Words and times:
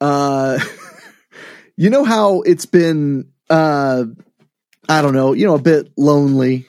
uh, 0.00 0.58
you 1.76 1.90
know 1.90 2.04
how 2.04 2.42
it's 2.42 2.66
been, 2.66 3.32
uh, 3.50 4.04
I 4.88 5.02
don't 5.02 5.14
know, 5.14 5.32
you 5.32 5.46
know, 5.46 5.54
a 5.54 5.62
bit 5.62 5.92
lonely. 5.96 6.66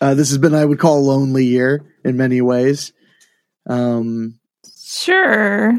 Uh, 0.00 0.14
this 0.14 0.28
has 0.30 0.38
been, 0.38 0.54
I 0.54 0.64
would 0.64 0.78
call, 0.78 0.98
a 0.98 1.00
lonely 1.00 1.46
year 1.46 1.84
in 2.04 2.16
many 2.16 2.40
ways. 2.40 2.92
Um, 3.66 4.38
Sure. 5.04 5.72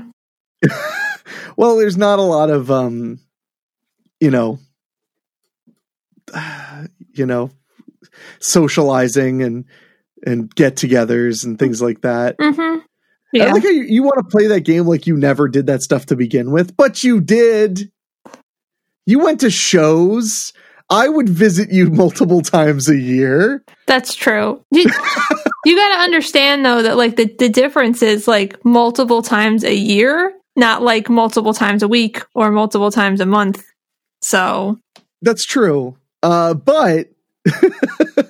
well, 1.57 1.77
there's 1.77 1.97
not 1.97 2.19
a 2.19 2.23
lot 2.23 2.49
of, 2.49 2.69
um, 2.69 3.19
you 4.19 4.29
know, 4.29 4.59
you 7.13 7.25
know, 7.25 7.51
socializing 8.39 9.41
and 9.41 9.65
and 10.25 10.53
get-togethers 10.53 11.45
and 11.45 11.59
things 11.59 11.81
like 11.81 12.01
that. 12.01 12.37
Mm-hmm. 12.37 12.79
I 13.35 13.45
Yeah. 13.45 13.53
like 13.53 13.63
how 13.63 13.69
you, 13.69 13.83
you 13.83 14.03
want 14.03 14.17
to 14.17 14.23
play 14.29 14.47
that 14.47 14.61
game 14.61 14.85
like 14.85 15.07
you 15.07 15.17
never 15.17 15.47
did 15.47 15.67
that 15.67 15.81
stuff 15.81 16.05
to 16.07 16.15
begin 16.15 16.51
with, 16.51 16.75
but 16.77 17.03
you 17.03 17.19
did. 17.21 17.91
You 19.05 19.19
went 19.19 19.41
to 19.41 19.49
shows. 19.51 20.51
I 20.89 21.07
would 21.09 21.29
visit 21.29 21.71
you 21.71 21.89
multiple 21.91 22.41
times 22.41 22.89
a 22.89 22.97
year. 22.97 23.63
That's 23.87 24.15
true. 24.15 24.63
You, 24.71 24.83
you 25.65 25.75
got 25.75 25.95
to 25.95 26.01
understand 26.03 26.65
though 26.65 26.81
that 26.83 26.97
like 26.97 27.15
the 27.15 27.25
the 27.39 27.49
difference 27.49 28.01
is 28.01 28.27
like 28.27 28.63
multiple 28.65 29.21
times 29.21 29.63
a 29.63 29.73
year, 29.75 30.33
not 30.55 30.81
like 30.81 31.09
multiple 31.09 31.53
times 31.53 31.83
a 31.83 31.87
week 31.87 32.23
or 32.33 32.51
multiple 32.51 32.91
times 32.91 33.19
a 33.21 33.25
month. 33.25 33.63
So 34.21 34.79
That's 35.21 35.45
true. 35.45 35.97
Uh, 36.23 36.53
but 36.55 37.09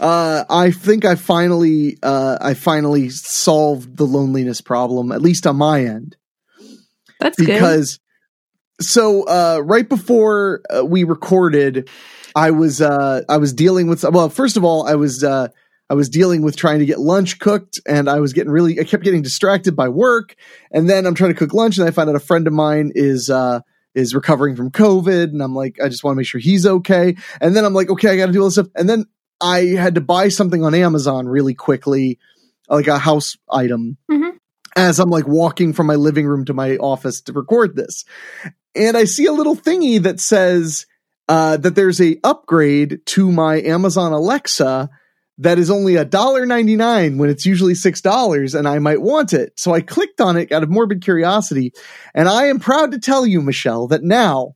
uh, 0.00 0.44
I 0.48 0.70
think 0.70 1.04
I 1.04 1.14
finally 1.14 1.98
uh, 2.02 2.38
I 2.40 2.54
finally 2.54 3.10
solved 3.10 3.96
the 3.96 4.06
loneliness 4.06 4.60
problem, 4.60 5.12
at 5.12 5.22
least 5.22 5.46
on 5.46 5.56
my 5.56 5.84
end. 5.84 6.16
that's 7.20 7.36
good. 7.36 7.46
because 7.46 8.00
so 8.80 9.24
uh 9.24 9.60
right 9.62 9.88
before 9.88 10.62
uh, 10.74 10.84
we 10.84 11.04
recorded 11.04 11.88
i 12.34 12.50
was 12.50 12.80
uh 12.80 13.20
i 13.28 13.36
was 13.36 13.52
dealing 13.52 13.88
with 13.88 14.04
well 14.04 14.28
first 14.30 14.56
of 14.56 14.64
all 14.64 14.86
i 14.88 14.94
was 14.94 15.22
uh 15.22 15.48
i 15.90 15.94
was 15.94 16.08
dealing 16.08 16.42
with 16.42 16.56
trying 16.56 16.78
to 16.78 16.86
get 16.86 16.98
lunch 16.98 17.38
cooked 17.38 17.78
and 17.86 18.08
i 18.08 18.18
was 18.18 18.32
getting 18.32 18.50
really 18.50 18.80
i 18.80 18.84
kept 18.84 19.04
getting 19.04 19.22
distracted 19.22 19.76
by 19.76 19.88
work 19.88 20.34
and 20.72 20.88
then 20.88 21.06
i'm 21.06 21.14
trying 21.14 21.30
to 21.30 21.38
cook 21.38 21.52
lunch 21.52 21.78
and 21.78 21.86
i 21.86 21.90
find 21.90 22.08
out 22.08 22.16
a 22.16 22.20
friend 22.20 22.46
of 22.46 22.52
mine 22.52 22.90
is 22.94 23.28
uh 23.28 23.60
is 23.94 24.14
recovering 24.14 24.56
from 24.56 24.70
covid 24.70 25.24
and 25.24 25.42
i'm 25.42 25.54
like 25.54 25.76
i 25.84 25.88
just 25.88 26.02
want 26.02 26.14
to 26.14 26.16
make 26.16 26.26
sure 26.26 26.40
he's 26.40 26.64
okay 26.64 27.14
and 27.40 27.54
then 27.54 27.66
i'm 27.66 27.74
like 27.74 27.90
okay 27.90 28.08
i 28.08 28.16
gotta 28.16 28.32
do 28.32 28.40
all 28.40 28.46
this 28.46 28.54
stuff 28.54 28.68
and 28.74 28.88
then 28.88 29.04
i 29.40 29.60
had 29.66 29.94
to 29.94 30.00
buy 30.00 30.28
something 30.28 30.64
on 30.64 30.74
amazon 30.74 31.26
really 31.26 31.54
quickly 31.54 32.18
like 32.68 32.86
a 32.88 32.98
house 32.98 33.36
item 33.50 33.96
Mhm. 34.10 34.32
as 34.76 34.98
i'm 34.98 35.10
like 35.10 35.26
walking 35.28 35.72
from 35.72 35.86
my 35.86 35.96
living 35.96 36.26
room 36.26 36.44
to 36.46 36.54
my 36.54 36.76
office 36.76 37.20
to 37.22 37.32
record 37.32 37.76
this 37.76 38.04
and 38.72 38.96
I 38.96 39.02
see 39.02 39.26
a 39.26 39.32
little 39.32 39.56
thingy 39.56 40.00
that 40.00 40.20
says 40.20 40.86
uh, 41.28 41.56
that 41.56 41.74
there's 41.74 42.00
a 42.00 42.18
upgrade 42.22 43.00
to 43.06 43.32
my 43.32 43.60
Amazon 43.62 44.12
Alexa 44.12 44.88
that 45.38 45.58
is 45.58 45.72
only 45.72 45.96
a 45.96 46.04
dollar 46.04 46.46
ninety 46.46 46.76
nine 46.76 47.18
when 47.18 47.30
it's 47.30 47.44
usually 47.44 47.74
six 47.74 48.00
dollars, 48.00 48.54
and 48.54 48.68
I 48.68 48.78
might 48.78 49.02
want 49.02 49.32
it. 49.32 49.54
So 49.56 49.74
I 49.74 49.80
clicked 49.80 50.20
on 50.20 50.36
it 50.36 50.52
out 50.52 50.62
of 50.62 50.70
morbid 50.70 51.02
curiosity, 51.02 51.72
and 52.14 52.28
I 52.28 52.46
am 52.46 52.60
proud 52.60 52.92
to 52.92 53.00
tell 53.00 53.26
you, 53.26 53.42
Michelle, 53.42 53.88
that 53.88 54.04
now 54.04 54.54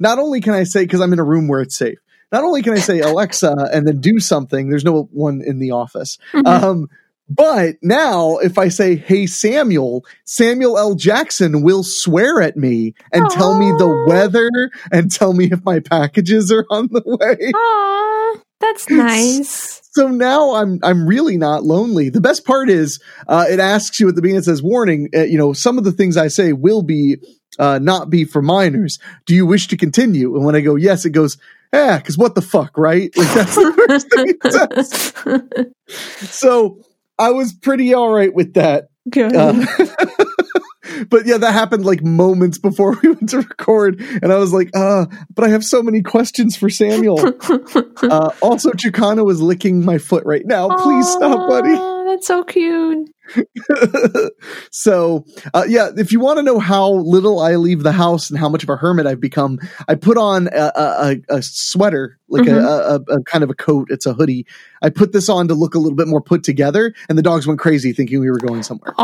not 0.00 0.18
only 0.18 0.40
can 0.40 0.54
I 0.54 0.64
say 0.64 0.82
because 0.82 1.00
I'm 1.00 1.12
in 1.12 1.20
a 1.20 1.24
room 1.24 1.46
where 1.46 1.60
it's 1.60 1.78
safe. 1.78 1.98
Not 2.32 2.44
only 2.44 2.62
can 2.62 2.72
I 2.72 2.78
say 2.78 3.00
Alexa 3.00 3.70
and 3.72 3.86
then 3.86 4.00
do 4.00 4.18
something, 4.18 4.70
there's 4.70 4.84
no 4.84 5.08
one 5.12 5.42
in 5.44 5.58
the 5.58 5.70
office. 5.72 6.18
Mhm. 6.32 6.46
Um, 6.46 6.88
but 7.28 7.76
now, 7.82 8.38
if 8.38 8.58
I 8.58 8.68
say, 8.68 8.96
"Hey 8.96 9.26
Samuel," 9.26 10.04
Samuel 10.24 10.76
L. 10.76 10.94
Jackson 10.94 11.62
will 11.62 11.82
swear 11.82 12.42
at 12.42 12.56
me 12.56 12.94
and 13.12 13.30
tell 13.30 13.58
me 13.58 13.70
the 13.78 14.04
weather 14.06 14.50
and 14.90 15.10
tell 15.10 15.32
me 15.32 15.48
if 15.50 15.64
my 15.64 15.80
packages 15.80 16.50
are 16.52 16.66
on 16.70 16.88
the 16.90 17.02
way. 17.04 17.52
Aw, 17.54 18.40
that's 18.60 18.90
nice. 18.90 19.80
So 19.92 20.08
now 20.08 20.54
I'm 20.54 20.78
I'm 20.82 21.06
really 21.06 21.36
not 21.38 21.64
lonely. 21.64 22.08
The 22.10 22.20
best 22.20 22.44
part 22.44 22.68
is 22.68 23.00
uh, 23.28 23.46
it 23.48 23.60
asks 23.60 24.00
you 24.00 24.08
at 24.08 24.14
the 24.14 24.22
beginning. 24.22 24.40
It 24.40 24.44
says, 24.44 24.62
"Warning: 24.62 25.08
uh, 25.14 25.22
You 25.22 25.38
know, 25.38 25.52
some 25.52 25.78
of 25.78 25.84
the 25.84 25.92
things 25.92 26.16
I 26.16 26.28
say 26.28 26.52
will 26.52 26.82
be 26.82 27.16
uh, 27.58 27.78
not 27.80 28.10
be 28.10 28.24
for 28.24 28.42
minors. 28.42 28.98
Do 29.26 29.34
you 29.34 29.46
wish 29.46 29.68
to 29.68 29.76
continue?" 29.76 30.34
And 30.34 30.44
when 30.44 30.56
I 30.56 30.60
go 30.60 30.74
yes, 30.76 31.04
it 31.06 31.10
goes, 31.10 31.38
"Yeah, 31.72 31.98
because 31.98 32.18
what 32.18 32.34
the 32.34 32.42
fuck, 32.42 32.76
right?" 32.76 33.10
Like 33.16 33.32
that's 33.34 33.54
the 33.54 33.84
first 33.88 34.10
thing 34.10 34.34
it 34.44 35.72
says. 36.24 36.30
So 36.30 36.78
I 37.18 37.30
was 37.30 37.52
pretty 37.52 37.94
all 37.94 38.10
right 38.12 38.32
with 38.32 38.54
that. 38.54 38.88
good. 39.10 39.34
Uh, 39.36 39.52
but 41.08 41.26
yeah, 41.26 41.38
that 41.38 41.52
happened 41.52 41.84
like 41.84 42.02
moments 42.02 42.58
before 42.58 42.96
we 43.02 43.10
went 43.10 43.28
to 43.30 43.38
record, 43.38 44.00
and 44.00 44.32
I 44.32 44.36
was 44.38 44.52
like, 44.52 44.70
"Uh, 44.74 45.06
but 45.34 45.44
I 45.44 45.48
have 45.48 45.64
so 45.64 45.82
many 45.82 46.02
questions 46.02 46.56
for 46.56 46.68
Samuel." 46.70 47.18
uh, 47.20 48.30
also, 48.40 48.70
Chicano 48.72 49.30
is 49.30 49.40
licking 49.40 49.84
my 49.84 49.98
foot 49.98 50.24
right 50.24 50.44
now. 50.46 50.68
Please 50.78 51.08
stop, 51.08 51.48
buddy. 51.48 51.74
That's 52.06 52.26
so 52.26 52.44
cute. 52.44 53.08
so, 54.70 55.24
uh, 55.54 55.64
yeah, 55.68 55.88
if 55.96 56.12
you 56.12 56.20
want 56.20 56.38
to 56.38 56.42
know 56.42 56.58
how 56.58 56.90
little 56.90 57.40
I 57.40 57.56
leave 57.56 57.82
the 57.82 57.92
house 57.92 58.30
and 58.30 58.38
how 58.38 58.48
much 58.48 58.62
of 58.62 58.68
a 58.68 58.76
hermit 58.76 59.06
I've 59.06 59.20
become, 59.20 59.58
I 59.88 59.94
put 59.94 60.16
on 60.18 60.48
a, 60.52 60.72
a, 60.76 61.16
a- 61.28 61.42
sweater, 61.42 62.18
like 62.28 62.44
Mhm. 62.44 62.62
a, 62.62 62.94
a, 63.12 63.16
a 63.18 63.22
kind 63.24 63.44
of 63.44 63.50
a 63.50 63.54
coat. 63.54 63.88
It's 63.90 64.06
a 64.06 64.14
hoodie. 64.14 64.46
I 64.82 64.90
put 64.90 65.12
this 65.12 65.28
on 65.28 65.48
to 65.48 65.54
look 65.54 65.74
a 65.74 65.78
little 65.78 65.96
bit 65.96 66.08
more 66.08 66.20
put 66.20 66.42
together, 66.44 66.94
and 67.08 67.16
the 67.18 67.22
dogs 67.22 67.46
went 67.46 67.60
crazy 67.60 67.92
thinking 67.92 68.20
we 68.20 68.30
were 68.30 68.38
going 68.38 68.62
somewhere 68.62 68.94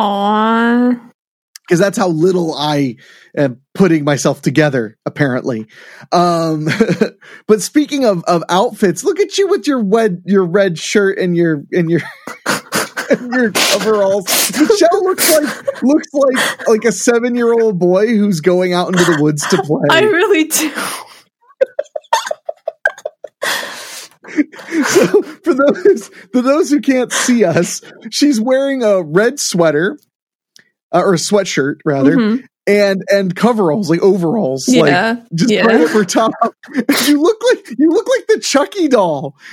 because 1.66 1.78
that's 1.80 1.98
how 1.98 2.08
little 2.08 2.54
I 2.54 2.96
am 3.36 3.60
putting 3.74 4.02
myself 4.02 4.40
together, 4.40 4.96
apparently. 5.04 5.66
Um, 6.12 6.66
but 7.46 7.60
speaking 7.60 8.06
of, 8.06 8.24
of 8.24 8.42
outfits, 8.48 9.04
look 9.04 9.20
at 9.20 9.36
you 9.36 9.48
with 9.48 9.66
your 9.66 9.82
red 9.82 10.22
your 10.24 10.44
red 10.46 10.78
shirt 10.78 11.18
and 11.18 11.36
your 11.36 11.62
and 11.72 11.90
your 11.90 12.00
your 13.10 13.52
overalls. 13.74 14.24
Michelle 14.58 15.04
looks 15.04 15.30
like 15.32 15.82
looks 15.82 16.08
like 16.12 16.68
like 16.68 16.84
a 16.84 16.92
seven 16.92 17.34
year 17.34 17.52
old 17.52 17.78
boy 17.78 18.06
who's 18.08 18.40
going 18.40 18.72
out 18.72 18.88
into 18.88 19.04
the 19.04 19.22
woods 19.22 19.46
to 19.48 19.62
play. 19.62 19.86
I 19.90 20.02
really 20.02 20.44
do. 20.44 20.70
so 24.86 25.22
for 25.22 25.54
those 25.54 26.08
for 26.32 26.42
those 26.42 26.70
who 26.70 26.80
can't 26.80 27.12
see 27.12 27.44
us, 27.44 27.80
she's 28.10 28.40
wearing 28.40 28.82
a 28.82 29.02
red 29.02 29.38
sweater. 29.40 29.98
Uh, 30.90 31.00
or 31.04 31.12
a 31.12 31.18
sweatshirt 31.18 31.74
rather, 31.84 32.16
Mhm. 32.16 32.44
and 32.66 33.02
and 33.10 33.36
coveralls 33.36 33.90
like 33.90 34.00
overalls, 34.00 34.66
like 34.68 35.18
just 35.34 35.50
Yeah. 35.50 35.66
right 35.66 35.82
over 35.82 36.02
top. 36.02 36.32
you 37.06 37.20
look 37.20 37.36
like 37.50 37.74
you 37.78 37.90
look 37.90 38.08
like 38.08 38.26
the 38.26 38.40
Chucky 38.40 38.88
doll. 38.88 39.36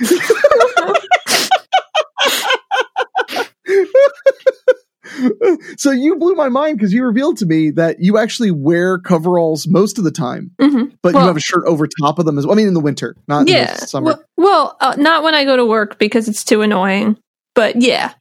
so 5.78 5.90
you 5.90 6.16
blew 6.16 6.34
my 6.34 6.48
mind 6.48 6.78
because 6.78 6.92
you 6.92 7.04
revealed 7.04 7.36
to 7.38 7.46
me 7.46 7.70
that 7.70 8.00
you 8.00 8.18
actually 8.18 8.50
wear 8.50 8.98
coveralls 8.98 9.66
most 9.68 9.98
of 9.98 10.04
the 10.04 10.10
time, 10.10 10.50
Mhm. 10.60 10.92
but 11.02 11.14
Well- 11.14 11.22
you 11.24 11.26
have 11.28 11.36
a 11.36 11.40
shirt 11.40 11.64
over 11.66 11.86
top 12.00 12.18
of 12.18 12.26
them 12.26 12.38
as 12.38 12.46
well. 12.46 12.54
I 12.54 12.56
mean, 12.56 12.68
in 12.68 12.74
the 12.74 12.80
winter, 12.80 13.16
not 13.28 13.42
in 13.42 13.48
Yeah. 13.48 13.74
the 13.74 13.86
summer. 13.86 14.04
Well, 14.06 14.24
well 14.36 14.76
uh, 14.80 14.94
not 14.98 15.22
when 15.22 15.34
I 15.34 15.44
go 15.44 15.56
to 15.56 15.64
work 15.64 15.98
because 15.98 16.28
it's 16.28 16.44
too 16.44 16.62
annoying. 16.62 17.16
But 17.54 17.80
yeah. 17.80 18.12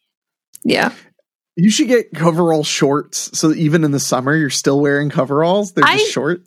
Yeah. 0.63 0.91
you 1.57 1.69
should 1.71 1.88
get 1.88 2.13
coverall 2.13 2.63
shorts 2.65 3.29
so 3.38 3.47
that 3.50 3.57
even 3.57 3.83
in 3.85 3.91
the 3.91 4.00
summer 4.00 4.35
you're 4.35 4.50
still 4.50 4.79
wearing 4.81 5.09
coveralls. 5.09 5.71
They're 5.71 5.85
just 5.85 6.06
I- 6.07 6.09
short. 6.09 6.41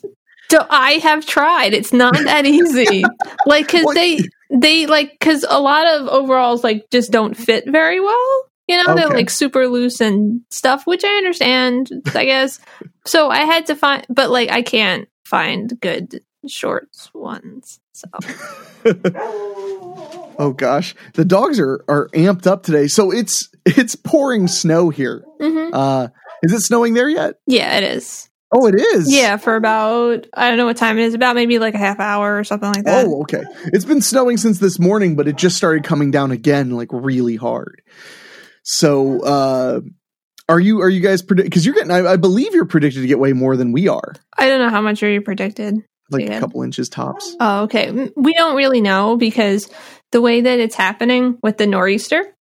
So 0.51 0.65
I 0.69 0.93
have 0.93 1.25
tried. 1.25 1.73
It's 1.73 1.93
not 1.93 2.13
that 2.25 2.45
easy. 2.45 3.03
like, 3.45 3.67
cause 3.67 3.85
they, 3.95 4.19
they 4.51 4.85
like, 4.87 5.17
cause 5.19 5.45
a 5.47 5.59
lot 5.61 5.85
of 5.87 6.07
overalls 6.07 6.63
like 6.63 6.85
just 6.91 7.11
don't 7.11 7.35
fit 7.37 7.65
very 7.67 7.99
well. 7.99 8.45
You 8.69 8.83
know, 8.83 8.95
they're 8.95 9.09
like 9.09 9.29
super 9.31 9.67
loose 9.67 9.99
and 9.99 10.41
stuff, 10.51 10.85
which 10.85 11.03
I 11.03 11.09
understand, 11.17 11.89
I 12.13 12.25
guess. 12.25 12.59
So 13.05 13.29
I 13.31 13.39
had 13.39 13.65
to 13.67 13.75
find, 13.75 14.05
but 14.07 14.29
like, 14.29 14.51
I 14.51 14.61
can't 14.61 15.09
find 15.25 15.73
good 15.81 16.21
shorts 16.47 17.09
ones. 17.13 17.79
So 17.93 18.07
Oh 20.41 20.53
gosh, 20.55 20.95
the 21.15 21.25
dogs 21.25 21.59
are 21.59 21.83
are 21.87 22.07
amped 22.09 22.45
up 22.47 22.63
today. 22.63 22.87
So 22.87 23.11
it's 23.11 23.49
it's 23.65 23.95
pouring 23.95 24.47
snow 24.47 24.89
here. 24.89 25.23
Mhm. 25.41 25.71
Uh, 25.73 26.07
is 26.43 26.53
it 26.53 26.61
snowing 26.61 26.93
there 26.93 27.09
yet? 27.09 27.35
yeah, 27.47 27.77
it 27.77 27.83
is. 27.83 28.29
Oh, 28.51 28.67
it 28.67 28.75
is. 28.75 29.11
Yeah, 29.11 29.37
for 29.37 29.55
about 29.55 30.27
I 30.33 30.49
don't 30.49 30.57
know 30.57 30.65
what 30.65 30.77
time 30.77 30.97
it 30.99 31.03
is, 31.03 31.13
about 31.13 31.35
maybe 31.35 31.59
like 31.59 31.73
a 31.75 31.79
half 31.79 31.99
hour 31.99 32.37
or 32.37 32.43
something 32.43 32.69
like 32.69 32.83
that. 32.85 33.05
Oh, 33.05 33.21
okay. 33.23 33.43
It's 33.65 33.85
been 33.85 34.01
snowing 34.01 34.37
since 34.37 34.59
this 34.59 34.79
morning, 34.79 35.15
but 35.15 35.27
it 35.27 35.35
just 35.35 35.55
started 35.57 35.83
coming 35.83 36.09
down 36.11 36.31
again, 36.31 36.71
like 36.71 36.89
really 36.91 37.35
hard. 37.35 37.81
So, 38.71 39.21
uh, 39.21 39.81
are 40.47 40.59
you 40.59 40.81
are 40.81 40.89
you 40.89 40.99
guys 41.01 41.23
predict? 41.23 41.47
Because 41.47 41.65
you're 41.65 41.73
getting, 41.73 41.89
I, 41.91 42.05
I 42.13 42.15
believe 42.17 42.53
you're 42.53 42.65
predicted 42.65 43.01
to 43.01 43.07
get 43.07 43.17
way 43.17 43.33
more 43.33 43.57
than 43.57 43.71
we 43.71 43.87
are, 43.87 44.13
I 44.37 44.47
don't 44.47 44.59
know 44.59 44.69
how 44.69 44.81
much 44.81 45.01
are 45.01 45.09
you 45.09 45.21
predicted. 45.21 45.75
like 46.11 46.25
Yeah. 46.25 46.37
a 46.37 46.39
couple 46.39 46.61
inches 46.61 46.87
tops. 46.89 47.35
Oh, 47.39 47.63
okay. 47.63 47.91
We 48.15 48.33
don't 48.33 48.55
really 48.55 48.81
know 48.81 49.17
because 49.17 49.69
the 50.11 50.21
way 50.21 50.41
that 50.41 50.59
it's 50.59 50.75
happening 50.75 51.37
with 51.43 51.57
the 51.57 51.65
nor'easter, 51.67 52.33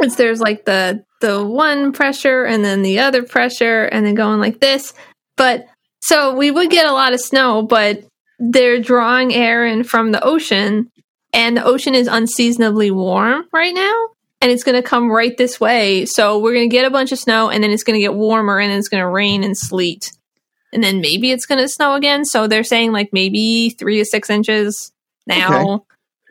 it's 0.00 0.14
there's 0.16 0.40
like 0.40 0.64
the 0.66 1.04
the 1.20 1.44
one 1.44 1.92
pressure 1.92 2.44
and 2.44 2.64
then 2.64 2.82
the 2.82 3.00
other 3.00 3.22
pressure 3.24 3.84
and 3.84 4.06
then 4.06 4.14
going 4.14 4.38
like 4.40 4.60
this. 4.60 4.94
But 5.36 5.66
so 6.00 6.34
we 6.34 6.50
would 6.50 6.70
get 6.70 6.86
a 6.86 6.92
lot 6.92 7.12
of 7.12 7.20
snow, 7.20 7.62
but 7.62 8.04
they're 8.38 8.80
drawing 8.80 9.34
air 9.34 9.66
in 9.66 9.82
from 9.84 10.12
the 10.12 10.22
ocean, 10.24 10.90
and 11.32 11.56
the 11.56 11.64
ocean 11.64 11.94
is 11.94 12.06
unseasonably 12.08 12.90
warm 12.90 13.44
right 13.52 13.74
now. 13.74 14.06
And 14.42 14.50
it's 14.50 14.64
going 14.64 14.80
to 14.80 14.82
come 14.82 15.10
right 15.10 15.36
this 15.36 15.60
way. 15.60 16.06
So 16.06 16.38
we're 16.38 16.54
going 16.54 16.68
to 16.70 16.74
get 16.74 16.86
a 16.86 16.90
bunch 16.90 17.12
of 17.12 17.18
snow, 17.18 17.50
and 17.50 17.62
then 17.62 17.70
it's 17.70 17.82
going 17.82 17.94
to 17.98 18.00
get 18.00 18.14
warmer, 18.14 18.58
and 18.58 18.70
then 18.70 18.78
it's 18.78 18.88
going 18.88 19.02
to 19.02 19.08
rain 19.08 19.44
and 19.44 19.56
sleet 19.56 20.12
and 20.72 20.84
then 20.84 21.00
maybe 21.00 21.32
it's 21.32 21.46
going 21.46 21.58
to 21.60 21.68
snow 21.68 21.94
again. 21.94 22.24
So 22.24 22.46
they're 22.46 22.62
saying 22.64 22.92
like 22.92 23.10
maybe 23.12 23.70
three 23.70 23.98
to 23.98 24.04
six 24.04 24.30
inches 24.30 24.92
now, 25.26 25.84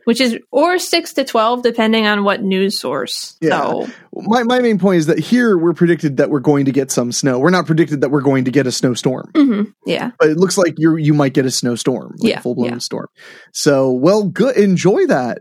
which 0.05 0.21
is 0.21 0.37
or 0.51 0.79
six 0.79 1.13
to 1.15 1.25
twelve, 1.25 1.61
depending 1.61 2.07
on 2.07 2.23
what 2.23 2.41
news 2.41 2.79
source. 2.79 3.35
Yeah. 3.41 3.61
So 3.61 3.87
My 4.13 4.43
my 4.43 4.59
main 4.59 4.79
point 4.79 4.99
is 4.99 5.05
that 5.07 5.19
here 5.19 5.57
we're 5.57 5.73
predicted 5.73 6.17
that 6.17 6.29
we're 6.29 6.39
going 6.39 6.63
to 6.65 6.71
get 6.71 6.89
some 6.89 7.11
snow. 7.11 7.37
We're 7.37 7.49
not 7.49 7.65
predicted 7.65 7.99
that 8.01 8.11
we're 8.11 8.21
going 8.21 8.45
to 8.45 8.51
get 8.51 8.65
a 8.65 8.71
snowstorm, 8.71 9.29
mhm, 9.33 9.73
yeah, 9.85 10.11
but 10.17 10.29
it 10.29 10.37
looks 10.37 10.57
like 10.57 10.75
you 10.77 10.95
you 10.95 11.13
might 11.13 11.33
get 11.33 11.45
a 11.45 11.51
snowstorm, 11.51 12.15
like 12.19 12.29
Yeah, 12.31 12.39
full 12.39 12.55
blown 12.55 12.69
yeah. 12.69 12.77
storm. 12.77 13.07
So, 13.53 13.91
well, 13.91 14.23
good. 14.23 14.55
Enjoy 14.55 15.05
that. 15.07 15.39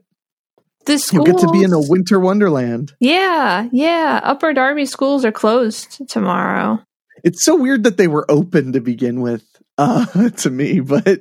The 0.89 1.11
You'll 1.13 1.25
get 1.25 1.39
to 1.39 1.51
be 1.53 1.63
in 1.63 1.73
a 1.73 1.81
winter 1.81 2.19
wonderland. 2.19 2.93
yeah, 3.01 3.69
yeah. 3.73 4.21
Upper 4.25 4.53
Darby 4.53 4.85
schools 4.87 5.25
are 5.25 5.31
closed 5.33 6.03
tomorrow. 6.09 6.81
It's 7.25 7.45
so 7.45 7.55
weird 7.57 7.85
that 7.85 7.97
they 7.97 8.09
were 8.09 8.29
open 8.31 8.73
to 8.73 8.81
begin 8.81 9.21
with, 9.21 9.45
uh, 9.79 10.07
to 10.39 10.51
me. 10.51 10.81
But 10.81 11.21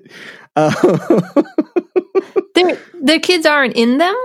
uh, 0.56 0.72
their 3.02 3.20
kids 3.20 3.46
aren't 3.46 3.76
in 3.76 3.98
them, 3.98 4.16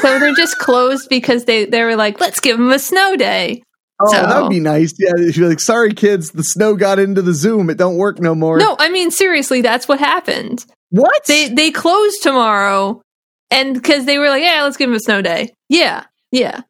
so 0.00 0.18
they're 0.18 0.34
just 0.34 0.58
closed 0.60 1.08
because 1.08 1.44
they 1.44 1.64
they 1.64 1.82
were 1.82 1.96
like, 1.96 2.20
let's 2.20 2.40
give 2.40 2.56
them 2.58 2.70
a 2.70 2.78
snow 2.78 3.16
day. 3.16 3.62
oh, 4.00 4.06
So- 4.12 4.22
that 4.22 4.42
would 4.42 4.50
be 4.50 4.60
nice. 4.60 4.94
Yeah, 4.98 5.12
you're 5.16 5.48
like, 5.48 5.60
sorry, 5.60 5.92
kids, 5.92 6.30
the 6.30 6.44
snow 6.44 6.74
got 6.76 6.98
into 6.98 7.22
the 7.22 7.34
Zoom. 7.34 7.70
It 7.70 7.78
don't 7.78 7.96
work 7.96 8.18
no 8.20 8.34
more. 8.34 8.58
No, 8.58 8.76
I 8.78 8.88
mean 8.88 9.10
seriously, 9.10 9.60
that's 9.62 9.88
what 9.88 9.98
happened. 9.98 10.64
what? 10.90 11.24
They 11.26 11.48
they 11.48 11.70
close 11.70 12.18
tomorrow, 12.18 13.02
and 13.50 13.74
because 13.74 14.04
they 14.06 14.18
were 14.18 14.28
like, 14.28 14.42
yeah, 14.42 14.62
let's 14.62 14.76
give 14.76 14.88
them 14.88 14.96
a 14.96 15.00
snow 15.00 15.22
day. 15.22 15.52
Yeah, 15.68 16.04
yeah. 16.30 16.62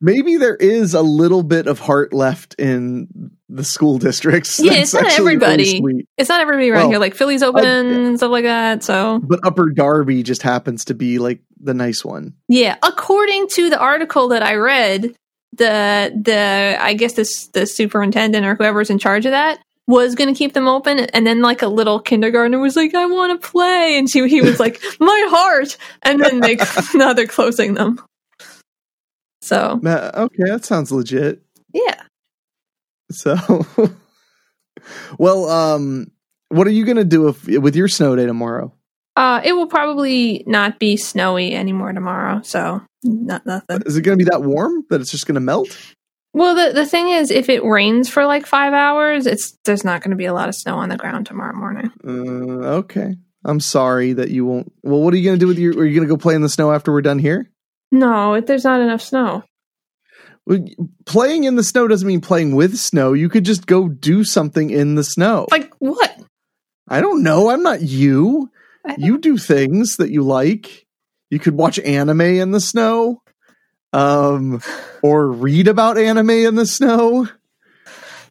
Maybe 0.00 0.36
there 0.36 0.56
is 0.56 0.92
a 0.92 1.00
little 1.00 1.42
bit 1.42 1.66
of 1.66 1.78
heart 1.78 2.12
left 2.12 2.54
in 2.58 3.30
the 3.48 3.64
school 3.64 3.98
districts. 3.98 4.60
Yeah, 4.60 4.72
it's 4.74 4.92
not 4.92 5.04
actually 5.04 5.36
really 5.36 5.76
everybody. 5.76 6.06
It's 6.18 6.28
not 6.28 6.40
everybody 6.40 6.70
around 6.70 6.82
Well, 6.82 6.90
here. 6.90 6.98
Like 6.98 7.14
Philly's 7.14 7.42
open 7.42 7.64
and 7.64 8.18
stuff 8.18 8.30
like 8.30 8.44
that. 8.44 8.82
So 8.82 9.20
But 9.22 9.40
Upper 9.46 9.70
Darby 9.70 10.22
just 10.22 10.42
happens 10.42 10.84
to 10.86 10.94
be 10.94 11.18
like 11.18 11.40
the 11.60 11.72
nice 11.74 12.04
one. 12.04 12.34
yeah, 12.48 12.76
according 12.82 13.48
to 13.54 13.70
the 13.70 13.78
article 13.78 14.28
that 14.28 14.42
I 14.42 14.56
read, 14.56 15.14
the 15.52 16.12
the 16.20 16.76
I 16.80 16.94
guess 16.94 17.14
this 17.14 17.48
the 17.54 17.64
superintendent 17.66 18.44
or 18.44 18.56
whoever's 18.56 18.90
in 18.90 18.98
charge 18.98 19.24
of 19.24 19.30
that 19.32 19.60
was 19.86 20.14
going 20.14 20.32
to 20.32 20.38
keep 20.38 20.54
them 20.54 20.66
open, 20.66 21.00
and 21.00 21.26
then 21.26 21.42
like 21.42 21.62
a 21.62 21.68
little 21.68 22.00
kindergartner 22.00 22.58
was 22.58 22.76
like, 22.76 22.94
"I 22.94 23.06
want 23.06 23.40
to 23.40 23.48
play," 23.48 23.98
and 23.98 24.08
she 24.08 24.26
he 24.28 24.40
was 24.40 24.58
like, 24.60 24.82
"My 25.00 25.26
heart," 25.30 25.76
and 26.02 26.20
then 26.20 26.40
they 26.40 26.56
now 26.94 27.12
they're 27.12 27.26
closing 27.26 27.74
them. 27.74 28.00
So 29.42 29.80
Uh, 29.84 30.10
okay, 30.14 30.44
that 30.46 30.64
sounds 30.64 30.90
legit. 30.90 31.42
yeah. 31.72 32.02
So, 33.10 33.36
well, 35.18 35.48
um, 35.50 36.10
what 36.48 36.66
are 36.66 36.70
you 36.70 36.84
gonna 36.86 37.04
do 37.04 37.28
if, 37.28 37.46
with 37.46 37.76
your 37.76 37.86
snow 37.88 38.16
day 38.16 38.24
tomorrow? 38.26 38.72
Uh, 39.16 39.40
it 39.44 39.52
will 39.52 39.66
probably 39.68 40.42
not 40.46 40.78
be 40.80 40.96
snowy 40.96 41.54
anymore 41.54 41.92
tomorrow, 41.92 42.40
so 42.42 42.80
not 43.04 43.44
nothing. 43.46 43.82
Is 43.86 43.96
it 43.96 44.02
gonna 44.02 44.16
be 44.16 44.24
that 44.24 44.42
warm 44.42 44.84
that 44.88 45.00
it's 45.02 45.10
just 45.10 45.26
gonna 45.26 45.40
melt? 45.40 45.76
Well, 46.34 46.56
the 46.56 46.74
the 46.74 46.84
thing 46.84 47.08
is, 47.08 47.30
if 47.30 47.48
it 47.48 47.64
rains 47.64 48.08
for 48.08 48.26
like 48.26 48.44
five 48.44 48.72
hours, 48.72 49.24
it's 49.26 49.56
there's 49.64 49.84
not 49.84 50.02
going 50.02 50.10
to 50.10 50.16
be 50.16 50.26
a 50.26 50.34
lot 50.34 50.48
of 50.48 50.56
snow 50.56 50.76
on 50.76 50.88
the 50.88 50.96
ground 50.96 51.26
tomorrow 51.26 51.54
morning. 51.54 51.92
Uh, 52.04 52.78
okay, 52.80 53.14
I'm 53.44 53.60
sorry 53.60 54.12
that 54.14 54.30
you 54.30 54.44
won't. 54.44 54.72
Well, 54.82 55.00
what 55.00 55.14
are 55.14 55.16
you 55.16 55.24
gonna 55.24 55.38
do 55.38 55.46
with 55.46 55.58
your? 55.58 55.78
Are 55.78 55.86
you 55.86 55.94
gonna 55.94 56.08
go 56.08 56.16
play 56.16 56.34
in 56.34 56.42
the 56.42 56.48
snow 56.48 56.72
after 56.72 56.92
we're 56.92 57.02
done 57.02 57.20
here? 57.20 57.50
No, 57.92 58.34
if 58.34 58.46
there's 58.46 58.64
not 58.64 58.80
enough 58.80 59.00
snow. 59.00 59.44
Playing 61.06 61.44
in 61.44 61.54
the 61.54 61.62
snow 61.62 61.88
doesn't 61.88 62.06
mean 62.06 62.20
playing 62.20 62.54
with 62.54 62.76
snow. 62.76 63.14
You 63.14 63.28
could 63.28 63.44
just 63.44 63.66
go 63.66 63.88
do 63.88 64.24
something 64.24 64.68
in 64.70 64.96
the 64.96 65.04
snow. 65.04 65.46
Like 65.50 65.72
what? 65.78 66.20
I 66.88 67.00
don't 67.00 67.22
know. 67.22 67.48
I'm 67.48 67.62
not 67.62 67.80
you. 67.80 68.50
You 68.98 69.16
do 69.18 69.38
things 69.38 69.96
that 69.96 70.10
you 70.10 70.22
like. 70.22 70.86
You 71.30 71.38
could 71.38 71.54
watch 71.54 71.78
anime 71.78 72.20
in 72.20 72.50
the 72.50 72.60
snow, 72.60 73.22
um, 73.94 74.60
or 75.02 75.30
read 75.30 75.68
about 75.68 75.96
anime 75.96 76.30
in 76.30 76.56
the 76.56 76.66
snow, 76.66 77.28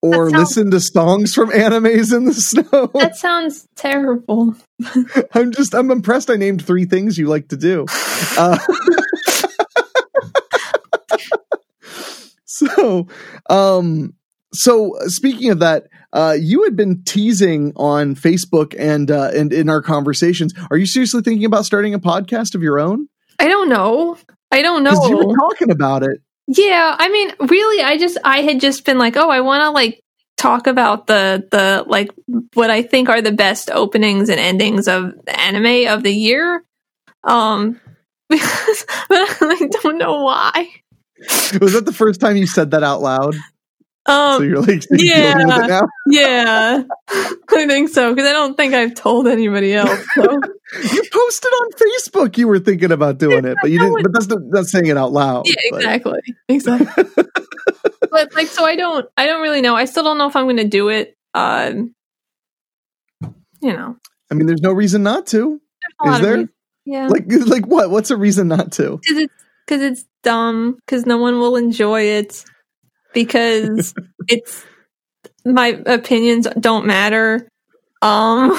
or 0.02 0.30
sounds- 0.30 0.34
listen 0.58 0.72
to 0.72 0.80
songs 0.82 1.34
from 1.34 1.50
animes 1.52 2.16
in 2.16 2.26
the 2.26 2.34
snow. 2.36 2.92
That 2.94 3.16
sounds 3.16 3.68
terrible. 3.76 4.56
I'm 5.34 5.52
just 5.52 5.74
I'm 5.74 5.90
impressed. 5.90 6.30
I 6.30 6.36
named 6.36 6.66
three 6.66 6.86
things 6.86 7.18
you 7.18 7.28
like 7.28 7.48
to 7.50 7.58
do. 7.58 7.86
Uh, 8.38 8.58
so, 12.46 13.08
um, 13.50 14.14
so 14.54 14.98
speaking 15.06 15.50
of 15.52 15.60
that, 15.60 15.88
uh, 16.12 16.36
you 16.40 16.64
had 16.64 16.76
been 16.76 17.04
teasing 17.04 17.72
on 17.76 18.16
Facebook 18.16 18.76
and 18.78 19.10
uh, 19.10 19.32
and 19.34 19.54
in 19.54 19.70
our 19.70 19.82
conversations. 19.82 20.54
Are 20.70 20.78
you 20.78 20.86
seriously 20.86 21.22
thinking 21.22 21.46
about 21.46 21.66
starting 21.66 21.94
a 21.94 22.00
podcast 22.00 22.54
of 22.54 22.62
your 22.62 22.80
own? 22.80 23.08
I 23.40 23.48
don't 23.48 23.70
know. 23.70 24.18
I 24.54 24.62
don't 24.62 24.84
know. 24.84 25.08
you 25.08 25.18
were 25.18 25.36
talking 25.36 25.72
about 25.72 26.04
it. 26.04 26.22
Yeah, 26.48 26.96
I 26.98 27.10
mean, 27.10 27.32
really, 27.40 27.84
I 27.84 27.98
just 27.98 28.18
I 28.24 28.42
had 28.42 28.60
just 28.60 28.86
been 28.86 28.98
like, 28.98 29.18
oh, 29.18 29.30
I 29.30 29.42
want 29.42 29.62
to 29.62 29.72
like 29.72 30.04
talk 30.38 30.68
about 30.68 31.08
the 31.08 31.48
the 31.50 31.84
like 31.88 32.12
what 32.54 32.70
I 32.70 32.84
think 32.84 33.10
are 33.10 33.22
the 33.22 33.32
best 33.32 33.72
openings 33.72 34.30
and 34.30 34.40
endings 34.40 34.88
of 34.88 35.14
anime 35.28 35.88
of 35.88 36.04
the 36.04 36.14
year. 36.14 36.64
Um, 37.24 37.80
because 38.30 38.86
but 39.10 39.38
I 39.42 39.70
don't 39.82 39.98
know 39.98 40.22
why. 40.24 40.70
Was 41.60 41.74
that 41.74 41.86
the 41.86 41.94
first 41.94 42.20
time 42.20 42.38
you 42.38 42.46
said 42.46 42.72
that 42.72 42.84
out 42.84 43.02
loud? 43.02 43.36
Um, 44.06 44.38
so 44.38 44.44
you're 44.44 44.60
like, 44.62 44.84
you're 44.92 45.36
with 45.36 45.62
it 45.62 45.68
now? 45.68 45.88
Yeah, 46.08 46.84
I 47.10 47.68
think 47.68 47.90
so 47.90 48.14
because 48.14 48.30
I 48.30 48.34
don't 48.34 48.58
think 48.58 48.74
I've 48.74 48.96
told 48.96 49.28
anybody 49.28 49.74
else. 49.74 50.06
So. 50.16 50.42
You 50.76 51.04
posted 51.12 51.52
on 51.52 51.70
Facebook 51.74 52.36
you 52.36 52.48
were 52.48 52.58
thinking 52.58 52.92
about 52.92 53.20
doing 53.20 53.46
it, 53.46 53.56
but 53.62 53.70
you 53.70 53.78
didn't. 53.78 54.02
But 54.02 54.12
that's 54.12 54.26
not, 54.26 54.40
that's 54.50 54.72
saying 54.72 54.88
it 54.88 54.98
out 54.98 55.12
loud. 55.12 55.46
yeah, 55.46 55.54
but- 55.70 55.78
exactly, 55.82 56.20
exactly. 56.50 57.04
but 58.10 58.34
like, 58.34 58.48
so 58.48 58.66
I 58.66 58.76
don't, 58.76 59.06
I 59.16 59.28
don't 59.28 59.44
really 59.44 59.62
know. 59.62 59.76
I 59.76 59.86
still 59.86 60.04
don't 60.04 60.18
know 60.18 60.28
if 60.28 60.36
I'm 60.36 60.46
going 60.46 60.58
to 60.58 60.68
do 60.68 60.90
it. 60.90 61.16
Um, 61.36 61.94
you 63.62 63.72
know, 63.74 63.98
I 64.32 64.34
mean, 64.34 64.48
there's 64.48 64.62
no 64.64 64.72
reason 64.74 65.04
not 65.04 65.28
to. 65.28 65.62
there's 65.82 65.94
a 66.02 66.10
lot 66.10 66.22
Is 66.22 66.26
there? 66.26 66.50
Yeah, 66.86 67.08
Like, 67.08 67.26
like 67.28 67.68
what? 67.68 67.92
What's 67.92 68.10
a 68.10 68.18
reason 68.18 68.48
not 68.48 68.72
to? 68.74 68.98
because 68.98 69.18
it's 69.24 69.34
because 69.68 69.82
it's 69.84 70.06
dumb. 70.24 70.78
Because 70.86 71.06
no 71.06 71.18
one 71.18 71.40
will 71.40 71.56
enjoy 71.56 72.02
it. 72.02 72.44
Because 73.14 73.94
it's 74.28 74.66
my 75.46 75.82
opinions 75.86 76.48
don't 76.60 76.86
matter. 76.86 77.48
Um, 78.02 78.52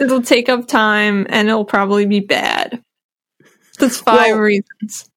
it'll 0.00 0.22
take 0.22 0.48
up 0.48 0.66
time 0.66 1.26
and 1.28 1.48
it'll 1.48 1.64
probably 1.64 2.06
be 2.06 2.20
bad. 2.20 2.82
That's 3.78 3.98
five 4.00 4.32
Well, 4.32 4.38
reasons. 4.40 5.07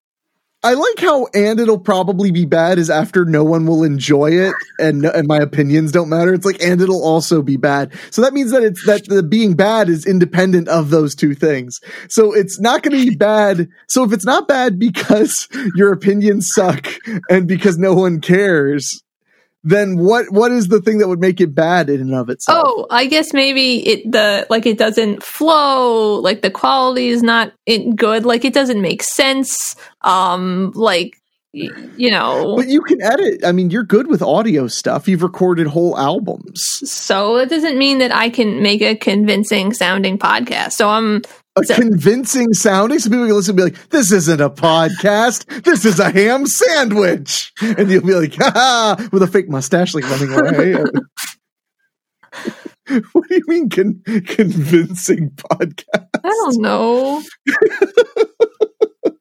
I 0.63 0.73
like 0.75 0.99
how 0.99 1.27
and 1.33 1.59
it'll 1.59 1.79
probably 1.79 2.29
be 2.29 2.45
bad 2.45 2.77
is 2.77 2.91
after 2.91 3.25
no 3.25 3.43
one 3.43 3.65
will 3.65 3.83
enjoy 3.83 4.31
it 4.31 4.53
and 4.77 5.05
and 5.05 5.27
my 5.27 5.39
opinions 5.39 5.91
don't 5.91 6.09
matter. 6.09 6.35
It's 6.35 6.45
like 6.45 6.61
and 6.61 6.79
it'll 6.79 7.03
also 7.03 7.41
be 7.41 7.57
bad. 7.57 7.91
So 8.11 8.21
that 8.21 8.33
means 8.33 8.51
that 8.51 8.63
it's 8.63 8.85
that 8.85 9.07
the 9.07 9.23
being 9.23 9.55
bad 9.55 9.89
is 9.89 10.05
independent 10.05 10.67
of 10.67 10.91
those 10.91 11.15
two 11.15 11.33
things. 11.33 11.79
So 12.09 12.33
it's 12.33 12.59
not 12.59 12.83
going 12.83 12.95
to 12.95 13.09
be 13.09 13.15
bad. 13.15 13.69
So 13.87 14.03
if 14.03 14.13
it's 14.13 14.25
not 14.25 14.47
bad 14.47 14.77
because 14.77 15.47
your 15.75 15.91
opinions 15.91 16.51
suck 16.53 16.87
and 17.27 17.47
because 17.47 17.79
no 17.79 17.95
one 17.95 18.21
cares, 18.21 19.01
then 19.63 19.97
what 19.97 20.31
what 20.31 20.51
is 20.51 20.67
the 20.67 20.81
thing 20.81 20.97
that 20.99 21.07
would 21.07 21.19
make 21.19 21.39
it 21.39 21.53
bad 21.53 21.89
in 21.89 22.01
and 22.01 22.15
of 22.15 22.29
itself? 22.29 22.63
Oh, 22.65 22.87
I 22.89 23.05
guess 23.05 23.33
maybe 23.33 23.87
it 23.87 24.11
the 24.11 24.47
like 24.49 24.65
it 24.65 24.77
doesn't 24.77 25.23
flow, 25.23 26.15
like 26.15 26.41
the 26.41 26.51
quality 26.51 27.07
is 27.09 27.21
not 27.21 27.53
good, 27.95 28.25
like 28.25 28.43
it 28.43 28.53
doesn't 28.53 28.81
make 28.81 29.03
sense. 29.03 29.75
Um 30.01 30.71
like 30.75 31.17
you 31.53 32.09
know. 32.09 32.55
But 32.55 32.69
you 32.69 32.81
can 32.81 33.01
edit. 33.01 33.43
I 33.45 33.51
mean, 33.51 33.69
you're 33.69 33.83
good 33.83 34.07
with 34.07 34.21
audio 34.21 34.67
stuff. 34.67 35.07
You've 35.07 35.23
recorded 35.23 35.67
whole 35.67 35.97
albums. 35.97 36.61
So 36.89 37.37
it 37.37 37.49
doesn't 37.49 37.77
mean 37.77 37.97
that 37.99 38.13
I 38.13 38.29
can 38.29 38.61
make 38.61 38.81
a 38.81 38.95
convincing 38.95 39.73
sounding 39.73 40.17
podcast. 40.17 40.73
So 40.73 40.89
I'm 40.89 41.21
a 41.57 41.63
so, 41.63 41.75
convincing 41.75 42.53
sounding 42.53 42.99
so 42.99 43.09
people 43.09 43.25
can 43.25 43.35
listen 43.35 43.51
and 43.51 43.57
be 43.57 43.63
like, 43.63 43.89
this 43.89 44.11
isn't 44.11 44.39
a 44.39 44.49
podcast. 44.49 45.63
This 45.63 45.85
is 45.85 45.99
a 45.99 46.09
ham 46.09 46.45
sandwich. 46.45 47.51
And 47.61 47.89
you'll 47.89 48.05
be 48.05 48.13
like, 48.13 48.35
ah, 48.39 48.95
with 49.11 49.21
a 49.23 49.27
fake 49.27 49.49
mustache, 49.49 49.93
like 49.93 50.09
running 50.09 50.33
away. 50.33 50.75
what 53.11 53.27
do 53.27 53.35
you 53.35 53.43
mean 53.47 53.69
con- 53.69 54.01
convincing 54.05 55.31
podcast? 55.31 56.07
I 56.23 56.29
don't 56.29 56.61
know. 56.61 57.21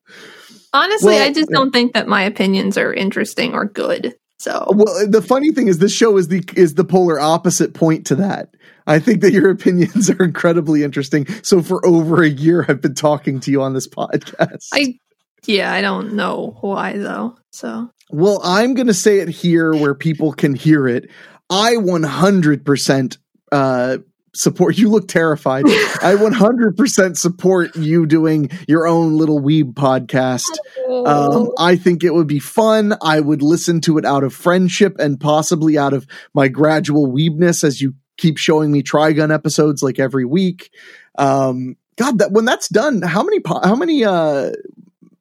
Honestly, 0.73 1.15
well, 1.15 1.29
I 1.29 1.33
just 1.33 1.51
don't 1.51 1.73
think 1.73 1.95
that 1.95 2.07
my 2.07 2.23
opinions 2.23 2.79
are 2.79 2.95
interesting 2.95 3.55
or 3.55 3.65
good. 3.65 4.15
So 4.39 4.67
well, 4.71 5.07
the 5.07 5.21
funny 5.21 5.51
thing 5.53 5.67
is, 5.69 5.79
this 5.79 5.93
show 5.93 6.17
is 6.17 6.29
the 6.29 6.45
is 6.57 6.75
the 6.75 6.85
polar 6.85 7.19
opposite 7.21 7.75
point 7.75 8.07
to 8.07 8.15
that. 8.17 8.55
I 8.87 8.99
think 8.99 9.21
that 9.23 9.33
your 9.33 9.51
opinions 9.51 10.11
are 10.11 10.23
incredibly 10.23 10.83
interesting. 10.83 11.27
So 11.43 11.63
for 11.63 11.85
over 11.87 12.23
a 12.23 12.29
year, 12.29 12.65
I've 12.69 12.81
been 12.81 12.95
talking 12.95 13.41
to 13.41 13.51
you 13.51 13.63
on 13.63 13.75
this 13.75 13.89
podcast. 13.89 14.69
I 14.73 14.99
yeah, 15.47 15.73
I 15.73 15.81
don't 15.81 16.15
know 16.15 16.59
why 16.61 16.99
though. 16.99 17.37
So 17.51 17.91
well, 18.11 18.41
I'm 18.43 18.75
going 18.75 18.89
to 18.89 18.95
say 18.95 19.21
it 19.21 19.29
here 19.29 19.73
where 19.73 19.95
people 19.95 20.33
can 20.33 20.55
hear 20.55 20.89
it. 20.89 21.11
I 21.49 21.75
100% 21.75 23.19
uh, 23.53 23.99
support 24.35 24.79
you 24.79 24.89
look 24.89 25.09
terrified 25.09 25.65
i 26.03 26.15
100% 26.15 27.17
support 27.17 27.75
you 27.75 28.07
doing 28.07 28.49
your 28.69 28.87
own 28.87 29.17
little 29.17 29.41
weeb 29.41 29.75
podcast 29.75 30.51
um, 30.89 31.05
oh. 31.07 31.55
i 31.59 31.75
think 31.75 32.05
it 32.05 32.15
would 32.15 32.29
be 32.29 32.39
fun 32.39 32.95
i 33.03 33.19
would 33.19 33.43
listen 33.43 33.81
to 33.81 33.99
it 33.99 34.05
out 34.05 34.23
of 34.23 34.33
friendship 34.33 34.97
and 35.01 35.19
possibly 35.19 35.77
out 35.77 35.93
of 35.93 36.07
my 36.33 36.47
gradual 36.47 37.09
weebness 37.09 37.65
as 37.65 37.81
you 37.81 37.95
keep 38.21 38.39
showing 38.39 38.71
me 38.71 38.83
trigun 38.83 39.33
episodes 39.33 39.83
like 39.83 39.99
every 39.99 40.25
week 40.25 40.71
um, 41.19 41.77
god 41.97 42.19
that 42.19 42.33
when 42.33 42.45
that's 42.45 42.69
done 42.69 43.03
how 43.03 43.23
many 43.23 43.41
how 43.47 43.75
many 43.75 44.05
uh 44.05 44.51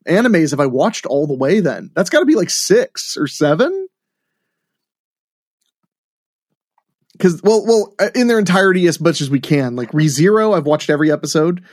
animes 0.07 0.51
have 0.51 0.59
i 0.59 0.65
watched 0.65 1.05
all 1.05 1.27
the 1.27 1.33
way 1.33 1.59
then 1.59 1.91
that's 1.95 2.09
got 2.09 2.19
to 2.19 2.25
be 2.25 2.35
like 2.35 2.49
six 2.49 3.15
or 3.17 3.27
seven 3.27 3.87
because 7.19 7.43
well, 7.43 7.65
well, 7.65 7.93
uh, 7.99 8.09
in 8.15 8.27
their 8.27 8.39
entirety 8.39 8.87
as 8.87 9.01
much 9.01 9.19
as 9.19 9.29
we 9.29 9.41
can. 9.41 9.75
Like 9.75 9.91
ReZero, 9.91 10.57
I've 10.57 10.65
watched 10.65 10.89
every 10.89 11.11
episode. 11.11 11.63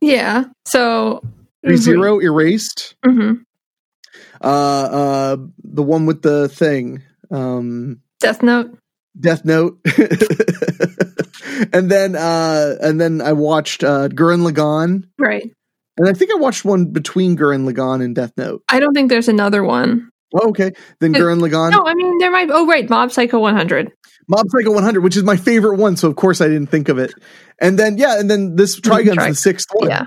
Yeah. 0.00 0.44
So 0.66 1.22
ReZero 1.64 2.18
re- 2.18 2.26
erased. 2.26 2.96
Mm-hmm. 3.04 3.42
Uh, 4.42 4.46
uh, 4.46 5.36
the 5.62 5.82
one 5.84 6.06
with 6.06 6.22
the 6.22 6.48
thing. 6.48 7.02
Um, 7.30 8.02
Death 8.18 8.42
Note. 8.42 8.76
Death 9.18 9.44
Note. 9.44 9.78
and 11.72 11.90
then, 11.90 12.16
uh, 12.16 12.76
and 12.80 13.00
then 13.00 13.20
I 13.20 13.32
watched 13.32 13.84
uh, 13.84 14.08
Gurren 14.08 14.48
Lagann. 14.48 15.04
Right. 15.18 15.50
And 15.98 16.08
I 16.08 16.12
think 16.12 16.30
I 16.32 16.36
watched 16.36 16.64
one 16.64 16.86
between 16.86 17.36
Gurren 17.36 17.70
Lagann 17.70 18.02
and 18.02 18.14
Death 18.14 18.32
Note. 18.36 18.62
I 18.68 18.80
don't 18.80 18.94
think 18.94 19.10
there's 19.10 19.28
another 19.28 19.62
one. 19.62 20.10
Oh, 20.34 20.48
okay. 20.48 20.72
Then 21.00 21.12
Gurren 21.12 21.40
Lagann. 21.40 21.72
No, 21.72 21.84
I 21.84 21.94
mean 21.94 22.18
there 22.18 22.30
might. 22.30 22.48
Oh, 22.50 22.66
right, 22.66 22.88
Mob 22.88 23.12
Psycho 23.12 23.38
100. 23.38 23.92
Mob 24.28 24.46
Psycho 24.48 24.72
100, 24.72 25.00
which 25.02 25.16
is 25.16 25.22
my 25.22 25.36
favorite 25.36 25.76
one, 25.78 25.96
so 25.96 26.08
of 26.08 26.16
course 26.16 26.40
I 26.40 26.48
didn't 26.48 26.68
think 26.68 26.88
of 26.88 26.98
it. 26.98 27.12
And 27.60 27.78
then 27.78 27.98
yeah, 27.98 28.18
and 28.18 28.30
then 28.30 28.56
this 28.56 28.80
Trigun's 28.80 29.16
the 29.16 29.34
sixth 29.34 29.68
one. 29.72 29.90
Yeah. 29.90 30.06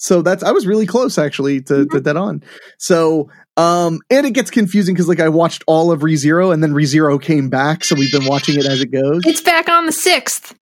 So 0.00 0.22
that's 0.22 0.42
I 0.42 0.50
was 0.50 0.66
really 0.66 0.86
close 0.86 1.18
actually 1.18 1.60
to 1.62 1.84
mm-hmm. 1.84 1.98
that 1.98 2.16
on. 2.16 2.42
So 2.78 3.28
um 3.58 4.00
and 4.08 4.26
it 4.26 4.30
gets 4.30 4.50
confusing 4.50 4.94
because 4.94 5.08
like 5.08 5.20
I 5.20 5.28
watched 5.28 5.62
all 5.66 5.92
of 5.92 6.00
ReZero 6.00 6.54
and 6.54 6.62
then 6.62 6.72
ReZero 6.72 7.20
came 7.20 7.50
back, 7.50 7.84
so 7.84 7.94
we've 7.94 8.10
been 8.10 8.24
watching 8.24 8.58
it 8.58 8.64
as 8.64 8.80
it 8.80 8.90
goes. 8.90 9.22
It's 9.26 9.42
back 9.42 9.68
on 9.68 9.84
the 9.84 9.92
sixth 9.92 10.56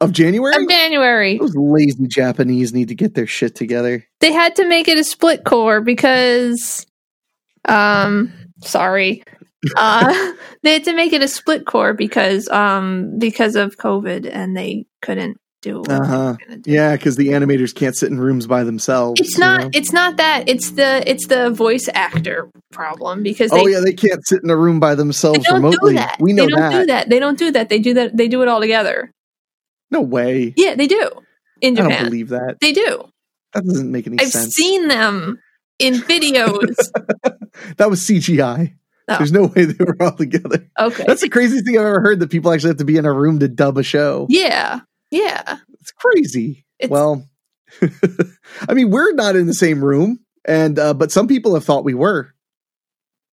of 0.00 0.12
January. 0.12 0.56
Of 0.56 0.70
January. 0.70 1.36
Those 1.36 1.54
lazy 1.54 2.06
Japanese 2.06 2.72
need 2.72 2.88
to 2.88 2.94
get 2.94 3.14
their 3.14 3.26
shit 3.26 3.54
together. 3.54 4.06
They 4.20 4.32
had 4.32 4.56
to 4.56 4.66
make 4.66 4.88
it 4.88 4.98
a 4.98 5.04
split 5.04 5.44
cour 5.44 5.82
because 5.82 6.86
um 7.68 8.32
sorry 8.62 9.22
uh, 9.76 10.32
they 10.62 10.72
had 10.72 10.84
to 10.84 10.94
make 10.94 11.12
it 11.12 11.22
a 11.22 11.28
split 11.28 11.66
cour 11.66 11.92
because 11.92 12.48
um 12.48 13.18
because 13.18 13.54
of 13.54 13.76
COVID 13.76 14.30
and 14.32 14.56
they 14.56 14.86
couldn't 15.02 15.38
do. 15.66 15.82
Uh-huh. 15.82 16.36
Do. 16.48 16.70
Yeah, 16.70 16.92
because 16.92 17.16
the 17.16 17.28
animators 17.28 17.74
can't 17.74 17.96
sit 17.96 18.10
in 18.10 18.18
rooms 18.18 18.46
by 18.46 18.64
themselves. 18.64 19.20
It's 19.20 19.38
not. 19.38 19.60
Know? 19.62 19.70
It's 19.74 19.92
not 19.92 20.16
that. 20.16 20.48
It's 20.48 20.72
the 20.72 21.08
it's 21.08 21.26
the 21.26 21.50
voice 21.50 21.88
actor 21.92 22.50
problem 22.72 23.22
because 23.22 23.50
they, 23.50 23.60
oh 23.60 23.66
yeah, 23.66 23.80
they 23.80 23.92
can't 23.92 24.24
sit 24.26 24.42
in 24.42 24.50
a 24.50 24.56
room 24.56 24.80
by 24.80 24.94
themselves 24.94 25.46
remotely. 25.50 25.98
We 26.20 26.32
know 26.32 26.44
they 26.44 26.50
don't 26.50 26.60
that. 26.60 26.80
do 26.80 26.86
that. 26.86 27.08
They 27.08 27.18
don't 27.18 27.38
do 27.38 27.50
that. 27.52 27.68
They 27.68 27.78
do 27.78 27.94
that. 27.94 28.16
They 28.16 28.28
do 28.28 28.42
it 28.42 28.48
all 28.48 28.60
together. 28.60 29.12
No 29.90 30.00
way. 30.00 30.54
Yeah, 30.56 30.74
they 30.74 30.86
do. 30.86 31.10
In 31.60 31.76
Japan, 31.76 31.92
I 31.92 31.94
don't 31.96 32.04
believe 32.04 32.28
that. 32.30 32.56
They 32.60 32.72
do. 32.72 33.04
That 33.54 33.64
doesn't 33.64 33.90
make 33.90 34.06
any 34.06 34.18
I've 34.20 34.28
sense. 34.28 34.46
I've 34.46 34.52
seen 34.52 34.88
them 34.88 35.40
in 35.78 35.94
videos. 35.94 36.76
that 37.76 37.88
was 37.88 38.00
CGI. 38.00 38.74
Oh. 39.08 39.16
There's 39.18 39.32
no 39.32 39.46
way 39.46 39.64
they 39.64 39.84
were 39.84 39.96
all 40.00 40.16
together. 40.16 40.68
Okay. 40.78 41.04
That's 41.06 41.22
the 41.22 41.28
craziest 41.28 41.64
thing 41.64 41.78
I've 41.78 41.86
ever 41.86 42.00
heard 42.00 42.20
that 42.20 42.30
people 42.30 42.52
actually 42.52 42.70
have 42.70 42.78
to 42.78 42.84
be 42.84 42.96
in 42.96 43.04
a 43.04 43.12
room 43.12 43.38
to 43.38 43.48
dub 43.48 43.78
a 43.78 43.82
show. 43.82 44.26
Yeah. 44.28 44.80
Yeah. 45.10 45.58
It's 45.80 45.92
crazy. 45.92 46.64
It's- 46.78 46.90
well, 46.90 47.26
I 48.68 48.74
mean, 48.74 48.90
we're 48.90 49.12
not 49.12 49.36
in 49.36 49.46
the 49.46 49.54
same 49.54 49.84
room 49.84 50.20
and 50.46 50.78
uh, 50.78 50.94
but 50.94 51.12
some 51.12 51.28
people 51.28 51.54
have 51.54 51.64
thought 51.64 51.84
we 51.84 51.94
were. 51.94 52.32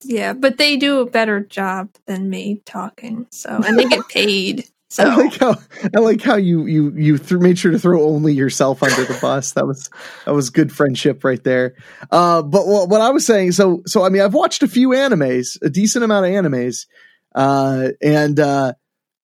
Yeah, 0.04 0.34
but 0.34 0.58
they 0.58 0.76
do 0.76 1.00
a 1.00 1.06
better 1.10 1.40
job 1.40 1.90
than 2.08 2.30
me 2.30 2.62
talking. 2.66 3.28
So, 3.32 3.50
and 3.66 3.78
they 3.80 3.86
get 3.86 4.08
paid. 4.10 4.66
So 4.90 5.04
I 5.06 5.16
like 5.16 5.38
how 5.38 5.56
I 5.96 6.00
like 6.00 6.22
how 6.22 6.36
you 6.36 6.66
you 6.66 6.92
you 6.96 7.18
th- 7.18 7.40
made 7.42 7.58
sure 7.58 7.72
to 7.72 7.80
throw 7.80 8.04
only 8.04 8.34
yourself 8.34 8.84
under 8.84 9.06
the 9.06 9.18
bus. 9.20 9.54
That 9.54 9.66
was 9.66 9.90
that 10.26 10.34
was 10.34 10.50
good 10.50 10.72
friendship 10.72 11.24
right 11.24 11.44
there. 11.44 11.76
Uh, 12.12 12.42
but 12.44 12.68
what, 12.68 12.90
what 12.90 13.02
I 13.02 13.10
was 13.10 13.26
saying, 13.26 13.54
so 13.54 13.82
so 13.88 14.04
I 14.04 14.10
mean, 14.10 14.22
I've 14.22 14.36
watched 14.36 14.62
a 14.62 14.68
few 14.68 14.90
animes, 14.90 15.58
a 15.64 15.70
decent 15.70 16.04
amount 16.04 16.26
of 16.28 16.32
animes, 16.32 16.86
uh, 17.34 17.90
and 18.04 18.40
uh, 18.40 18.74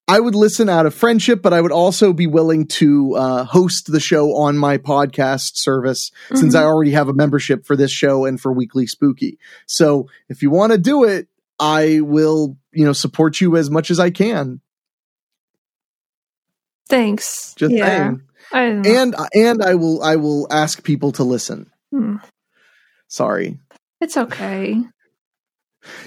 I 0.10 0.20
would 0.20 0.34
listen 0.34 0.70
out 0.70 0.88
of 0.88 0.96
friendship, 0.96 1.44
but 1.44 1.54
I 1.54 1.62
would 1.62 1.72
also 1.72 2.13
be 2.13 2.25
willing 2.25 2.66
to 2.80 3.13
uh, 3.16 3.44
host 3.44 3.92
the 3.92 4.00
show 4.00 4.36
on 4.38 4.58
my 4.58 4.80
podcast 4.80 5.51
service 5.54 6.10
mm-hmm. 6.25 6.38
since 6.38 6.56
I 6.56 6.63
already 6.63 6.92
have 6.92 7.10
a 7.10 7.13
membership 7.13 7.63
for 7.63 7.75
this 7.75 7.92
show 7.92 8.25
and 8.25 8.42
for 8.42 8.51
Weekly 8.51 8.88
Spooky. 8.88 9.38
So 9.68 10.10
if 10.28 10.42
you 10.42 10.50
want 10.50 10.72
to 10.72 10.80
do 10.80 11.04
it, 11.04 11.28
I 11.60 12.00
will 12.01 12.58
you 12.72 12.86
know 12.86 12.94
support 12.94 13.39
you 13.39 13.56
as 13.56 13.70
much 13.70 13.92
as 13.92 14.00
I 14.00 14.10
can. 14.10 14.62
Thanks. 16.88 17.54
Just 17.54 17.75
yeah. 17.75 17.86
saying. 17.86 18.22
And 18.51 19.16
and 19.36 19.62
I 19.62 19.75
will 19.75 20.01
I 20.01 20.16
will 20.16 20.51
ask 20.51 20.84
people 20.84 21.12
to 21.13 21.24
listen. 21.24 21.70
Hmm. 21.92 22.16
Sorry. 23.08 23.60
It's 24.01 24.18
okay. 24.18 24.82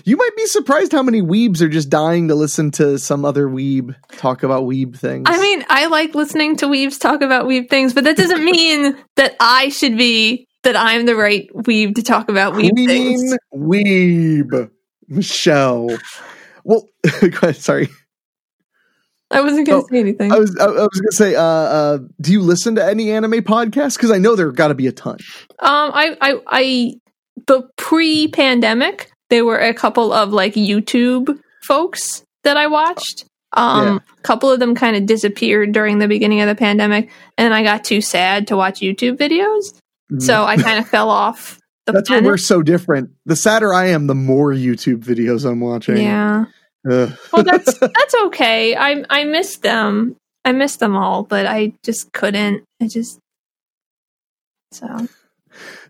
You 0.04 0.16
might 0.16 0.36
be 0.36 0.46
surprised 0.46 0.92
how 0.92 1.02
many 1.02 1.22
weebs 1.22 1.60
are 1.60 1.68
just 1.68 1.88
dying 1.88 2.28
to 2.28 2.34
listen 2.34 2.70
to 2.72 2.98
some 2.98 3.24
other 3.24 3.48
weeb 3.48 3.94
talk 4.12 4.42
about 4.42 4.64
weeb 4.64 4.96
things. 4.96 5.24
I 5.26 5.40
mean, 5.40 5.64
I 5.68 5.86
like 5.86 6.14
listening 6.14 6.56
to 6.56 6.66
weebs 6.66 7.00
talk 7.00 7.22
about 7.22 7.46
weeb 7.46 7.68
things, 7.70 7.94
but 7.94 8.04
that 8.04 8.16
doesn't 8.16 8.44
mean 8.44 8.96
that 9.16 9.34
I 9.40 9.68
should 9.68 9.96
be 9.96 10.48
that 10.62 10.76
I'm 10.76 11.06
the 11.06 11.16
right 11.16 11.48
weeb 11.54 11.94
to 11.96 12.02
talk 12.02 12.28
about 12.28 12.54
weeb 12.54 12.70
Queen 12.70 12.88
things. 12.88 13.36
Weeb, 13.54 14.70
Michelle. 15.08 15.88
Well, 16.64 16.88
sorry. 17.52 17.88
I 19.32 19.40
wasn't 19.40 19.66
going 19.66 19.80
to 19.80 19.86
oh, 19.86 19.88
say 19.90 19.98
anything. 19.98 20.32
I 20.32 20.38
was 20.38 20.56
I, 20.58 20.66
was 20.66 21.00
going 21.00 21.10
to 21.10 21.16
say, 21.16 21.34
uh, 21.34 21.42
uh, 21.42 21.98
do 22.20 22.32
you 22.32 22.42
listen 22.42 22.74
to 22.74 22.84
any 22.84 23.10
anime 23.10 23.42
podcasts? 23.42 23.96
Because 23.96 24.10
I 24.10 24.18
know 24.18 24.36
there 24.36 24.50
got 24.52 24.68
to 24.68 24.74
be 24.74 24.86
a 24.86 24.92
ton. 24.92 25.18
Um, 25.58 25.90
I, 25.94 26.16
I, 26.20 26.40
I, 26.46 26.94
the 27.46 27.68
pre-pandemic, 27.76 29.10
there 29.32 29.44
were 29.44 29.58
a 29.58 29.74
couple 29.74 30.12
of 30.12 30.32
like 30.32 30.54
YouTube 30.54 31.40
folks 31.64 32.22
that 32.44 32.56
I 32.56 32.68
watched. 32.68 33.24
Um, 33.54 33.86
yeah. 33.86 33.98
a 34.18 34.22
couple 34.22 34.50
of 34.50 34.60
them 34.60 34.74
kind 34.74 34.96
of 34.96 35.04
disappeared 35.04 35.72
during 35.72 35.98
the 35.98 36.08
beginning 36.08 36.40
of 36.40 36.48
the 36.48 36.54
pandemic, 36.54 37.10
and 37.36 37.52
I 37.52 37.62
got 37.62 37.84
too 37.84 38.00
sad 38.00 38.46
to 38.46 38.56
watch 38.56 38.80
YouTube 38.80 39.18
videos, 39.18 39.74
mm-hmm. 40.10 40.20
so 40.20 40.44
I 40.44 40.56
kind 40.56 40.78
of 40.78 40.88
fell 40.88 41.10
off. 41.10 41.58
That's 41.86 42.08
planet. 42.08 42.24
why 42.24 42.30
we're 42.30 42.36
so 42.36 42.62
different. 42.62 43.10
The 43.26 43.34
sadder 43.34 43.74
I 43.74 43.86
am, 43.86 44.06
the 44.06 44.14
more 44.14 44.52
YouTube 44.52 45.02
videos 45.04 45.44
I'm 45.44 45.58
watching. 45.58 45.96
Yeah 45.96 46.44
well, 46.84 47.44
that's 47.44 47.78
that's 47.78 48.14
okay. 48.24 48.74
I 48.76 49.04
I 49.08 49.24
missed 49.24 49.62
them. 49.62 50.16
I 50.44 50.52
missed 50.52 50.80
them 50.80 50.96
all, 50.96 51.22
but 51.22 51.46
I 51.46 51.74
just 51.84 52.12
couldn't. 52.12 52.64
I 52.80 52.88
just 52.88 53.18
so. 54.72 55.06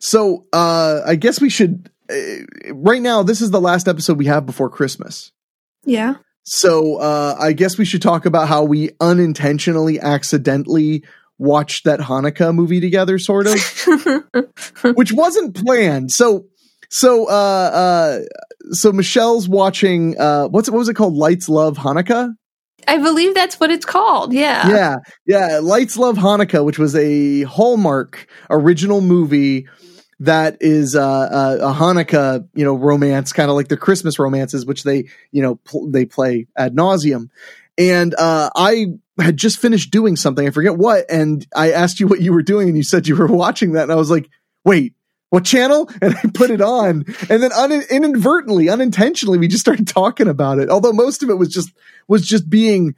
So 0.01 0.45
uh, 0.53 1.01
I 1.07 1.15
guess 1.15 1.41
we 1.41 1.49
should. 1.49 1.89
Uh, 2.13 2.75
right 2.75 3.03
now, 3.03 3.23
this 3.23 3.41
is 3.41 3.51
the 3.51 3.61
last 3.61 3.89
episode 3.89 4.19
we 4.19 4.27
have 4.27 4.47
before 4.47 4.69
Christmas. 4.69 5.33
Yeah. 5.85 6.17
So 6.45 6.97
uh, 6.97 7.37
I 7.39 7.53
guess 7.53 7.79
we 7.79 7.85
should 7.85 8.03
talk 8.03 8.27
about 8.27 8.49
how 8.49 8.65
we 8.65 8.91
unintentionally, 9.01 10.01
accidentally 10.01 11.05
watched 11.39 11.85
that 11.85 12.01
Hanukkah 12.01 12.55
movie 12.55 12.81
together, 12.81 13.19
sort 13.19 13.47
of, 13.47 13.55
which 14.97 15.13
wasn't 15.13 15.55
planned. 15.55 16.11
So 16.11 16.47
so, 16.93 17.27
uh, 17.27 17.33
uh, 17.33 18.19
so 18.73 18.93
Michelle's 18.93 19.49
watching. 19.49 20.21
Uh, 20.21 20.49
what's 20.49 20.69
it? 20.69 20.73
What 20.73 20.79
was 20.79 20.91
it 20.91 20.95
called? 20.95 21.15
Lights, 21.15 21.49
Love, 21.49 21.79
Hanukkah. 21.79 22.35
I 22.87 22.99
believe 22.99 23.35
that's 23.35 23.59
what 23.59 23.71
it's 23.71 23.87
called. 23.87 24.35
Yeah. 24.35 24.69
Yeah, 24.69 24.97
yeah. 25.25 25.61
Lights, 25.63 25.97
Love, 25.97 26.17
Hanukkah, 26.17 26.63
which 26.63 26.79
was 26.79 26.95
a 26.95 27.43
Hallmark 27.43 28.27
original 28.51 29.01
movie 29.01 29.69
that 30.25 30.59
is 30.61 30.95
a 30.95 31.59
Hanukkah, 31.77 32.49
you 32.55 32.65
know, 32.65 32.75
romance, 32.75 33.33
kind 33.33 33.51
of 33.51 33.57
like 33.57 33.69
the 33.69 33.77
Christmas 33.77 34.19
romances, 34.19 34.65
which 34.65 34.85
they, 34.85 35.09
you 35.33 35.43
know, 35.43 35.57
pl- 35.57 35.91
they 35.91 36.05
play 36.05 36.47
ad 36.57 36.77
nauseum. 36.77 37.29
And 37.77 38.15
uh, 38.15 38.51
I 38.55 38.95
had 39.19 39.37
just 39.37 39.59
finished 39.59 39.91
doing 39.91 40.15
something, 40.15 40.47
I 40.47 40.51
forget 40.51 40.77
what, 40.77 41.07
and 41.11 41.45
I 41.57 41.73
asked 41.73 41.99
you 41.99 42.07
what 42.07 42.21
you 42.21 42.33
were 42.33 42.43
doing, 42.43 42.69
and 42.69 42.77
you 42.77 42.85
said 42.85 43.09
you 43.09 43.17
were 43.17 43.27
watching 43.45 43.73
that, 43.73 43.85
and 43.85 43.93
I 43.93 43.97
was 43.97 44.11
like, 44.11 44.31
wait. 44.65 44.95
What 45.31 45.47
channel? 45.47 45.89
And 46.03 46.15
I 46.15 46.29
put 46.35 46.51
it 46.51 46.61
on, 46.61 47.07
and 47.31 47.43
then 47.43 47.53
un- 47.53 47.85
inadvertently, 47.91 48.69
unintentionally, 48.69 49.39
we 49.39 49.49
just 49.49 49.63
started 49.63 49.89
talking 49.89 50.29
about 50.29 50.59
it. 50.59 50.69
Although 50.69 50.93
most 50.93 51.23
of 51.23 51.31
it 51.31 51.39
was 51.39 51.49
just 51.49 51.73
was 52.07 52.27
just 52.27 52.51
being 52.51 52.95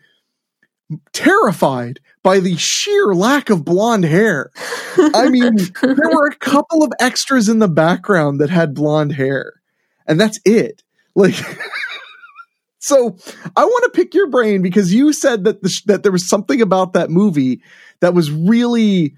terrified 1.13 2.01
by 2.23 2.41
the 2.41 2.57
sheer 2.57 3.15
lack 3.15 3.51
of 3.51 3.65
blonde 3.65 4.05
hair. 4.05 4.51
I 4.97 5.29
mean, 5.29 5.57
there 5.83 6.11
were 6.11 6.27
a 6.27 6.37
couple 6.37 6.83
of 6.83 6.93
extras 7.01 7.49
in 7.49 7.59
the 7.59 7.69
background 7.69 8.41
that 8.41 8.51
had 8.51 8.75
blonde 8.75 9.13
hair, 9.13 9.55
and 10.07 10.21
that's 10.21 10.41
it. 10.45 10.83
Like, 11.15 11.35
so 12.79 13.17
I 13.57 13.65
want 13.65 13.85
to 13.85 13.91
pick 13.97 14.15
your 14.15 14.29
brain 14.29 14.63
because 14.63 14.93
you 14.93 15.13
said 15.13 15.45
that 15.45 15.63
the, 15.63 15.81
that 15.87 16.03
there 16.03 16.13
was 16.13 16.29
something 16.29 16.61
about 16.61 16.93
that 16.95 17.11
movie 17.11 17.61
that 18.01 18.15
was 18.15 18.31
really 18.31 19.15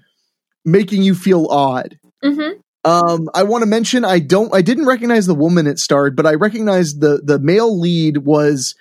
making 0.65 1.01
you 1.01 1.15
feel 1.15 1.47
odd. 1.47 1.97
Mm-hmm. 2.23 2.59
Um, 2.83 3.29
I 3.33 3.43
want 3.43 3.63
to 3.63 3.65
mention 3.65 4.05
I 4.05 4.19
don't 4.19 4.53
I 4.53 4.61
didn't 4.61 4.85
recognize 4.85 5.25
the 5.25 5.35
woman 5.35 5.67
it 5.67 5.79
starred, 5.79 6.15
but 6.15 6.25
I 6.25 6.35
recognized 6.35 7.01
the 7.01 7.21
the 7.23 7.39
male 7.39 7.77
lead 7.77 8.19
was 8.19 8.75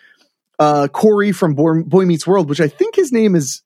uh 0.58 0.88
Corey 0.88 1.32
from 1.32 1.54
Boy, 1.54 1.82
Boy 1.82 2.04
Meets 2.06 2.26
World, 2.26 2.48
which 2.48 2.60
I 2.60 2.68
think 2.68 2.94
his 2.96 3.12
name 3.12 3.34
is 3.34 3.62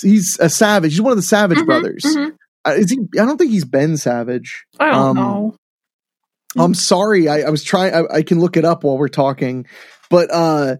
he's 0.00 0.36
a 0.40 0.48
Savage. 0.48 0.92
He's 0.92 1.00
one 1.00 1.12
of 1.12 1.16
the 1.18 1.22
Savage 1.22 1.58
Mhm, 1.58 1.66
brothers. 1.66 2.02
mhm. 2.04 2.32
Uh, 2.64 2.70
is 2.76 2.90
he? 2.90 2.98
I 3.20 3.24
don't 3.24 3.38
think 3.38 3.50
he's 3.50 3.64
Ben 3.64 3.96
Savage. 3.96 4.64
I 4.78 4.90
don't 4.90 5.00
Um, 5.00 5.16
know. 5.16 5.56
I'm 6.56 6.74
sorry. 6.74 7.28
I, 7.28 7.40
I 7.42 7.50
was 7.50 7.64
trying. 7.64 7.94
I, 7.94 8.02
I 8.18 8.22
can 8.22 8.38
look 8.38 8.56
it 8.56 8.64
up 8.64 8.84
while 8.84 8.98
we're 8.98 9.08
talking, 9.08 9.66
but 10.10 10.28
uh, 10.32 10.76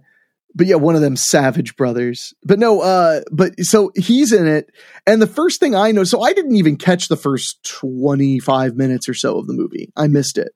but 0.55 0.67
yeah, 0.67 0.77
one 0.77 0.95
of 0.95 1.01
them 1.01 1.17
Savage 1.17 1.75
brothers. 1.77 2.35
But 2.45 2.59
no, 2.59 2.81
uh, 2.83 3.23
but 3.33 3.59
so 3.65 3.91
he's 3.97 4.33
in 4.33 4.47
it, 4.47 4.71
and 5.07 5.21
the 5.21 5.27
first 5.27 5.61
thing 5.61 5.75
I 5.75 5.91
know, 5.93 6.05
so 6.05 6.21
I 6.21 6.35
didn't 6.35 6.57
even 6.57 6.77
catch 6.77 7.09
the 7.09 7.17
first 7.17 7.65
25 7.65 8.77
minutes 8.77 9.09
or 9.09 9.15
so 9.15 9.39
of 9.39 9.47
the 9.47 9.55
movie. 9.55 9.91
I 9.97 10.07
missed 10.09 10.37
it. 10.39 10.53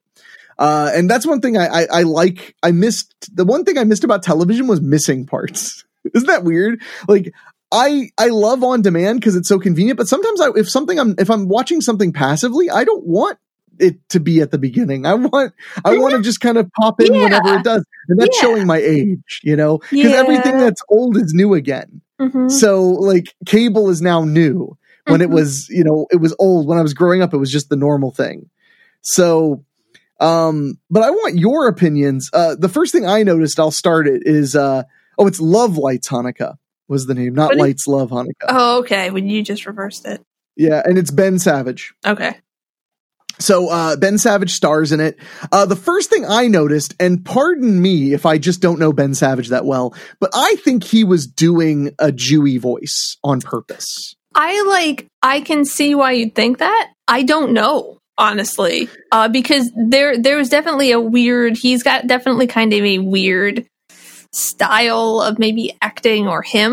Uh, 0.59 0.91
and 0.93 1.09
that's 1.09 1.25
one 1.27 1.39
thing 1.41 1.57
I, 1.57 1.67
I, 1.67 1.87
I 1.93 2.01
like. 2.03 2.55
I 2.63 2.71
missed 2.71 3.13
the 3.35 3.45
one 3.45 3.63
thing 3.63 3.77
I 3.77 3.83
missed 3.83 4.03
about 4.03 4.23
television 4.23 4.67
was 4.67 4.81
missing 4.81 5.25
parts. 5.25 5.85
Isn't 6.13 6.27
that 6.27 6.43
weird? 6.43 6.81
Like 7.07 7.33
I 7.71 8.09
I 8.17 8.27
love 8.29 8.63
on 8.63 8.81
demand 8.81 9.19
because 9.19 9.35
it's 9.35 9.49
so 9.49 9.59
convenient. 9.59 9.97
But 9.97 10.07
sometimes 10.07 10.41
I, 10.41 10.49
if 10.55 10.69
something 10.69 10.99
I'm 10.99 11.15
if 11.19 11.29
I'm 11.29 11.47
watching 11.47 11.81
something 11.81 12.13
passively, 12.13 12.69
I 12.69 12.83
don't 12.85 13.05
want 13.05 13.37
it 13.79 13.97
to 14.09 14.19
be 14.19 14.41
at 14.41 14.49
the 14.49 14.57
beginning. 14.57 15.05
I 15.05 15.13
want 15.13 15.53
I 15.85 15.97
want 15.99 16.15
to 16.15 16.21
just 16.23 16.39
kind 16.39 16.57
of 16.57 16.71
pop 16.79 16.99
in 17.01 17.13
Yeah. 17.13 17.23
whenever 17.25 17.55
it 17.55 17.63
does, 17.63 17.85
and 18.07 18.19
that's 18.19 18.35
Yeah. 18.37 18.41
showing 18.41 18.65
my 18.65 18.77
age, 18.77 19.41
you 19.43 19.55
know, 19.55 19.79
because 19.91 20.13
everything 20.13 20.57
that's 20.57 20.81
old 20.89 21.17
is 21.17 21.33
new 21.35 21.53
again. 21.53 22.01
Mhm. 22.19 22.49
So 22.49 22.83
like 22.83 23.35
cable 23.45 23.89
is 23.89 24.01
now 24.01 24.23
new 24.23 24.75
when 25.05 25.21
it 25.21 25.29
Mhm. 25.29 25.33
was 25.33 25.69
you 25.69 25.83
know 25.83 26.07
it 26.09 26.17
was 26.21 26.33
old 26.39 26.67
when 26.67 26.79
I 26.79 26.81
was 26.81 26.95
growing 26.95 27.21
up. 27.21 27.33
It 27.33 27.37
was 27.37 27.51
just 27.51 27.69
the 27.69 27.75
normal 27.75 28.11
thing. 28.11 28.49
So. 29.01 29.63
Um, 30.19 30.79
but 30.89 31.03
I 31.03 31.11
want 31.11 31.35
your 31.37 31.67
opinions. 31.67 32.29
Uh, 32.33 32.55
the 32.55 32.69
first 32.69 32.91
thing 32.91 33.05
I 33.05 33.23
noticed, 33.23 33.59
I'll 33.59 33.71
start 33.71 34.07
it 34.07 34.23
is, 34.25 34.55
uh, 34.55 34.83
oh, 35.17 35.27
it's 35.27 35.39
Love 35.39 35.77
Lights 35.77 36.09
Hanukkah 36.09 36.55
was 36.87 37.05
the 37.05 37.13
name, 37.13 37.33
not 37.35 37.47
What 37.49 37.55
is- 37.55 37.61
Lights 37.61 37.87
Love 37.87 38.09
Hanukkah. 38.11 38.45
Oh, 38.49 38.79
okay. 38.79 39.09
When 39.11 39.27
you 39.27 39.43
just 39.43 39.65
reversed 39.65 40.05
it. 40.07 40.21
Yeah, 40.55 40.81
and 40.83 40.97
it's 40.97 41.11
Ben 41.11 41.37
Savage. 41.37 41.93
Okay. 42.05 42.35
So 43.39 43.69
uh, 43.69 43.95
Ben 43.97 44.17
Savage 44.17 44.51
stars 44.51 44.91
in 44.91 44.99
it. 44.99 45.19
Uh, 45.51 45.65
the 45.67 45.75
first 45.75 46.09
thing 46.09 46.25
I 46.27 46.47
noticed, 46.47 46.95
and 46.99 47.23
pardon 47.23 47.79
me 47.79 48.13
if 48.13 48.25
I 48.25 48.39
just 48.39 48.61
don't 48.61 48.79
know 48.79 48.91
Ben 48.91 49.13
Savage 49.13 49.49
that 49.49 49.65
well, 49.65 49.93
but 50.19 50.31
I 50.33 50.55
think 50.55 50.83
he 50.83 51.03
was 51.03 51.27
doing 51.27 51.91
a 51.99 52.07
Jewy 52.07 52.59
voice 52.59 53.17
on 53.23 53.41
purpose. 53.41 54.15
I 54.33 54.63
like 54.63 55.05
I 55.21 55.41
can 55.41 55.65
see 55.65 55.93
why 55.93 56.13
you'd 56.13 56.33
think 56.33 56.57
that. 56.57 56.91
I 57.07 57.21
don't 57.21 57.53
know, 57.53 57.96
honestly. 58.17 58.89
Uh 59.11 59.27
because 59.27 59.71
there 59.89 60.17
there 60.17 60.37
was 60.37 60.49
definitely 60.49 60.91
a 60.91 60.99
weird 60.99 61.57
he's 61.57 61.83
got 61.83 62.07
definitely 62.07 62.47
kind 62.47 62.73
of 62.73 62.83
a 62.83 62.99
weird 62.99 63.65
style 64.33 65.21
of 65.21 65.39
maybe 65.39 65.75
acting 65.81 66.27
or 66.27 66.41
him 66.41 66.71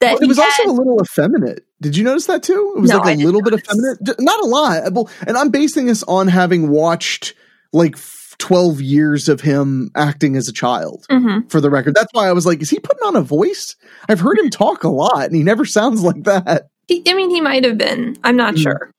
that 0.00 0.12
Well, 0.14 0.16
it 0.16 0.22
he 0.22 0.28
was 0.28 0.38
also 0.38 0.64
a 0.64 0.72
little 0.72 1.00
effeminate. 1.02 1.64
Did 1.80 1.96
you 1.96 2.04
notice 2.04 2.26
that 2.26 2.42
too? 2.42 2.74
It 2.76 2.80
was 2.80 2.90
No, 2.90 2.98
like 2.98 3.06
a 3.06 3.10
didn't 3.16 3.24
little 3.26 3.42
bit 3.42 3.52
notice. 3.52 3.66
effeminate, 3.68 4.20
not 4.20 4.40
a 4.40 4.46
lot. 4.46 4.92
Well, 4.92 5.10
and 5.26 5.36
I'm 5.36 5.50
basing 5.50 5.86
this 5.86 6.02
on 6.04 6.28
having 6.28 6.68
watched 6.70 7.34
like 7.72 7.96
12 8.38 8.80
years 8.80 9.28
of 9.28 9.40
him 9.42 9.90
acting 9.94 10.36
as 10.36 10.48
a 10.48 10.52
child. 10.52 11.04
Mhm. 11.10 11.50
For 11.50 11.60
the 11.60 11.70
record, 11.70 11.94
that's 11.94 12.12
why 12.12 12.28
I 12.28 12.32
was 12.32 12.46
like, 12.46 12.62
is 12.62 12.70
he 12.70 12.78
putting 12.80 13.06
on 13.06 13.16
a 13.16 13.22
voice? 13.22 13.76
I've 14.08 14.20
heard 14.20 14.38
him 14.38 14.50
talk 14.50 14.82
a 14.84 14.88
lot, 14.88 15.24
and 15.26 15.36
he 15.36 15.42
never 15.42 15.64
sounds 15.64 16.02
like 16.02 16.24
that. 16.24 16.66
He, 16.88 17.02
I 17.08 17.14
mean 17.14 17.30
he 17.30 17.40
might 17.40 17.64
have 17.64 17.78
been. 17.78 18.16
I'm 18.24 18.36
not 18.36 18.54
Mm. 18.54 18.62
sure. 18.62 18.90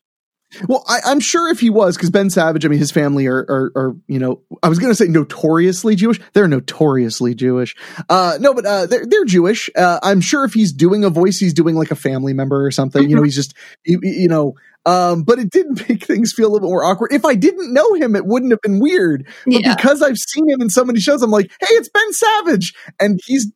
Well, 0.67 0.85
I, 0.87 0.99
I'm 1.05 1.19
sure 1.19 1.49
if 1.49 1.59
he 1.59 1.69
was, 1.69 1.97
because 1.97 2.09
Ben 2.11 2.29
Savage, 2.29 2.65
I 2.65 2.69
mean, 2.69 2.79
his 2.79 2.91
family 2.91 3.27
are, 3.27 3.39
are, 3.39 3.71
are, 3.75 3.95
you 4.07 4.19
know, 4.19 4.41
I 4.63 4.69
was 4.69 4.79
going 4.79 4.91
to 4.91 4.95
say 4.95 5.07
notoriously 5.07 5.95
Jewish. 5.95 6.19
They're 6.33 6.47
notoriously 6.47 7.35
Jewish. 7.35 7.75
Uh, 8.09 8.37
no, 8.39 8.53
but 8.53 8.65
uh, 8.65 8.85
they're 8.85 9.05
they're 9.05 9.25
Jewish. 9.25 9.69
Uh, 9.75 9.99
I'm 10.01 10.21
sure 10.21 10.45
if 10.45 10.53
he's 10.53 10.71
doing 10.71 11.03
a 11.03 11.09
voice, 11.09 11.39
he's 11.39 11.53
doing 11.53 11.75
like 11.75 11.91
a 11.91 11.95
family 11.95 12.33
member 12.33 12.65
or 12.65 12.71
something. 12.71 13.09
You 13.09 13.15
know, 13.15 13.23
he's 13.23 13.35
just, 13.35 13.53
you, 13.85 13.99
you 14.03 14.27
know. 14.29 14.53
Um, 14.85 15.23
but 15.23 15.39
it 15.39 15.49
didn't 15.49 15.89
make 15.89 16.05
things 16.05 16.31
feel 16.31 16.45
a 16.47 16.51
little 16.51 16.67
bit 16.67 16.71
more 16.71 16.85
awkward. 16.85 17.11
If 17.11 17.25
I 17.25 17.35
didn't 17.35 17.73
know 17.73 17.93
him, 17.95 18.15
it 18.15 18.25
wouldn't 18.25 18.51
have 18.51 18.61
been 18.61 18.79
weird. 18.79 19.27
But 19.45 19.61
Yeah. 19.61 19.75
because 19.75 20.01
I've 20.01 20.17
seen 20.17 20.47
him 20.49 20.61
in 20.61 20.69
so 20.69 20.85
many 20.85 20.99
shows, 20.99 21.21
I'm 21.23 21.31
like, 21.31 21.51
hey, 21.59 21.73
it's 21.73 21.89
Ben 21.89 22.13
Savage, 22.13 22.73
and 22.99 23.19
he's 23.25 23.51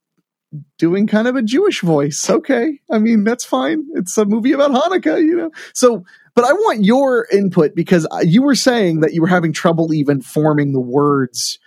doing 0.79 1.05
kind 1.05 1.27
of 1.27 1.35
a 1.35 1.43
Jewish 1.43 1.81
voice. 1.81 2.27
Okay, 2.29 2.79
I 2.91 2.97
mean 2.97 3.23
that's 3.23 3.45
fine. 3.45 3.85
It's 3.93 4.17
a 4.17 4.25
movie 4.25 4.51
about 4.53 4.71
Hanukkah, 4.71 5.23
you 5.23 5.35
know. 5.37 5.51
So, 5.75 6.03
but 6.39 6.47
I 6.47 6.53
want 6.53 6.85
your 6.85 7.27
input 7.33 7.75
because 7.75 8.07
you 8.21 8.43
were 8.43 8.55
saying 8.55 9.01
that 9.01 9.13
you 9.13 9.21
were 9.21 9.27
having 9.27 9.51
trouble 9.51 9.93
even 9.93 10.21
forming 10.21 10.71
the 10.71 10.79
words 10.79 11.59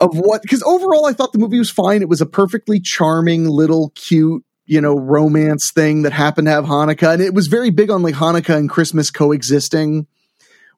of 0.00 0.16
what. 0.16 0.42
Because 0.42 0.64
overall, 0.64 1.06
I 1.06 1.12
thought 1.12 1.32
the 1.32 1.38
movie 1.38 1.60
was 1.60 1.70
fine. 1.70 2.02
It 2.02 2.08
was 2.08 2.20
a 2.20 2.26
perfectly 2.26 2.80
charming, 2.80 3.46
little, 3.46 3.92
cute. 3.94 4.44
You 4.66 4.80
know, 4.80 4.98
romance 4.98 5.70
thing 5.72 6.02
that 6.02 6.12
happened 6.12 6.46
to 6.46 6.50
have 6.50 6.64
Hanukkah, 6.64 7.14
and 7.14 7.22
it 7.22 7.34
was 7.34 7.46
very 7.46 7.70
big 7.70 7.88
on 7.88 8.02
like 8.02 8.16
Hanukkah 8.16 8.56
and 8.56 8.68
Christmas 8.68 9.12
coexisting, 9.12 10.08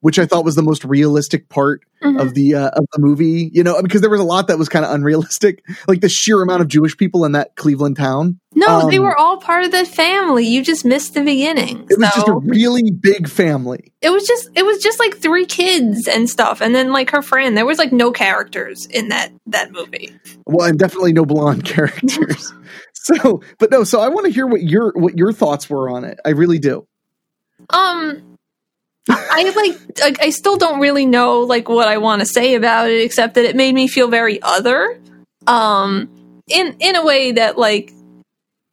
which 0.05 0.19
I 0.19 0.27
thought 0.27 0.45
was 0.45 0.55
the 0.55 0.63
most 0.63 0.85
realistic 0.85 1.49
part 1.49 1.81
Mhm. 2.03 2.21
of 2.21 2.35
the 2.35 2.55
uh, 2.55 2.69
of 2.69 2.85
the 2.93 2.99
movie. 2.99 3.51
You 3.55 3.63
know, 3.65 3.81
because 3.81 4.03
there 4.03 4.11
was 4.11 4.21
a 4.21 4.25
lot 4.25 4.49
that 4.49 4.59
was 4.59 4.69
kind 4.69 4.85
of 4.85 4.91
unrealistic, 4.93 5.65
like 5.89 6.03
the 6.03 6.11
sheer 6.11 6.43
amount 6.43 6.61
of 6.61 6.69
Jewish 6.69 6.95
people 6.99 7.25
in 7.25 7.33
that 7.33 7.57
Cleveland 7.57 7.97
town. 7.97 8.39
No, 8.55 8.91
they 8.91 8.99
um, 8.99 9.05
were 9.05 9.17
all 9.17 9.39
part 9.39 9.65
of 9.65 9.71
the 9.71 9.87
family. 9.87 10.47
You 10.47 10.63
just 10.63 10.85
missed 10.85 11.15
the 11.15 11.23
beginning. 11.23 11.87
It 11.89 11.99
was 11.99 12.11
just 12.15 12.29
a 12.29 12.35
really 12.35 12.91
big 12.91 13.27
family. 13.29 13.93
it 14.03 14.11
was 14.11 14.27
just 14.27 14.51
it 14.55 14.67
was 14.67 14.83
just 14.83 14.99
like 14.99 15.17
three 15.17 15.47
kids 15.47 16.07
and 16.07 16.29
stuff 16.29 16.61
and 16.61 16.75
then 16.75 16.93
like 16.93 17.09
her 17.11 17.23
friend 17.23 17.57
there 17.57 17.65
was 17.65 17.79
like 17.79 17.91
no 17.93 18.13
characters 18.13 18.85
in 18.87 19.09
that 19.09 19.33
that 19.47 19.73
movie 19.73 20.15
Well, 20.45 20.69
and 20.69 20.79
definitely 20.79 21.15
no 21.15 21.25
blonde 21.25 21.65
characters. 21.75 22.53
so, 22.93 23.41
but 23.59 23.71
no. 23.71 23.83
So 23.85 24.01
I 24.01 24.09
want 24.09 24.27
to 24.27 24.33
hear 24.33 24.47
what 24.47 24.63
your 24.63 24.93
what 24.95 25.17
your 25.17 25.33
thoughts 25.33 25.71
were 25.71 25.89
on 25.89 26.05
it. 26.05 26.21
I 26.27 26.31
really 26.31 26.59
do. 26.59 26.87
um 27.71 28.34
i 29.11 29.53
like 29.55 30.01
like, 30.01 30.23
i 30.23 30.31
still 30.31 30.57
don't 30.57 30.81
really 30.81 31.07
know 31.07 31.41
like 31.41 31.69
what 31.69 31.89
i 31.89 31.99
want 31.99 32.21
to 32.21 32.27
say 32.27 32.55
about 32.55 32.89
it 32.89 33.03
except 33.03 33.35
that 33.35 33.45
it 33.45 33.55
made 33.55 33.75
me 33.75 33.87
feel 33.87 34.09
very 34.09 34.41
other 34.43 34.99
um 35.47 36.09
in 36.49 36.75
in 36.81 36.97
a 36.97 37.05
way 37.05 37.33
that 37.33 37.59
like 37.59 37.93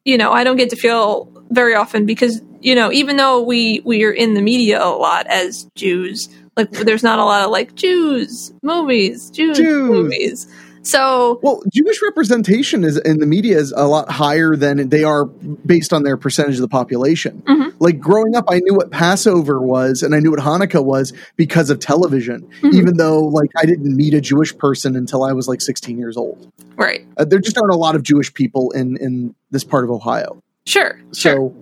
you 0.04 0.16
know 0.16 0.32
i 0.32 0.44
don't 0.44 0.56
get 0.56 0.70
to 0.70 0.76
feel 0.76 1.28
very 1.50 1.74
often 1.74 2.06
because 2.06 2.40
you 2.60 2.74
know 2.74 2.90
even 2.92 3.16
though 3.16 3.42
we 3.42 3.80
we 3.84 4.04
are 4.04 4.12
in 4.12 4.34
the 4.34 4.42
media 4.42 4.82
a 4.82 4.88
lot 4.88 5.26
as 5.26 5.68
jews 5.74 6.28
like 6.56 6.70
there's 6.70 7.02
not 7.02 7.18
a 7.18 7.24
lot 7.24 7.44
of 7.44 7.50
like 7.50 7.74
jews 7.74 8.52
movies 8.62 9.30
jews, 9.30 9.58
Jews. 9.58 9.88
movies 9.88 10.46
so 10.82 11.38
Well, 11.42 11.62
Jewish 11.72 12.00
representation 12.02 12.84
is 12.84 12.96
in 12.98 13.18
the 13.18 13.26
media 13.26 13.58
is 13.58 13.72
a 13.76 13.86
lot 13.86 14.10
higher 14.10 14.56
than 14.56 14.88
they 14.88 15.04
are 15.04 15.24
based 15.24 15.92
on 15.92 16.02
their 16.02 16.16
percentage 16.16 16.56
of 16.56 16.60
the 16.62 16.68
population. 16.68 17.42
Mhm. 17.48 17.72
Like 17.78 18.00
growing 18.00 18.34
up, 18.36 18.44
I 18.48 18.60
knew 18.60 18.74
what 18.74 18.90
Passover 18.90 19.60
was 19.60 20.02
and 20.02 20.14
I 20.14 20.20
knew 20.20 20.30
what 20.30 20.40
Hanukkah 20.40 20.84
was 20.84 21.12
because 21.36 21.70
of 21.70 21.78
television. 21.80 22.46
Mhm. 22.62 22.74
Even 22.74 22.96
though, 22.96 23.22
like, 23.24 23.50
I 23.56 23.64
didn't 23.66 23.96
meet 23.96 24.14
a 24.14 24.20
Jewish 24.20 24.56
person 24.56 24.96
until 24.96 25.22
I 25.24 25.32
was 25.32 25.48
like 25.48 25.60
16 25.60 25.98
years 25.98 26.16
old. 26.16 26.50
right 26.76 27.04
Uh, 27.16 27.24
there 27.24 27.38
just 27.38 27.56
aren't 27.58 27.72
a 27.72 27.76
lot 27.76 27.94
of 27.94 28.02
Jewish 28.02 28.32
people 28.34 28.70
in 28.72 28.96
in 28.96 29.34
this 29.50 29.62
part 29.64 29.84
of 29.84 29.90
Ohio. 29.90 30.42
sure 30.66 30.98
sure 31.12 31.34
So, 31.34 31.54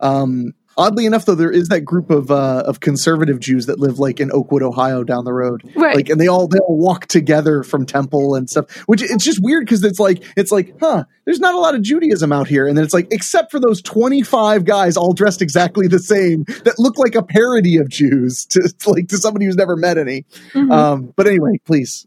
um, 0.00 0.52
Oddly 0.76 1.04
enough, 1.04 1.26
though, 1.26 1.34
there 1.34 1.50
is 1.50 1.68
that 1.68 1.82
group 1.82 2.08
of 2.10 2.30
uh, 2.30 2.62
of 2.66 2.80
conservative 2.80 3.40
Jews 3.40 3.66
that 3.66 3.78
live 3.78 3.98
like 3.98 4.20
in 4.20 4.32
Oakwood, 4.32 4.62
Ohio, 4.62 5.04
down 5.04 5.24
the 5.24 5.32
road. 5.32 5.62
Right. 5.76 5.94
Like, 5.94 6.08
and 6.08 6.20
they 6.20 6.28
all 6.28 6.48
they 6.48 6.58
all 6.60 6.78
walk 6.78 7.06
together 7.06 7.62
from 7.62 7.84
temple 7.84 8.34
and 8.34 8.48
stuff. 8.48 8.70
Which 8.86 9.02
it's 9.02 9.24
just 9.24 9.42
weird 9.42 9.66
because 9.66 9.84
it's 9.84 10.00
like 10.00 10.24
it's 10.36 10.50
like, 10.50 10.74
huh? 10.80 11.04
There's 11.24 11.40
not 11.40 11.54
a 11.54 11.58
lot 11.58 11.74
of 11.74 11.82
Judaism 11.82 12.32
out 12.32 12.48
here, 12.48 12.66
and 12.66 12.76
then 12.76 12.84
it's 12.84 12.94
like, 12.94 13.08
except 13.10 13.50
for 13.50 13.60
those 13.60 13.80
25 13.82 14.64
guys 14.64 14.96
all 14.96 15.12
dressed 15.12 15.42
exactly 15.42 15.86
the 15.88 15.98
same 15.98 16.44
that 16.64 16.74
look 16.78 16.98
like 16.98 17.14
a 17.14 17.22
parody 17.22 17.76
of 17.76 17.88
Jews 17.88 18.46
to 18.46 18.72
like 18.86 19.08
to 19.08 19.18
somebody 19.18 19.44
who's 19.44 19.56
never 19.56 19.76
met 19.76 19.98
any. 19.98 20.24
Mhm. 20.54 20.72
Um, 20.72 21.12
but 21.16 21.26
anyway, 21.26 21.58
please. 21.66 22.06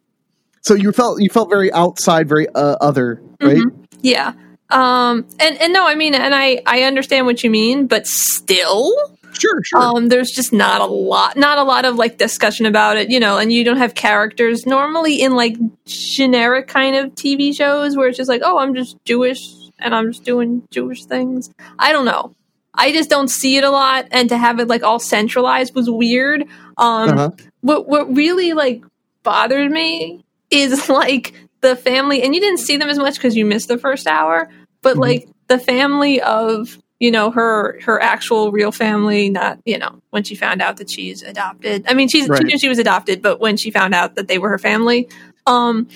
So 0.62 0.73
you 0.73 0.91
felt 0.91 1.21
you 1.21 1.30
felt 1.30 1.49
very 1.49 1.71
outside, 1.71 2.28
very 2.28 2.47
uh, 2.49 2.78
other, 2.82 3.21
right? 3.41 3.58
Mhm. 3.58 3.86
Yeah. 4.01 4.34
Um 4.69 5.25
and 5.39 5.62
and 5.62 5.73
no, 5.73 5.88
I 5.88 5.95
mean 5.95 6.15
and 6.15 6.34
I 6.34 6.62
I 6.65 6.84
understand 6.84 7.25
what 7.25 7.43
you 7.43 7.49
mean, 7.49 7.88
but 7.88 8.08
still 8.08 8.93
Sure, 9.38 9.62
sure. 9.63 9.80
um 9.80 10.08
there's 10.08 10.32
just 10.32 10.54
not 10.54 10.82
a 10.82 10.86
lot 10.86 11.36
not 11.36 11.58
a 11.58 11.63
lot 11.63 11.84
of 11.86 11.95
like 11.95 12.17
discussion 12.17 12.65
about 12.65 12.97
it, 12.97 13.10
you 13.10 13.19
know, 13.19 13.38
and 13.38 13.51
you 13.51 13.63
don't 13.63 13.78
have 13.78 13.93
characters 13.93 14.65
normally 14.65 15.21
in 15.21 15.36
like 15.36 15.58
generic 15.86 16.67
kind 16.67 16.95
of 16.95 17.13
TV 17.15 17.54
shows 17.56 17.95
where 17.97 18.08
it's 18.08 18.17
just 18.17 18.30
like, 18.30 18.41
"Oh, 18.43 18.58
I'm 18.58 18.73
just 18.73 18.95
Jewish 19.06 19.45
and 19.80 19.93
I'm 19.93 20.12
just 20.12 20.23
doing 20.23 20.63
Jewish 20.71 21.06
things." 21.06 21.51
I 21.78 21.91
don't 21.91 22.06
know. 22.06 22.34
I 22.73 22.91
just 22.91 23.10
don't 23.10 23.28
see 23.30 23.58
it 23.58 23.63
a 23.63 23.69
lot 23.69 24.08
and 24.12 24.30
to 24.30 24.38
have 24.38 24.60
it 24.60 24.67
like 24.67 24.84
all 24.84 24.99
centralized 24.99 25.75
was 25.75 25.89
weird. 25.89 26.43
Um 26.78 27.10
uh-huh. 27.10 27.32
what 27.62 27.88
what 27.88 28.15
really 28.15 28.54
like 28.54 28.84
bothered 29.23 29.69
me 29.71 30.23
is 30.49 30.88
like 31.01 31.34
the 31.62 31.76
family 31.76 32.22
and 32.22 32.36
you 32.36 32.41
didn't 32.41 32.60
see 32.60 32.78
them 32.78 32.89
as 32.89 32.98
much 32.98 33.15
because 33.15 33.36
you 33.36 33.46
missed 33.46 33.68
the 33.68 33.78
first 33.78 34.08
hour 34.08 34.50
but 34.82 34.96
Mhm. 34.98 35.02
like 35.02 35.30
the 35.48 35.58
family 35.60 36.22
of 36.22 36.78
you 37.00 37.12
know 37.12 37.32
her 37.32 37.80
her 37.82 38.02
actual 38.02 38.52
real 38.52 38.72
family 38.72 39.30
not 39.30 39.60
you 39.65 39.78
know 39.78 40.00
when 40.12 40.24
she 40.24 40.36
found 40.36 40.62
out 40.62 40.78
that 40.78 40.89
she's 40.89 41.22
adopted 41.24 41.84
i 41.88 41.94
mean 41.94 42.08
she's 42.08 42.26
she 42.38 42.44
knew 42.44 42.58
she 42.60 42.70
was 42.70 42.78
adopted 42.80 43.22
but 43.22 43.39
when 43.39 43.58
she 43.58 43.72
found 43.72 43.94
out 43.94 44.15
that 44.15 44.28
they 44.28 44.38
were 44.38 44.50
her 44.50 44.58
family 44.60 45.08
um 45.48 45.88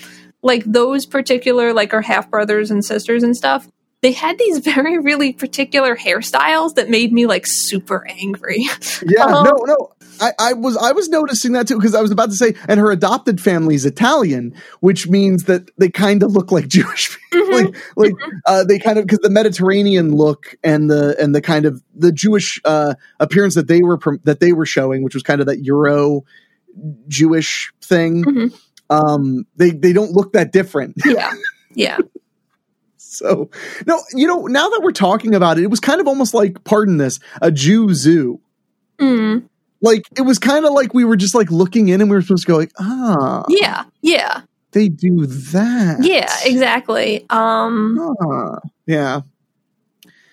like 0.42 0.64
those 0.64 1.06
particular 1.06 1.72
like 1.72 1.92
her 1.92 2.02
half 2.02 2.28
brothers 2.30 2.70
and 2.70 2.84
sisters 2.84 3.22
and 3.22 3.36
stuff 3.36 3.68
they 4.02 4.12
had 4.12 4.38
these 4.38 4.58
very 4.74 4.98
really 4.98 5.32
particular 5.32 5.94
hairstyles 5.96 6.74
that 6.74 6.88
made 6.90 7.12
me 7.12 7.26
like 7.26 7.44
super 7.46 8.06
angry 8.08 8.66
Yeah, 9.06 9.24
Um, 9.26 9.44
no, 9.44 9.52
no. 9.66 9.92
I, 10.20 10.32
I 10.38 10.52
was 10.52 10.76
I 10.76 10.92
was 10.92 11.08
noticing 11.08 11.52
that 11.52 11.66
too 11.68 11.76
because 11.76 11.94
I 11.94 12.02
was 12.02 12.10
about 12.10 12.30
to 12.30 12.36
say, 12.36 12.54
and 12.68 12.78
her 12.78 12.90
adopted 12.90 13.40
family 13.40 13.74
is 13.74 13.86
Italian, 13.86 14.54
which 14.80 15.08
means 15.08 15.44
that 15.44 15.70
they 15.78 15.88
kind 15.88 16.22
of 16.22 16.32
look 16.32 16.52
like 16.52 16.68
Jewish 16.68 17.16
people. 17.32 17.46
Mhm. 17.48 17.52
like 17.52 17.76
like 17.96 18.12
uh, 18.46 18.64
they 18.64 18.78
kind 18.78 18.98
of 18.98 19.06
because 19.06 19.20
the 19.20 19.30
Mediterranean 19.30 20.14
look 20.14 20.54
and 20.62 20.90
the 20.90 21.16
and 21.20 21.34
the 21.34 21.40
kind 21.40 21.64
of 21.66 21.82
the 21.94 22.12
Jewish 22.12 22.60
uh, 22.64 22.94
appearance 23.18 23.54
that 23.54 23.68
they 23.68 23.82
were 23.82 23.98
that 24.24 24.40
they 24.40 24.52
were 24.52 24.66
showing, 24.66 25.02
which 25.02 25.14
was 25.14 25.22
kind 25.22 25.40
of 25.40 25.46
that 25.46 25.64
Euro 25.64 26.24
Jewish 27.08 27.72
thing. 27.82 28.24
Mhm. 28.24 28.60
Um, 28.90 29.46
they 29.56 29.70
they 29.70 29.92
don't 29.92 30.12
look 30.12 30.32
that 30.32 30.52
different. 30.52 30.94
yeah 31.04 31.32
yeah 31.74 31.98
So 32.96 33.50
no, 33.86 34.00
you 34.14 34.26
know, 34.26 34.46
now 34.46 34.68
that 34.68 34.80
we're 34.82 34.92
talking 34.92 35.34
about 35.34 35.58
it, 35.58 35.64
it 35.64 35.70
was 35.70 35.80
kind 35.80 36.00
of 36.00 36.06
almost 36.08 36.34
like, 36.34 36.62
pardon 36.64 36.96
this, 36.96 37.18
a 37.40 37.50
Jew 37.50 37.92
zoo. 37.94 38.40
mm. 38.98 39.48
Like 39.82 40.02
it 40.16 40.22
was 40.22 40.38
kind 40.38 40.64
of 40.64 40.72
like 40.72 40.92
we 40.94 41.04
were 41.04 41.16
just 41.16 41.34
like 41.34 41.50
looking 41.50 41.88
in 41.88 42.00
and 42.00 42.10
we 42.10 42.16
were 42.16 42.22
supposed 42.22 42.46
to 42.46 42.52
go 42.52 42.56
like 42.58 42.72
ah 42.78 43.44
yeah 43.48 43.84
yeah 44.02 44.42
they 44.72 44.88
do 44.88 45.26
that 45.26 45.98
Yeah, 46.00 46.32
exactly. 46.44 47.26
Um, 47.30 47.98
yeah 48.86 49.22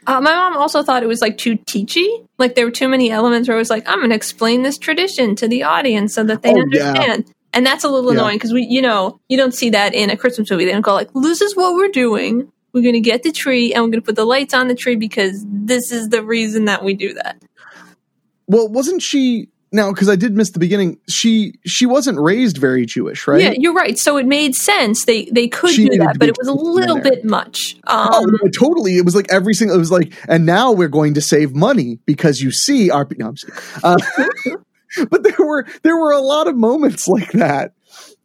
uh, 0.05 0.21
my 0.21 0.33
mom 0.33 0.55
also 0.55 0.83
thought 0.83 1.03
it 1.03 1.07
was 1.07 1.21
like 1.21 1.37
too 1.37 1.57
teachy. 1.57 2.25
Like 2.37 2.55
there 2.55 2.63
were 2.65 2.71
too 2.71 2.87
many 2.87 3.11
elements 3.11 3.49
where 3.49 3.57
it 3.57 3.59
was 3.59 3.69
like, 3.69 3.85
I'm 3.89 3.97
going 3.97 4.11
to 4.11 4.15
explain 4.15 4.61
this 4.61 4.77
tradition 4.77 5.35
to 5.35 5.49
the 5.49 5.63
audience 5.63 6.13
so 6.13 6.23
that 6.23 6.43
they 6.43 6.51
Oh, 6.53 6.63
yeah. 6.71 6.91
understand. 6.91 7.33
And 7.51 7.65
that's 7.65 7.83
a 7.83 7.89
little 7.89 8.13
Yeah. 8.13 8.19
annoying 8.21 8.37
because 8.37 8.53
we, 8.53 8.63
you 8.69 8.81
know, 8.81 9.19
you 9.27 9.35
don't 9.37 9.53
see 9.53 9.69
that 9.71 9.93
in 9.93 10.09
a 10.09 10.15
Christmas 10.15 10.49
movie. 10.49 10.63
They 10.63 10.71
don't 10.71 10.81
go 10.81 10.93
like, 10.93 11.09
"This 11.13 11.41
is 11.41 11.57
what 11.57 11.73
we're 11.75 11.89
doing. 11.89 12.49
We're 12.73 12.83
going 12.83 12.93
to 12.93 13.01
get 13.01 13.23
the 13.23 13.31
tree 13.33 13.73
and 13.73 13.83
we're 13.83 13.89
going 13.89 14.01
to 14.01 14.05
put 14.05 14.15
the 14.15 14.23
lights 14.25 14.53
on 14.53 14.69
the 14.69 14.75
tree 14.75 14.95
because 14.95 15.43
this 15.49 15.91
is 15.91 16.07
the 16.09 16.23
reason 16.23 16.65
that 16.65 16.85
we 16.85 16.93
do 16.93 17.13
that." 17.15 17.35
Well 18.47 18.67
wasn't 18.67 19.01
she 19.01 19.49
now 19.71 19.91
because 19.91 20.09
i 20.09 20.15
did 20.15 20.33
miss 20.33 20.51
the 20.51 20.59
beginning 20.59 20.97
she 21.09 21.53
she 21.65 21.85
wasn't 21.85 22.17
raised 22.19 22.57
very 22.57 22.85
jewish 22.85 23.27
right 23.27 23.41
Yeah, 23.41 23.53
you're 23.57 23.73
right. 23.73 23.97
So 23.97 24.17
it 24.17 24.25
made 24.25 24.55
sense. 24.55 25.05
They 25.05 25.25
they 25.25 25.47
could 25.47 25.71
She 25.71 25.89
do 25.89 25.97
that, 25.97 26.17
but 26.19 26.29
it 26.29 26.37
was 26.37 26.47
a 26.47 26.53
little 26.53 26.99
bit 26.99 27.25
much. 27.25 27.75
Um, 27.85 28.09
Oh 28.11 28.25
no, 28.25 28.49
totally! 28.49 28.97
It 28.97 29.05
was 29.05 29.15
like 29.15 29.27
every 29.29 29.53
single. 29.53 29.75
It 29.75 29.79
was 29.79 29.91
like, 29.91 30.13
and 30.27 30.45
now 30.45 30.71
we're 30.71 30.87
going 30.87 31.13
to 31.15 31.21
save 31.21 31.53
money 31.53 31.99
because 32.05 32.41
you 32.41 32.51
see 32.51 32.89
our. 32.89 33.07
No, 33.17 33.27
I'm. 33.27 33.35
Uh, 33.83 33.97
but 35.09 35.23
there 35.23 35.45
were 35.45 35.65
there 35.83 35.97
were 35.97 36.11
a 36.11 36.21
lot 36.21 36.47
of 36.47 36.55
moments 36.55 37.07
like 37.07 37.31
that 37.33 37.73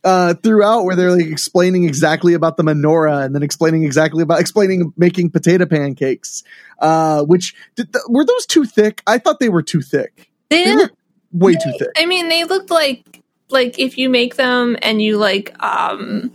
uh, 0.05 0.35
throughout 0.35 0.85
where 0.85 0.97
they're 0.97 1.12
like 1.12 1.27
explaining 1.27 1.85
exactly 1.85 2.35
about 2.35 2.57
the 2.57 2.62
menorah 2.62 3.25
and 3.25 3.35
then 3.35 3.43
explaining 3.43 3.85
exactly 3.85 4.23
about 4.23 4.41
explaining 4.41 4.93
making 4.97 5.31
potato 5.31 5.67
pancakes. 5.67 6.43
Uh, 6.79 7.23
which 7.23 7.55
did 7.77 7.93
th- 7.93 8.05
were 8.09 8.25
those 8.25 8.47
too 8.47 8.65
thick? 8.65 9.03
I 9.07 9.19
thought 9.19 9.38
they 9.38 9.49
were 9.49 9.62
too 9.62 9.81
thick. 9.81 10.31
they 10.51 10.65
They 10.65 10.87
way 11.33 11.55
too 11.55 11.73
thick. 11.79 11.91
I 11.97 12.07
mean, 12.07 12.29
they 12.29 12.45
looked 12.45 12.71
like 12.71 13.23
like 13.49 13.79
if 13.79 13.99
you 13.99 14.09
make 14.09 14.37
them 14.37 14.77
and 14.83 15.01
you 15.01 15.19
like 15.19 15.55
um 15.62 16.33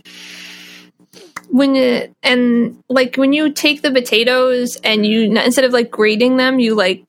when 1.50 1.74
you 1.74 2.14
and 2.22 2.82
like 2.88 3.16
when 3.16 3.32
you 3.32 3.52
take 3.52 3.82
the 3.82 3.90
potatoes 3.90 4.76
and 4.84 5.04
you 5.04 5.22
instead 5.38 5.64
of 5.64 5.72
like 5.72 5.90
grating 5.90 6.36
them, 6.36 6.58
you 6.58 6.74
like 6.74 7.04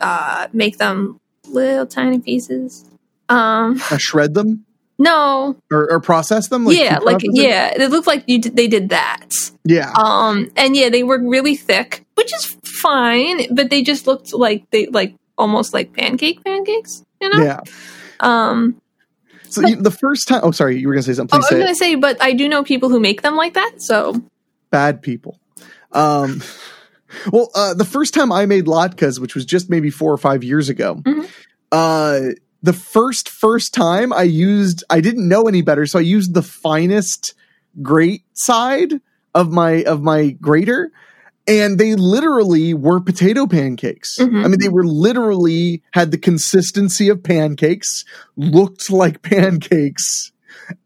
uh 0.00 0.48
make 0.52 0.78
them 0.78 1.20
little 1.46 1.86
tiny 1.86 2.18
pieces. 2.18 2.84
Um 3.28 3.80
Uh, 3.90 3.96
shred 3.96 4.34
them 4.34 4.64
no, 5.00 5.56
or, 5.72 5.90
or 5.90 5.98
process 6.00 6.46
them. 6.48 6.64
Like 6.64 6.76
yeah, 6.78 6.98
like 6.98 7.18
yeah, 7.22 7.72
it 7.74 7.90
looked 7.90 8.06
like 8.06 8.22
you 8.28 8.40
did, 8.40 8.54
they 8.54 8.68
did 8.68 8.90
that. 8.90 9.30
yeah. 9.64 9.90
Um 9.96 10.52
and 10.56 10.76
yeah, 10.76 10.88
they 10.90 11.02
were 11.02 11.18
really 11.18 11.56
thick, 11.56 12.04
which 12.14 12.32
is 12.32 12.56
fine, 12.64 13.52
but 13.52 13.70
they 13.70 13.82
just 13.82 14.06
looked 14.06 14.32
like 14.32 14.70
they 14.70 14.86
like 14.86 15.14
almost 15.36 15.74
like 15.74 15.92
pancake 15.94 16.44
pancakes, 16.44 17.02
you 17.20 17.30
know? 17.30 17.42
yeah. 17.42 17.60
Um 18.20 18.80
So 19.48 19.66
you, 19.66 19.76
the 19.76 19.90
first 19.90 20.28
time, 20.28 20.40
oh, 20.44 20.50
sorry, 20.52 20.78
you 20.78 20.86
were 20.86 20.94
gonna 20.94 21.02
say 21.02 21.14
something. 21.14 21.34
Oh, 21.34 21.42
I 21.42 21.54
was 21.54 21.60
going 21.64 21.66
to 21.74 21.74
say, 21.74 21.94
but 21.96 22.22
I 22.22 22.32
do 22.34 22.48
know 22.48 22.62
people 22.62 22.88
who 22.88 23.00
make 23.00 23.22
them 23.22 23.34
like 23.36 23.54
that. 23.54 23.72
So, 23.78 24.22
bad 24.70 25.02
people. 25.02 25.40
Um, 25.92 26.40
well, 27.32 27.50
uh, 27.56 27.74
the 27.74 27.84
first 27.84 28.14
time 28.14 28.30
I 28.30 28.46
made 28.46 28.66
latkes, 28.66 29.18
which 29.18 29.34
was 29.34 29.44
just 29.44 29.68
maybe 29.68 29.90
four 29.90 30.12
or 30.12 30.18
five 30.18 30.44
years 30.44 30.68
ago, 30.68 30.96
Mhm. 31.04 31.26
uh, 31.72 32.20
the 32.62 32.72
first 32.72 33.28
first 33.28 33.72
time 33.74 34.12
I 34.12 34.22
used, 34.22 34.84
I 34.90 35.00
didn't 35.00 35.28
know 35.28 35.44
any 35.48 35.62
better, 35.62 35.86
so 35.86 35.98
I 35.98 36.02
used 36.02 36.34
the 36.34 36.42
finest 36.42 37.34
grate 37.82 38.24
side 38.34 38.94
of 39.34 39.50
my 39.50 39.82
of 39.84 40.02
my 40.02 40.30
grater. 40.30 40.90
And 41.48 41.78
they 41.78 41.94
literally 41.96 42.74
were 42.74 43.00
potato 43.00 43.46
pancakes. 43.46 44.18
Mhm. 44.20 44.44
I 44.44 44.48
mean, 44.48 44.60
they 44.60 44.68
were 44.68 44.84
literally 44.86 45.82
had 45.92 46.10
the 46.12 46.18
consistency 46.18 47.08
of 47.08 47.22
pancakes, 47.24 48.04
looked 48.36 48.90
like 48.90 49.22
pancakes, 49.34 50.30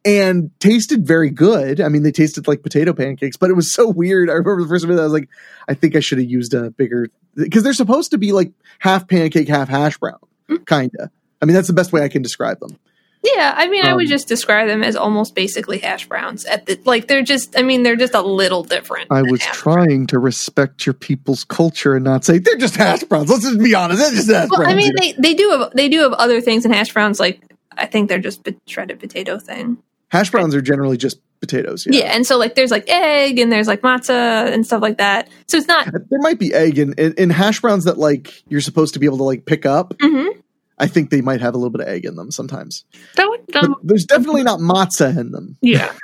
and 0.07 0.51
tasted 0.61 1.07
very 1.07 1.29
good. 1.29 1.81
I 1.81 1.89
mean, 1.89 2.03
they 2.03 2.13
tasted 2.13 2.47
like 2.47 2.63
potato 2.63 2.95
pancakes, 2.95 3.37
but 3.37 3.51
it 3.51 3.55
was 3.55 3.73
so 3.73 3.89
weird. 3.89 4.31
I 4.31 4.35
remember 4.35 4.63
the 4.63 4.69
first 4.69 4.85
time 4.87 4.97
I 4.99 5.03
was 5.03 5.13
like, 5.13 5.29
I 5.69 5.75
think 5.75 5.97
I 5.97 6.01
should 6.01 6.19
have 6.19 6.31
used 6.31 6.55
a 6.55 6.71
bigger 6.71 7.09
because 7.35 7.63
they're 7.63 7.73
supposed 7.75 8.13
to 8.13 8.19
be 8.19 8.33
like 8.33 8.53
half 8.79 9.07
pancake, 9.09 9.49
half 9.49 9.69
hash 9.69 9.99
brown, 9.99 10.19
Mm. 10.49 10.67
kinda. 10.67 11.11
I 11.45 11.47
mean, 11.47 11.55
that's 11.55 11.69
the 11.69 11.75
best 11.75 11.93
way 11.93 12.03
I 12.03 12.09
can 12.09 12.23
describe 12.23 12.59
them. 12.61 12.79
yeah, 13.23 13.55
I 13.57 13.69
mean, 13.69 13.85
I 13.87 13.95
would 13.95 14.07
Um, 14.07 14.11
just 14.11 14.29
describe 14.29 14.67
them 14.69 14.83
as 14.83 14.97
almost 14.97 15.35
basically 15.35 15.79
hash 15.79 16.07
browns. 16.09 16.45
At 16.47 16.67
the 16.67 16.79
like, 16.85 17.07
they're 17.07 17.23
just. 17.23 17.59
I 17.59 17.63
mean, 17.63 17.83
they're 17.83 17.97
just 17.97 18.15
a 18.15 18.21
little 18.23 18.63
different. 18.65 19.09
I 19.11 19.23
was 19.23 19.43
hash 19.43 19.57
trying 19.57 20.07
to 20.09 20.19
respect 20.19 20.85
your 20.87 20.93
people's 20.95 21.45
culture 21.45 21.95
and 21.97 22.05
not 22.05 22.25
say 22.25 22.39
they're 22.39 22.57
just 22.57 22.77
hash 22.77 23.03
browns. 23.05 23.31
Let's 23.31 23.45
just 23.45 23.59
be 23.61 23.75
honest, 23.75 24.01
they're 24.01 24.11
just 24.11 24.31
hash 24.31 24.49
Well, 24.51 24.61
browns. 24.61 24.73
I 24.73 24.77
mean, 24.77 24.93
here." 24.99 25.15
they 25.17 25.29
they 25.31 25.35
do 25.35 25.51
have 25.51 25.71
they 25.75 25.89
do 25.89 26.01
have 26.01 26.13
other 26.15 26.41
things 26.41 26.65
in 26.65 26.73
hash 26.73 26.93
browns. 26.93 27.21
Like, 27.21 27.41
I 27.77 27.87
think 27.87 28.09
they're 28.09 28.19
just 28.19 28.47
a 28.49 28.55
shredded 28.67 29.01
potato 29.01 29.39
thing. 29.39 29.79
hash 30.09 30.31
browns 30.31 30.55
are 30.55 30.61
generally 30.63 30.97
just 30.97 31.19
potatoes. 31.41 31.87
Yeah. 31.91 32.01
Yeah. 32.05 32.15
and 32.15 32.27
so 32.27 32.39
like, 32.39 32.55
there's 32.55 32.71
like 32.71 32.89
egg 32.89 33.39
and 33.39 33.51
there's 33.53 33.67
like 33.69 33.83
matzah 33.83 34.51
and 34.53 34.65
stuff 34.65 34.81
like 34.81 34.97
that. 34.99 35.29
So 35.49 35.57
it's 35.59 35.67
not. 35.67 35.87
There 35.93 36.21
might 36.21 36.39
be 36.39 36.55
egg 36.55 36.79
in, 36.79 36.95
in, 36.95 37.13
in 37.15 37.29
hash 37.31 37.61
browns 37.61 37.85
that 37.85 37.99
like 37.99 38.43
you're 38.49 38.61
supposed 38.63 38.95
to 38.95 39.01
be 39.01 39.07
able 39.07 39.19
to 39.19 39.25
like 39.25 39.45
pick 39.47 39.67
up. 39.67 39.95
hmm 40.01 40.29
I 40.79 40.87
think 40.87 41.11
they 41.11 41.21
might 41.21 41.41
have 41.41 41.55
a 41.55 41.57
little 41.57 41.71
bit 41.71 41.83
of 41.83 41.89
egg 41.89 42.05
in 42.05 42.17
them 42.17 42.31
sometimes. 42.31 42.85
That 43.17 43.29
would, 43.29 43.47
But 43.47 43.65
um, 43.65 43.77
there's 43.83 44.05
definitely 44.05 44.43
not 44.43 44.61
matzah 44.61 45.17
in 45.17 45.31
them. 45.33 45.57
yeah. 45.61 45.93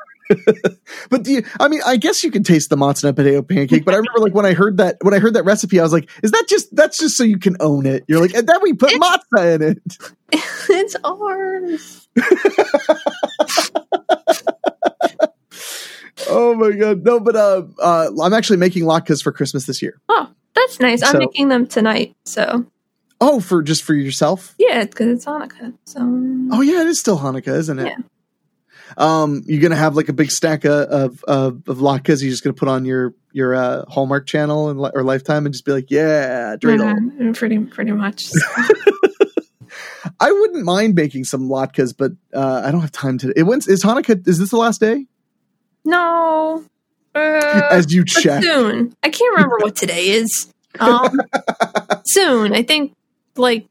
But 1.10 1.24
do 1.24 1.32
you, 1.32 1.42
I 1.58 1.66
mean, 1.66 1.80
I 1.84 1.96
guess 1.96 2.22
you 2.22 2.30
can 2.30 2.44
taste 2.44 2.70
the 2.70 2.76
matzah 2.76 3.16
potato 3.16 3.42
pancake. 3.42 3.84
But 3.84 3.94
I 3.94 3.96
remember 3.96 4.20
like 4.20 4.32
when 4.32 4.46
I 4.46 4.52
heard 4.54 4.76
that 4.76 4.96
when 5.02 5.12
I 5.12 5.18
heard 5.18 5.34
that 5.34 5.44
recipe, 5.44 5.80
I 5.80 5.82
was 5.82 5.92
like, 5.92 6.08
"Is 6.22 6.30
that 6.30 6.44
just 6.48 6.68
that's 6.76 6.98
just 6.98 7.16
so 7.16 7.24
you 7.24 7.36
can 7.36 7.56
own 7.58 7.84
it?" 7.84 8.04
You're 8.06 8.20
like, 8.20 8.32
"And 8.34 8.46
then 8.46 8.58
we 8.62 8.72
put 8.74 8.92
matzah 8.92 9.56
in 9.56 9.62
it." 9.62 9.78
it's 10.68 10.94
ours. 11.02 12.08
Oh 16.28 16.54
my 16.54 16.72
god, 16.72 17.02
no! 17.04 17.18
But 17.18 17.34
uh, 17.34 17.62
uh 17.80 18.10
I'm 18.22 18.34
actually 18.34 18.58
making 18.58 18.84
latkes 18.84 19.22
for 19.22 19.32
Christmas 19.32 19.64
this 19.66 19.80
year. 19.80 20.00
Oh, 20.08 20.28
that's 20.54 20.78
nice. 20.78 21.02
I'm 21.02 21.18
making 21.18 21.48
them 21.48 21.66
tonight. 21.66 22.14
So 22.24 22.66
Oh, 23.20 23.40
for 23.40 23.62
just 23.62 23.82
for 23.82 23.94
yourself? 23.94 24.54
Yeah, 24.58 24.84
because 24.84 25.08
it's 25.08 25.24
Hanukkah. 25.26 25.74
So. 25.84 26.00
Oh 26.52 26.62
yeah, 26.62 26.80
it 26.80 26.86
is 26.86 26.98
still 26.98 27.18
Hanukkah, 27.18 27.54
isn't 27.58 27.78
it? 27.78 27.86
Yeah. 27.88 27.96
Um, 28.96 29.42
you're 29.46 29.60
gonna 29.60 29.76
have 29.76 29.94
like 29.94 30.08
a 30.08 30.12
big 30.12 30.30
stack 30.30 30.64
of 30.64 30.88
of, 30.88 31.24
of, 31.24 31.68
of 31.68 31.78
latkes. 31.78 32.22
You're 32.22 32.30
just 32.30 32.42
gonna 32.42 32.54
put 32.54 32.68
on 32.68 32.84
your 32.84 33.14
your 33.32 33.54
uh, 33.54 33.84
Hallmark 33.88 34.26
channel 34.26 34.68
and 34.70 34.80
or 34.94 35.02
Lifetime 35.04 35.46
and 35.46 35.52
just 35.52 35.64
be 35.64 35.72
like, 35.72 35.90
yeah, 35.90 36.56
dreidel. 36.56 36.94
Mhm, 36.94 37.36
pretty 37.36 37.58
pretty 37.58 37.92
much. 37.92 38.30
I 40.20 40.32
wouldn't 40.32 40.64
mind 40.64 40.94
making 40.94 41.24
some 41.24 41.48
latkes, 41.48 41.94
but 41.96 42.12
uh, 42.34 42.62
I 42.64 42.70
don't 42.70 42.80
have 42.80 42.92
time 42.92 43.18
today. 43.18 43.34
It 43.36 43.42
went. 43.44 43.68
Is 43.68 43.84
Hanukkah? 43.84 44.26
Is 44.26 44.38
this 44.38 44.50
the 44.50 44.56
last 44.56 44.80
day? 44.80 45.06
no. 45.84 46.64
Uh, 47.12 47.62
As 47.72 47.92
you 47.92 48.04
check, 48.04 48.40
soon. 48.44 48.94
I 49.02 49.08
can't 49.08 49.34
remember 49.34 49.56
what 49.58 49.74
today 49.74 50.10
is. 50.10 50.48
Um, 50.78 51.20
soon. 52.06 52.54
I 52.54 52.62
think 52.62 52.94
like 53.36 53.66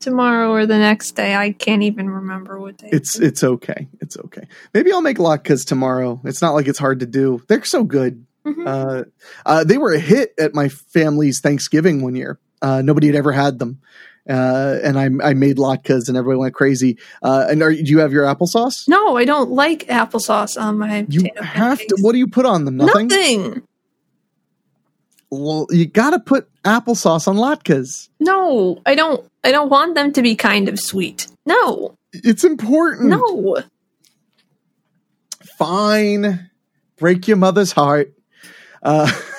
tomorrow 0.00 0.50
or 0.52 0.66
the 0.66 0.78
next 0.78 1.12
day. 1.12 1.34
I 1.34 1.52
can't 1.52 1.82
even 1.82 2.10
remember 2.10 2.58
what 2.60 2.76
day. 2.76 2.90
it's 2.92 3.18
it's 3.18 3.42
okay. 3.42 3.88
It's 4.00 4.16
okay. 4.18 4.46
Maybe 4.74 4.92
I'll 4.92 5.00
make 5.02 5.18
latkes 5.18 5.66
tomorrow. 5.66 6.20
It's 6.24 6.42
not 6.42 6.52
like 6.54 6.68
it's 6.68 6.78
hard 6.78 7.00
to 7.00 7.06
do. 7.06 7.42
They're 7.48 7.64
so 7.64 7.84
good. 7.84 8.24
Mhm. 8.44 8.66
Uh, 8.66 9.04
uh, 9.46 9.64
they 9.64 9.78
were 9.78 9.94
a 9.94 9.98
hit 9.98 10.34
at 10.38 10.54
my 10.54 10.68
family's 10.68 11.40
Thanksgiving 11.40 12.02
one 12.02 12.14
year. 12.14 12.38
Uh, 12.60 12.82
nobody 12.82 13.06
had 13.06 13.16
ever 13.16 13.32
had 13.32 13.58
them, 13.58 13.80
uh, 14.28 14.78
and 14.82 14.98
I, 14.98 15.04
I 15.30 15.32
made 15.34 15.56
latkes, 15.56 16.08
and 16.08 16.16
everybody 16.16 16.38
went 16.38 16.54
crazy. 16.54 16.98
Uh, 17.22 17.46
and 17.48 17.62
are, 17.62 17.72
do 17.72 17.82
you 17.82 17.98
have 18.00 18.12
your 18.12 18.24
applesauce? 18.24 18.86
no, 18.88 19.16
I 19.16 19.24
don't 19.24 19.50
like 19.50 19.86
applesauce 19.88 20.60
on 20.60 20.78
my. 20.78 21.06
You 21.08 21.30
have 21.40 21.78
to. 21.78 21.96
What 22.00 22.12
do 22.12 22.18
you 22.18 22.26
put 22.26 22.44
on 22.46 22.64
them? 22.66 22.76
Nothing. 22.76 23.08
Nothing. 23.08 23.62
Well, 25.40 25.66
you 25.70 25.86
got 25.86 26.10
to 26.10 26.18
put 26.18 26.48
applesauce 26.62 27.26
on 27.28 27.36
latkes. 27.36 28.08
No, 28.20 28.80
I 28.86 28.94
don't. 28.94 29.28
I 29.42 29.52
don't 29.52 29.68
want 29.68 29.94
them 29.94 30.12
to 30.12 30.22
be 30.22 30.36
kind 30.36 30.68
of 30.68 30.78
sweet. 30.80 31.26
No, 31.46 31.94
It's 32.12 32.44
important. 32.44 33.10
no. 33.10 33.58
fine 35.58 36.50
break 36.96 37.28
your 37.28 37.36
mother's 37.36 37.70
heart 37.72 38.12
uh 38.82 39.10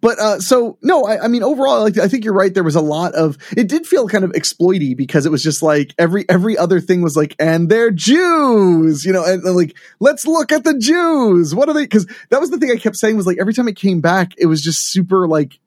but 0.00 0.18
uh 0.18 0.38
so 0.40 0.78
no 0.82 1.04
I, 1.04 1.24
I 1.24 1.28
mean 1.28 1.42
overall 1.42 1.82
like 1.82 1.98
i 1.98 2.08
think 2.08 2.24
you're 2.24 2.34
right. 2.34 2.52
There 2.52 2.64
was 2.64 2.74
a 2.74 2.80
lot 2.80 3.14
of 3.14 3.36
it 3.56 3.68
did 3.68 3.86
feel 3.86 4.08
kind 4.08 4.24
of 4.24 4.32
exploity 4.32 4.94
because 4.94 5.26
it 5.26 5.32
was 5.32 5.42
just 5.42 5.62
like 5.62 5.94
every 5.98 6.28
every 6.28 6.56
other 6.56 6.80
thing 6.80 7.02
was 7.02 7.16
like 7.16 7.36
and 7.38 7.68
they're 7.68 7.90
jews 7.90 9.04
you 9.04 9.12
know 9.12 9.24
and, 9.24 9.42
and, 9.42 9.56
like 9.56 9.76
let's 10.00 10.26
look 10.26 10.52
at 10.52 10.64
the 10.64 10.78
jews. 10.78 11.54
What 11.54 11.68
are 11.68 11.74
they? 11.74 11.84
Because 11.84 12.06
that 12.30 12.40
was 12.40 12.50
the 12.50 12.58
thing 12.58 12.70
i 12.70 12.76
kept 12.76 12.96
saying 12.96 13.16
was 13.16 13.26
like 13.26 13.38
every 13.40 13.54
time 13.54 13.68
it 13.68 13.76
came 13.76 14.00
back 14.00 14.32
it 14.38 14.46
was 14.46 14.62
just 14.62 14.90
super 14.90 15.28
like 15.28 15.58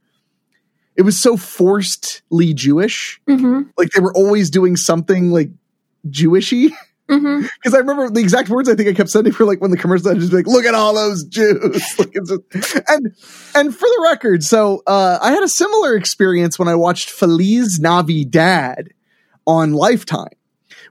it 0.96 1.04
was 1.04 1.18
so 1.18 1.36
forcedly 1.38 2.54
jewish. 2.54 3.22
Mm-hmm. 3.28 3.70
like 3.78 3.92
they 3.92 4.02
were 4.02 4.14
always 4.14 4.50
doing 4.50 4.76
something 4.76 5.32
like 5.32 5.50
jewishy 6.08 6.72
Mm-hmm. 7.12 7.42
because 7.62 7.76
I 7.76 7.80
remember 7.80 8.10
the 8.10 8.22
exact 8.22 8.50
words 8.50 8.70
I 8.70 8.76
think 8.76 8.90
I 8.90 8.94
kept 8.94 9.10
sending 9.10 9.34
for 9.34 9.46
like 9.46 9.60
when 9.60 9.72
the 9.72 9.78
commercial 9.78 10.08
ended, 10.08 10.22
just 10.22 10.34
like, 10.34 10.48
"Look 10.48 10.66
at 10.66 10.74
all 10.74 10.96
those 10.96 11.24
Jews!" 11.26 11.84
like 12.00 12.14
just, 12.14 12.76
and 12.88 13.14
and 13.54 13.76
for 13.76 13.88
the 13.88 14.02
record, 14.04 14.44
so 14.44 14.82
uh, 14.88 15.20
I 15.22 15.32
had 15.32 15.44
a 15.44 15.50
similar 15.50 15.96
experience 15.96 16.58
when 16.58 16.68
I 16.68 16.76
watched 16.76 17.10
Feliz 17.10 17.80
Navidad 17.80 18.90
on 19.46 19.74
Lifetime, 19.74 20.34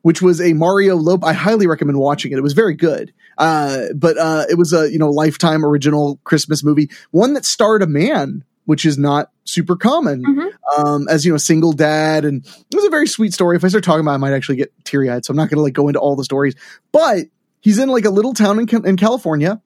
which 0.03 0.21
was 0.21 0.41
a 0.41 0.53
Mario 0.53 0.97
Lopez. 0.97 1.29
I 1.29 1.33
highly 1.33 1.67
recommend 1.67 1.99
watching 1.99 2.33
it. 2.33 2.39
It 2.39 2.43
was 2.43 2.53
very 2.53 2.75
good. 2.75 3.13
Uh, 3.39 3.87
but 3.95 4.19
uh, 4.19 4.45
it 4.51 4.59
was 4.59 4.75
a 4.75 4.93
you 4.93 4.99
know 4.99 5.09
Lifetime 5.09 5.65
original 5.65 6.21
Christmas 6.25 6.63
movie, 6.63 6.91
one 7.11 7.33
that 7.33 7.47
starred 7.47 7.83
a 7.83 7.87
man, 7.87 8.45
which 8.67 8.85
is 8.85 8.97
not 8.99 9.31
super 9.45 9.75
common 9.75 10.23
Mhm. 10.25 10.51
um, 10.79 11.09
as 11.09 11.25
you 11.25 11.33
know, 11.33 11.37
a 11.37 11.41
single 11.41 11.73
dad, 11.73 12.25
and 12.25 12.45
it 12.47 12.77
was 12.77 12.85
a 12.85 12.91
very 12.91 13.07
sweet 13.07 13.33
story. 13.35 13.57
If 13.57 13.65
I 13.65 13.69
start 13.69 13.83
talking 13.83 14.03
about, 14.03 14.13
it, 14.13 14.15
I 14.15 14.19
might 14.19 14.33
actually 14.33 14.57
get 14.57 14.73
teary 14.85 15.11
eyed, 15.11 15.25
so 15.25 15.33
I'm 15.33 15.37
not 15.37 15.49
going 15.51 15.57
to 15.59 15.63
like 15.63 15.73
go 15.73 15.89
into 15.89 15.99
all 15.99 16.15
the 16.15 16.25
stories. 16.25 16.55
But 16.93 17.27
he's 17.61 17.79
in 17.79 17.89
like 17.89 18.05
a 18.05 18.11
little 18.11 18.33
town 18.35 18.59
in, 18.61 18.87
in 18.87 18.97
California, 18.97 19.61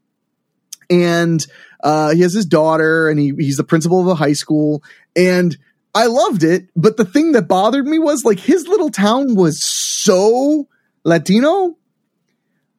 and 0.89 1.45
uh, 1.83 2.11
he 2.15 2.21
has 2.23 2.33
his 2.33 2.47
daughter, 2.47 3.09
and 3.09 3.19
he 3.21 3.33
he's 3.39 3.57
the 3.57 3.65
principal 3.65 4.01
of 4.01 4.07
a 4.07 4.15
high 4.15 4.33
school, 4.33 4.83
and 5.15 5.57
I 5.95 6.07
loved 6.07 6.43
it. 6.43 6.69
But 6.75 6.97
the 6.97 7.05
thing 7.05 7.33
that 7.33 7.47
bothered 7.49 7.87
me 7.87 7.99
was 7.99 8.25
like 8.25 8.41
his 8.41 8.67
little 8.67 8.91
town 8.91 9.35
was 9.35 9.63
so 9.65 10.69
Latino, 11.05 11.77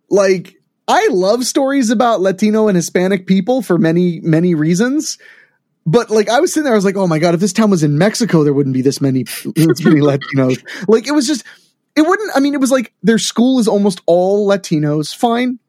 like. 0.09 0.55
I 0.87 1.07
love 1.11 1.45
stories 1.45 1.89
about 1.89 2.21
Latino 2.21 2.67
and 2.67 2.75
Hispanic 2.75 3.25
people 3.25 3.63
for 3.63 3.79
many, 3.79 4.19
many 4.19 4.53
reasons 4.53 5.17
but 5.85 6.09
like 6.09 6.29
I 6.29 6.39
was 6.39 6.53
sitting 6.53 6.65
there, 6.65 6.73
I 6.73 6.75
was 6.75 6.85
like, 6.85 6.95
oh 6.95 7.07
my 7.07 7.19
god, 7.19 7.33
if 7.33 7.39
this 7.39 7.53
town 7.53 7.69
was 7.69 7.83
in 7.83 7.97
Mexico, 7.97 8.43
there 8.43 8.53
wouldn't 8.53 8.73
be 8.73 8.81
this 8.81 9.01
many, 9.01 9.23
this 9.55 9.83
many 9.83 10.01
Latinos. 10.01 10.63
Like 10.87 11.07
it 11.07 11.11
was 11.11 11.27
just, 11.27 11.43
it 11.95 12.01
wouldn't. 12.01 12.31
I 12.35 12.39
mean, 12.39 12.53
it 12.53 12.59
was 12.59 12.71
like 12.71 12.93
their 13.03 13.19
school 13.19 13.59
is 13.59 13.67
almost 13.67 14.01
all 14.05 14.47
Latinos. 14.47 15.15
Fine. 15.15 15.59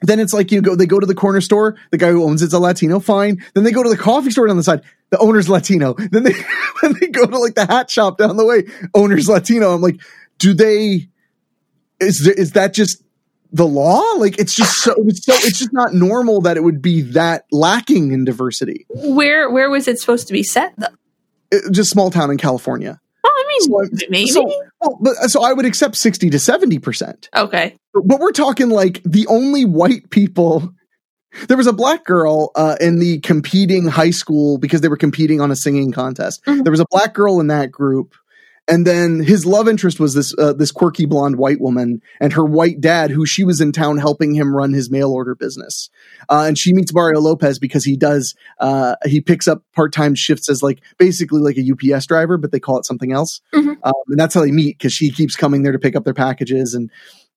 Then 0.00 0.20
it's 0.20 0.32
like 0.32 0.52
you 0.52 0.60
go, 0.60 0.76
they 0.76 0.86
go 0.86 1.00
to 1.00 1.06
the 1.06 1.14
corner 1.14 1.40
store, 1.40 1.76
the 1.90 1.98
guy 1.98 2.10
who 2.10 2.22
owns 2.22 2.42
it's 2.42 2.52
a 2.54 2.60
Latino. 2.60 3.00
Fine. 3.00 3.42
Then 3.54 3.64
they 3.64 3.72
go 3.72 3.82
to 3.82 3.88
the 3.88 3.96
coffee 3.96 4.30
store 4.30 4.46
down 4.46 4.56
the 4.56 4.62
side, 4.62 4.82
the 5.10 5.18
owner's 5.18 5.48
Latino. 5.48 5.94
Then 6.10 6.22
they, 6.22 6.32
then 6.82 6.94
they 7.00 7.08
go 7.08 7.26
to 7.26 7.38
like 7.38 7.54
the 7.54 7.66
hat 7.66 7.90
shop 7.90 8.18
down 8.18 8.36
the 8.36 8.44
way, 8.44 8.64
owner's 8.94 9.28
Latino. 9.28 9.74
I'm 9.74 9.80
like, 9.80 10.00
do 10.38 10.54
they? 10.54 11.08
Is 12.00 12.24
is 12.28 12.52
that 12.52 12.74
just 12.74 13.02
the 13.52 13.66
law? 13.66 14.02
Like 14.16 14.38
it's 14.38 14.54
just 14.54 14.78
so 14.82 14.94
it's 15.06 15.24
so 15.24 15.32
it's 15.34 15.58
just 15.58 15.72
not 15.72 15.94
normal 15.94 16.40
that 16.42 16.56
it 16.56 16.62
would 16.62 16.82
be 16.82 17.02
that 17.12 17.44
lacking 17.50 18.12
in 18.12 18.24
diversity. 18.24 18.86
Where 18.90 19.50
where 19.50 19.70
was 19.70 19.88
it 19.88 19.98
supposed 19.98 20.26
to 20.28 20.32
be 20.32 20.42
set 20.42 20.74
though? 20.78 20.86
It- 21.50 21.72
just 21.72 21.90
small 21.90 22.10
town 22.10 22.30
in 22.30 22.36
California. 22.38 23.00
Oh, 23.24 23.44
I 23.44 23.48
mean, 23.48 23.60
So 23.62 23.80
I'm- 23.80 23.90
maybe. 24.10 24.26
So, 24.28 24.44
well, 24.80 24.98
but, 25.00 25.14
so 25.30 25.42
I 25.42 25.52
would 25.52 25.64
accept 25.66 25.96
60 25.96 26.30
to 26.30 26.36
70%. 26.36 27.28
okay. 27.34 27.76
But 27.94 28.20
we're 28.20 28.32
talking 28.32 28.68
like 28.70 29.02
the 29.04 29.26
only 29.28 29.64
white 29.64 30.10
people. 30.10 30.72
There 31.48 31.56
was 31.56 31.66
a 31.66 31.72
black 31.72 32.04
girl 32.04 32.50
uh, 32.54 32.76
in 32.80 32.98
the 33.00 33.18
competing 33.20 33.86
high 33.88 34.10
school 34.12 34.58
because 34.58 34.80
they 34.82 34.88
were 34.88 34.96
competing 34.96 35.40
on 35.40 35.50
a 35.50 35.56
singing 35.56 35.90
contest. 35.92 36.44
Mhm. 36.46 36.64
There 36.64 36.70
was 36.70 36.80
a 36.80 36.86
black 36.90 37.12
girl 37.14 37.40
in 37.40 37.48
that 37.48 37.70
group. 37.72 38.14
And 38.68 38.86
then 38.86 39.20
his 39.20 39.46
love 39.46 39.66
interest 39.66 39.98
was 39.98 40.14
this 40.14 40.34
uh, 40.36 40.52
this 40.52 40.70
quirky 40.70 41.06
blonde 41.06 41.36
white 41.36 41.60
woman 41.60 42.02
and 42.20 42.32
her 42.34 42.44
white 42.44 42.80
dad, 42.80 43.10
who 43.10 43.24
she 43.24 43.42
was 43.42 43.60
in 43.60 43.72
town 43.72 43.96
helping 43.96 44.34
him 44.34 44.54
run 44.54 44.74
his 44.74 44.90
mail 44.90 45.10
order 45.10 45.34
business. 45.34 45.88
Uh, 46.28 46.44
and 46.46 46.58
she 46.58 46.74
meets 46.74 46.92
Mario 46.92 47.20
Lopez 47.20 47.58
because 47.58 47.84
he 47.84 47.96
does 47.96 48.34
uh, 48.60 48.96
he 49.06 49.22
picks 49.22 49.48
up 49.48 49.62
part 49.74 49.92
time 49.92 50.14
shifts 50.14 50.50
as 50.50 50.62
like 50.62 50.82
basically 50.98 51.40
like 51.40 51.56
a 51.56 51.94
UPS 51.94 52.06
driver, 52.06 52.36
but 52.36 52.52
they 52.52 52.60
call 52.60 52.78
it 52.78 52.84
something 52.84 53.12
else. 53.12 53.40
Mhm. 53.54 53.78
Um, 53.82 53.92
and 54.08 54.18
that's 54.18 54.34
how 54.34 54.42
they 54.42 54.52
meet 54.52 54.76
because 54.76 54.92
she 54.92 55.10
keeps 55.10 55.34
coming 55.34 55.62
there 55.62 55.72
to 55.72 55.78
pick 55.78 55.96
up 55.96 56.04
their 56.04 56.14
packages 56.14 56.74
and 56.74 56.90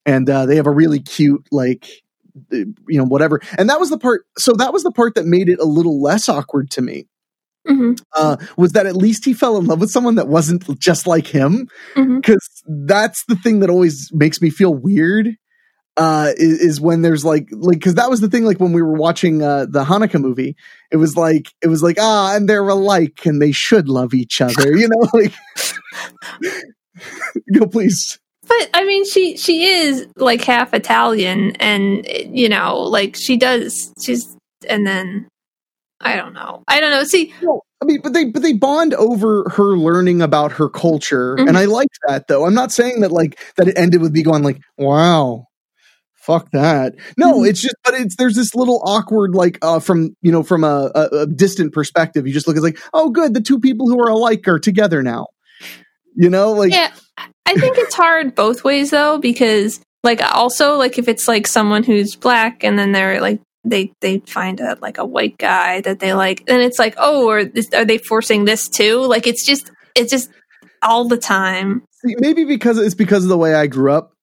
and 0.05 0.29
uh, 0.29 0.45
they 0.45 0.57
have 0.57 0.67
a 0.67 0.71
really 0.71 0.99
cute 0.99 1.47
like 1.51 1.87
you 2.51 2.75
know 2.89 3.05
whatever. 3.05 3.39
And 3.57 3.69
that 3.69 3.79
was 3.79 3.89
the 3.89 3.97
part. 3.97 4.25
So 4.37 4.53
that 4.53 4.73
was 4.73 4.83
the 4.83 4.91
part 4.91 5.15
that 5.15 5.25
made 5.25 5.47
it 5.47 5.59
a 5.59 5.65
little 5.65 6.01
less 6.01 6.27
awkward 6.27 6.71
to 6.71 6.81
me 6.81 7.07
hmm 7.67 7.93
uh, 8.15 8.37
was 8.57 8.71
that 8.73 8.85
at 8.85 8.95
least 8.95 9.25
he 9.25 9.33
fell 9.33 9.57
in 9.57 9.65
love 9.65 9.79
with 9.79 9.91
someone 9.91 10.15
that 10.15 10.27
wasn't 10.27 10.79
just 10.79 11.07
like 11.07 11.27
him. 11.27 11.67
Because 11.95 12.47
that's 12.67 13.23
the 13.25 13.35
thing 13.35 13.59
that 13.59 13.69
always 13.69 14.09
makes 14.13 14.41
me 14.41 14.49
feel 14.49 14.73
weird. 14.73 15.35
Uh, 15.97 16.31
is, 16.37 16.59
is 16.59 16.81
when 16.81 17.01
there's 17.01 17.25
like, 17.25 17.49
like, 17.51 17.77
because 17.77 17.95
that 17.95 18.09
was 18.09 18.21
the 18.21 18.29
thing. 18.29 18.45
Like 18.45 18.59
when 18.59 18.71
we 18.71 18.81
were 18.81 18.93
watching 18.93 19.43
uh, 19.43 19.65
the 19.69 19.83
Hanukkah 19.83 20.21
movie, 20.21 20.55
it 20.89 20.97
was 20.97 21.17
like, 21.17 21.49
it 21.61 21.67
was 21.67 21.83
like, 21.83 21.97
ah, 21.99 22.33
and 22.35 22.47
they're 22.47 22.67
alike, 22.67 23.25
and 23.25 23.41
they 23.41 23.51
should 23.51 23.89
love 23.89 24.13
each 24.13 24.39
other. 24.39 24.75
You 24.75 24.87
know, 24.87 25.09
like, 25.13 25.33
go 27.53 27.67
please. 27.67 28.19
But 28.47 28.69
I 28.73 28.85
mean, 28.85 29.05
she 29.05 29.37
she 29.37 29.65
is 29.65 30.07
like 30.15 30.41
half 30.41 30.73
Italian, 30.73 31.55
and 31.57 32.07
you 32.07 32.49
know, 32.49 32.79
like 32.79 33.15
she 33.15 33.37
does. 33.37 33.93
She's 34.03 34.35
and 34.69 34.87
then 34.87 35.27
I 36.01 36.15
don't 36.15 36.33
know. 36.33 36.63
I 36.67 36.79
don't 36.79 36.91
know. 36.91 37.03
See, 37.03 37.33
No, 37.41 37.61
I 37.81 37.85
mean, 37.85 38.01
but 38.01 38.13
they 38.13 38.25
but 38.25 38.41
they 38.41 38.53
bond 38.53 38.93
over 38.93 39.49
her 39.55 39.77
learning 39.77 40.21
about 40.21 40.53
her 40.53 40.69
culture, 40.69 41.35
Mhm. 41.37 41.47
and 41.49 41.57
I 41.57 41.65
like 41.65 41.87
that 42.07 42.27
though. 42.27 42.45
I'm 42.45 42.53
not 42.53 42.71
saying 42.71 43.01
that 43.01 43.11
like 43.11 43.39
that 43.57 43.67
it 43.67 43.77
ended 43.77 44.01
with 44.01 44.11
me 44.11 44.23
going 44.23 44.43
like, 44.43 44.59
"Wow, 44.77 45.45
fuck 46.13 46.51
that." 46.51 46.93
No, 47.17 47.39
Mhm. 47.39 47.49
it's 47.49 47.61
just, 47.61 47.75
but 47.83 47.93
it's 47.93 48.15
there's 48.17 48.35
this 48.35 48.53
little 48.55 48.81
awkward 48.85 49.33
like 49.35 49.57
uh 49.61 49.79
from 49.79 50.15
you 50.21 50.31
know 50.31 50.43
from 50.43 50.63
a, 50.63 50.91
a, 50.93 51.01
a 51.21 51.25
distant 51.27 51.73
perspective. 51.73 52.27
You 52.27 52.33
just 52.33 52.47
look 52.47 52.57
at 52.57 52.63
like, 52.63 52.79
oh, 52.93 53.09
good, 53.09 53.33
the 53.33 53.41
two 53.41 53.59
people 53.59 53.87
who 53.89 53.99
are 53.99 54.09
alike 54.09 54.47
are 54.47 54.59
together 54.59 55.01
now. 55.03 55.27
You 56.15 56.29
know, 56.29 56.51
like 56.51 56.71
yeah, 56.71 56.91
I 57.45 57.55
think 57.55 57.77
it's 57.77 57.95
hard 57.95 58.35
both 58.35 58.63
ways 58.63 58.89
though, 58.91 59.17
because 59.17 59.79
like 60.03 60.21
also 60.35 60.75
like 60.77 60.97
if 60.97 61.07
it's 61.07 61.27
like 61.27 61.47
someone 61.47 61.83
who's 61.83 62.15
black 62.15 62.63
and 62.63 62.77
then 62.77 62.91
they're 62.91 63.21
like 63.21 63.39
they 63.63 63.93
they 64.01 64.19
find 64.19 64.59
a 64.59 64.77
like 64.81 64.97
a 64.97 65.05
white 65.05 65.37
guy 65.37 65.81
that 65.81 65.99
they 65.99 66.13
like, 66.13 66.43
and 66.47 66.61
it's 66.61 66.79
like 66.79 66.95
oh, 66.97 67.27
or 67.27 67.45
this, 67.45 67.69
are 67.73 67.85
they 67.85 67.97
forcing 67.97 68.45
this 68.45 68.67
too? 68.67 69.05
Like 69.05 69.27
it's 69.27 69.45
just 69.45 69.71
it's 69.95 70.11
just 70.11 70.29
all 70.81 71.07
the 71.07 71.17
time. 71.17 71.83
See, 72.03 72.15
maybe 72.19 72.45
because 72.45 72.77
it's 72.77 72.95
because 72.95 73.23
of 73.23 73.29
the 73.29 73.37
way 73.37 73.53
I 73.53 73.67
grew 73.67 73.91
up. 73.91 74.13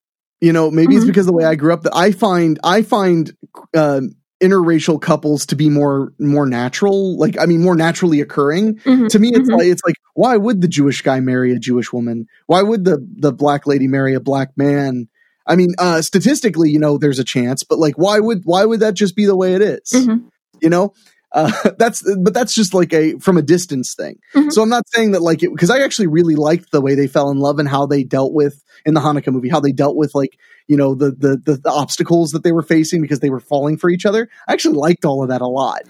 You 0.40 0.53
know, 0.53 0.70
maybe 0.70 0.94
it's 0.94 1.05
Mhm. 1.05 1.09
because 1.09 1.27
of 1.27 1.33
the 1.33 1.37
way 1.37 1.44
I 1.44 1.57
grew 1.57 1.72
up 1.72 1.83
that 1.83 1.96
I 1.96 2.12
find 2.12 2.61
I 2.62 2.83
find 2.83 3.33
um, 3.77 4.11
interracial 4.40 5.01
couples 5.01 5.46
to 5.46 5.57
be 5.57 5.68
more 5.68 6.12
more 6.20 6.46
natural 6.46 7.16
like 7.18 7.37
i 7.40 7.44
mean 7.44 7.61
more 7.61 7.74
naturally 7.74 8.20
occurring 8.20 8.77
Mhm, 8.87 9.09
to 9.09 9.18
me 9.18 9.33
it's 9.35 9.48
mhm. 9.48 9.59
like 9.59 9.66
it's 9.66 9.83
like 9.85 9.96
why 10.14 10.37
would 10.37 10.61
the 10.61 10.68
jewish 10.68 11.03
guy 11.03 11.18
marry 11.18 11.53
a 11.53 11.59
jewish 11.59 11.92
woman 11.92 12.24
why 12.46 12.62
would 12.62 12.85
the 12.85 13.05
the 13.16 13.33
black 13.33 13.66
lady 13.66 13.88
marry 13.88 14.14
a 14.14 14.20
black 14.20 14.51
man 14.57 15.09
i 15.48 15.56
mean 15.56 15.70
uh 15.78 16.00
statistically 16.00 16.70
you 16.70 16.78
know 16.78 16.96
there's 16.98 17.18
a 17.18 17.24
chance 17.24 17.64
but 17.64 17.78
like 17.78 17.94
why 17.96 18.20
would 18.20 18.42
why 18.44 18.64
would 18.64 18.80
that 18.80 18.94
just 18.94 19.16
be 19.16 19.26
the 19.26 19.37
way 19.37 19.54
it 19.54 19.62
is? 19.62 19.90
Mhm. 19.92 20.24
you 20.62 20.68
know 20.70 20.92
uh 21.32 21.50
that's 21.78 22.02
but 22.22 22.32
that's 22.32 22.54
just 22.54 22.72
like 22.74 22.92
a 22.92 23.18
from 23.18 23.37
a 23.37 23.42
distance 23.42 23.94
thing 23.94 24.18
Mhm. 24.34 24.52
so 24.52 24.62
i'm 24.62 24.68
not 24.68 24.84
saying 24.94 25.11
that 25.12 25.20
like 25.22 25.42
it 25.42 25.50
because 25.50 25.70
i 25.70 25.80
actually 25.80 26.06
really 26.06 26.37
liked 26.37 26.70
the 26.70 26.80
way 26.80 26.94
they 26.94 27.06
fell 27.08 27.30
in 27.30 27.38
love 27.38 27.58
and 27.58 27.68
how 27.68 27.84
they 27.87 28.04
dealt 28.04 28.32
with 28.32 28.62
in 28.87 28.94
the 28.94 29.00
hanukkah 29.00 29.32
movie 29.32 29.48
how 29.48 29.61
they 29.61 29.72
dealt 29.72 29.96
with 29.96 30.14
like 30.14 30.38
you 30.68 30.76
know 30.76 30.94
the 30.94 31.11
the 31.11 31.37
the, 31.44 31.56
the 31.56 31.70
obstacles 31.70 32.30
that 32.30 32.44
they 32.44 32.52
were 32.52 32.62
facing 32.62 33.02
because 33.02 33.20
they 33.20 33.30
were 33.30 33.40
falling 33.40 33.76
for 33.76 33.90
each 33.90 34.06
other 34.06 34.28
i 34.46 34.52
actually 34.52 34.76
liked 34.76 35.04
all 35.04 35.22
of 35.22 35.28
that 35.30 35.40
a 35.40 35.46
lot 35.46 35.82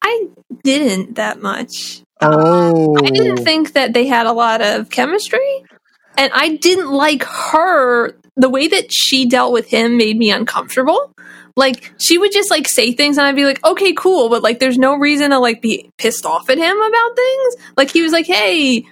I 0.00 0.28
didn't 0.62 1.16
that 1.16 1.42
much. 1.42 2.02
oh 2.22 2.94
I 3.04 3.10
didn't 3.10 3.44
think 3.44 3.72
that 3.72 3.92
they 3.92 4.06
had 4.06 4.26
a 4.26 4.32
lot 4.32 4.62
of 4.62 4.90
chemistry, 4.90 5.64
and 6.16 6.30
I 6.34 6.56
didn't 6.56 6.90
like 6.90 7.24
her. 7.24 8.14
The 8.38 8.48
way 8.48 8.68
that 8.68 8.90
she 8.90 9.26
dealt 9.26 9.52
with 9.52 9.68
him 9.68 9.98
made 9.98 10.16
me 10.16 10.30
uncomfortable. 10.30 11.12
Like 11.56 11.92
she 11.98 12.16
would 12.16 12.32
just 12.32 12.50
like 12.50 12.66
say 12.66 12.92
things, 12.92 13.18
and 13.18 13.26
I'd 13.26 13.36
be 13.36 13.44
like, 13.44 13.62
"Okay, 13.64 13.92
cool," 13.92 14.30
but 14.30 14.42
like, 14.42 14.60
there's 14.60 14.78
no 14.78 14.94
reason 14.94 15.30
to 15.32 15.38
like 15.38 15.60
be 15.60 15.90
pissed 15.98 16.24
off 16.24 16.48
at 16.48 16.56
him 16.56 16.80
about 16.80 17.16
things. 17.16 17.56
Like 17.76 17.90
he 17.90 18.02
was 18.02 18.12
like, 18.12 18.26
"Hey." 18.26 18.86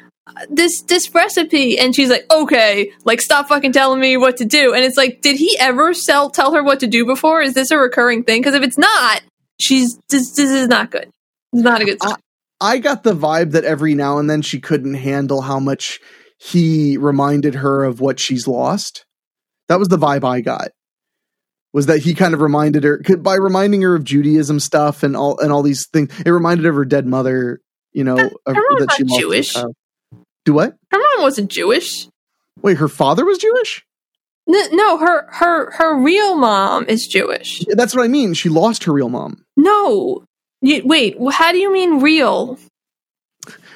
This 0.51 0.83
this 0.83 1.15
recipe, 1.15 1.79
and 1.79 1.95
she's 1.95 2.11
like, 2.11 2.27
okay, 2.33 2.91
like 3.05 3.21
stop 3.21 3.47
fucking 3.47 3.71
telling 3.71 4.01
me 4.01 4.17
what 4.17 4.39
to 4.39 4.45
do. 4.45 4.75
And 4.75 4.83
it's 4.83 4.97
like, 4.97 5.21
did 5.23 5.37
he 5.37 5.57
ever 5.61 5.95
sell 5.95 6.31
tell 6.31 6.53
her 6.53 6.65
what 6.65 6.81
to 6.81 6.89
do 6.89 7.07
before? 7.07 7.41
Is 7.43 7.55
this 7.55 7.71
a 7.71 7.79
recurring 7.79 8.25
thing? 8.25 8.41
Because 8.41 8.57
if 8.57 8.65
it's 8.65 8.77
not, 8.77 9.23
she's 9.61 9.97
this 10.11 10.33
this 10.33 10.51
is 10.51 10.67
not 10.67 10.91
good. 10.91 11.09
It's 11.53 11.63
not 11.63 11.81
a 11.81 11.85
good 11.85 12.03
sign. 12.03 12.17
I 12.61 12.79
got 12.79 13.05
the 13.05 13.15
vibe 13.15 13.53
that 13.53 13.65
every 13.65 13.95
now 13.95 14.19
and 14.19 14.29
then 14.29 14.43
she 14.43 14.61
couldn't 14.61 14.95
handle 14.95 15.43
how 15.43 15.61
much 15.61 16.01
he 16.39 16.99
reminded 16.99 17.55
her 17.55 17.85
of 17.85 18.01
what 18.01 18.19
she's 18.19 18.49
lost. 18.49 19.06
That 19.69 19.79
was 19.79 19.89
the 19.89 19.99
vibe 19.99 20.25
I 20.25 20.41
got. 20.41 20.69
Was 21.73 21.87
that 21.87 21.99
he 21.99 22.15
kind 22.15 22.33
of 22.33 22.41
reminded 22.41 22.85
her 22.85 23.03
by 23.19 23.35
reminding 23.35 23.83
her 23.83 23.95
of 23.95 24.05
Judaism 24.05 24.61
stuff 24.61 25.03
and 25.03 25.17
all 25.17 25.39
and 25.41 25.53
all 25.53 25.63
these 25.63 25.87
things. 25.93 26.11
It 26.25 26.31
reminded 26.31 26.65
her 26.65 26.71
of 26.71 26.77
her 26.77 26.85
dead 26.85 27.07
mother. 27.07 27.61
You 27.93 28.05
know 28.05 28.17
of, 28.17 28.57
her 28.57 28.63
mom's 28.71 28.87
that 28.87 28.95
she 28.97 29.05
not 29.05 29.21
Jewish. 29.21 29.55
Do 30.45 30.53
what? 30.53 30.77
Her 30.91 30.99
mom 30.99 31.23
wasn't 31.23 31.51
Jewish. 31.51 32.09
Wait, 32.63 32.79
her 32.79 32.89
father 32.89 33.25
was 33.25 33.39
Jewish. 33.39 33.85
No, 34.47 34.97
her 34.99 35.27
her 35.33 35.73
her 35.73 36.03
real 36.03 36.37
mom 36.37 36.87
is 36.89 37.07
Jewish. 37.07 37.65
That's 37.69 37.95
what 37.95 38.05
I 38.05 38.09
mean. 38.09 38.33
She 38.33 38.49
lost 38.49 38.85
her 38.85 38.93
real 38.93 39.09
mom. 39.09 39.45
No, 39.57 40.25
you, 40.63 40.83
wait. 40.85 41.17
How 41.33 41.53
do 41.53 41.59
you 41.59 41.73
mean 41.73 42.01
real? 42.01 42.59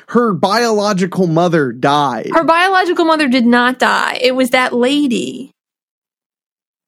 Her 0.08 0.32
biological 0.32 1.26
mother 1.26 1.72
died. 1.72 2.30
Her 2.32 2.44
biological 2.44 3.04
mother 3.04 3.28
did 3.28 3.46
not 3.46 3.78
die. 3.78 4.18
It 4.20 4.34
was 4.34 4.50
that 4.50 4.72
lady. 4.72 5.52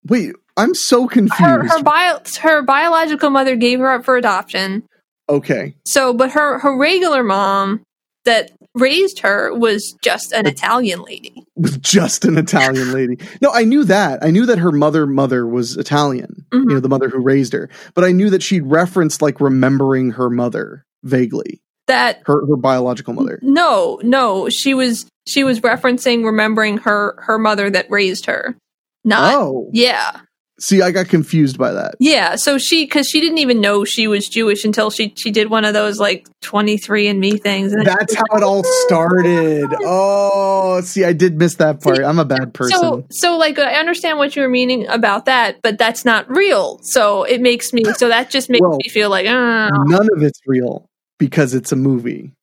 Wait, 0.09 0.35
I'm 0.57 0.75
so 0.75 1.07
confused. 1.07 1.41
Her 1.41 1.67
her 1.67 1.83
bio 1.83 2.21
her 2.41 2.63
biological 2.63 3.31
mother 3.31 3.57
gave 3.57 3.79
her 3.79 3.91
up 3.91 4.05
for 4.05 4.17
adoption. 4.17 4.83
okay. 5.29 5.75
So, 5.87 6.13
but 6.15 6.31
her 6.33 6.59
her 6.59 6.77
regular 6.77 7.23
mom 7.23 7.83
that 8.25 8.51
raised 8.75 9.19
her 9.21 9.53
was 9.55 9.95
just 10.03 10.33
an 10.33 10.47
Italian 10.47 11.03
lady. 11.03 11.45
was 11.57 11.77
just 11.79 12.25
an 12.25 12.39
Italian 12.39 12.93
lady. 12.93 13.19
No, 13.41 13.51
I 13.53 13.65
knew 13.65 13.85
that. 13.85 14.23
I 14.25 14.31
knew 14.31 14.47
that 14.47 14.59
her 14.59 14.73
mother 14.73 15.07
mother 15.07 15.47
was 15.47 15.77
Italian. 15.77 16.45
Mhm. 16.53 16.63
You 16.69 16.75
know, 16.75 16.81
the 16.81 16.89
mother 16.89 17.09
who 17.09 17.21
raised 17.21 17.53
her. 17.53 17.69
But 17.95 18.05
I 18.05 18.13
knew 18.13 18.31
that 18.31 18.43
she'd 18.43 18.67
referenced 18.67 19.21
like 19.23 19.41
remembering 19.41 20.13
her 20.13 20.31
mother 20.31 20.85
vaguely. 21.05 21.61
That 21.89 22.23
Her 22.27 22.47
her 22.47 22.57
biological 22.57 23.13
mother. 23.13 23.39
no, 23.43 24.01
no, 24.05 24.49
she 24.49 24.73
was 24.75 25.07
she 25.27 25.43
was 25.45 25.61
referencing 25.61 26.25
remembering 26.25 26.79
her 26.79 27.15
her 27.23 27.39
mother 27.39 27.69
that 27.71 27.91
raised 27.91 28.27
her. 28.27 28.55
Not 29.05 29.35
Oh. 29.35 29.69
yeah. 29.73 30.21
See, 30.61 30.81
I 30.81 30.93
got 30.93 31.09
confused 31.09 31.59
by 31.59 31.73
that. 31.73 31.97
Yeah, 31.99 32.37
so 32.37 32.57
she 32.57 32.85
because 32.85 33.09
she 33.09 33.21
didn't 33.21 33.39
even 33.39 33.61
know 33.61 33.85
she 33.85 34.07
was 34.07 34.29
Jewish 34.29 34.65
until 34.65 34.91
she 34.91 35.13
she 35.17 35.33
did 35.33 35.51
one 35.51 35.65
of 35.65 35.75
those 35.75 35.99
like 35.99 36.29
twenty 36.41 36.77
three 36.77 37.09
and 37.09 37.19
Me 37.19 37.37
things. 37.37 37.73
And 37.73 37.85
That's 37.87 38.15
how 38.15 38.37
it 38.37 38.45
all 38.45 38.63
started. 38.87 39.65
Oh, 39.81 40.81
see, 40.83 41.05
I 41.05 41.15
did 41.15 41.37
miss 41.37 41.57
that 41.57 41.81
part. 41.83 42.01
I'm 42.05 42.21
a 42.21 42.25
bad 42.25 42.55
person. 42.55 42.79
so 42.79 43.05
so 43.11 43.37
like 43.39 43.59
I 43.59 43.75
understand 43.75 44.19
what 44.19 44.37
you 44.37 44.43
were 44.43 44.49
meaning 44.49 44.87
about 44.87 45.25
that, 45.25 45.57
but 45.63 45.79
that's 45.79 46.05
not 46.05 46.31
real. 46.31 46.79
So 46.83 47.25
it 47.25 47.41
makes 47.41 47.73
me 47.73 47.83
so 47.97 48.07
that 48.09 48.31
just 48.31 48.49
makes 48.49 48.61
Well, 48.61 48.77
me 48.81 48.89
feel 48.89 49.11
like 49.11 49.27
uh, 49.27 49.69
None 49.87 50.09
of 50.15 50.23
it's 50.23 50.39
real 50.47 50.89
because 51.19 51.55
it's 51.55 51.73
a 51.73 51.77
movie. 51.77 52.35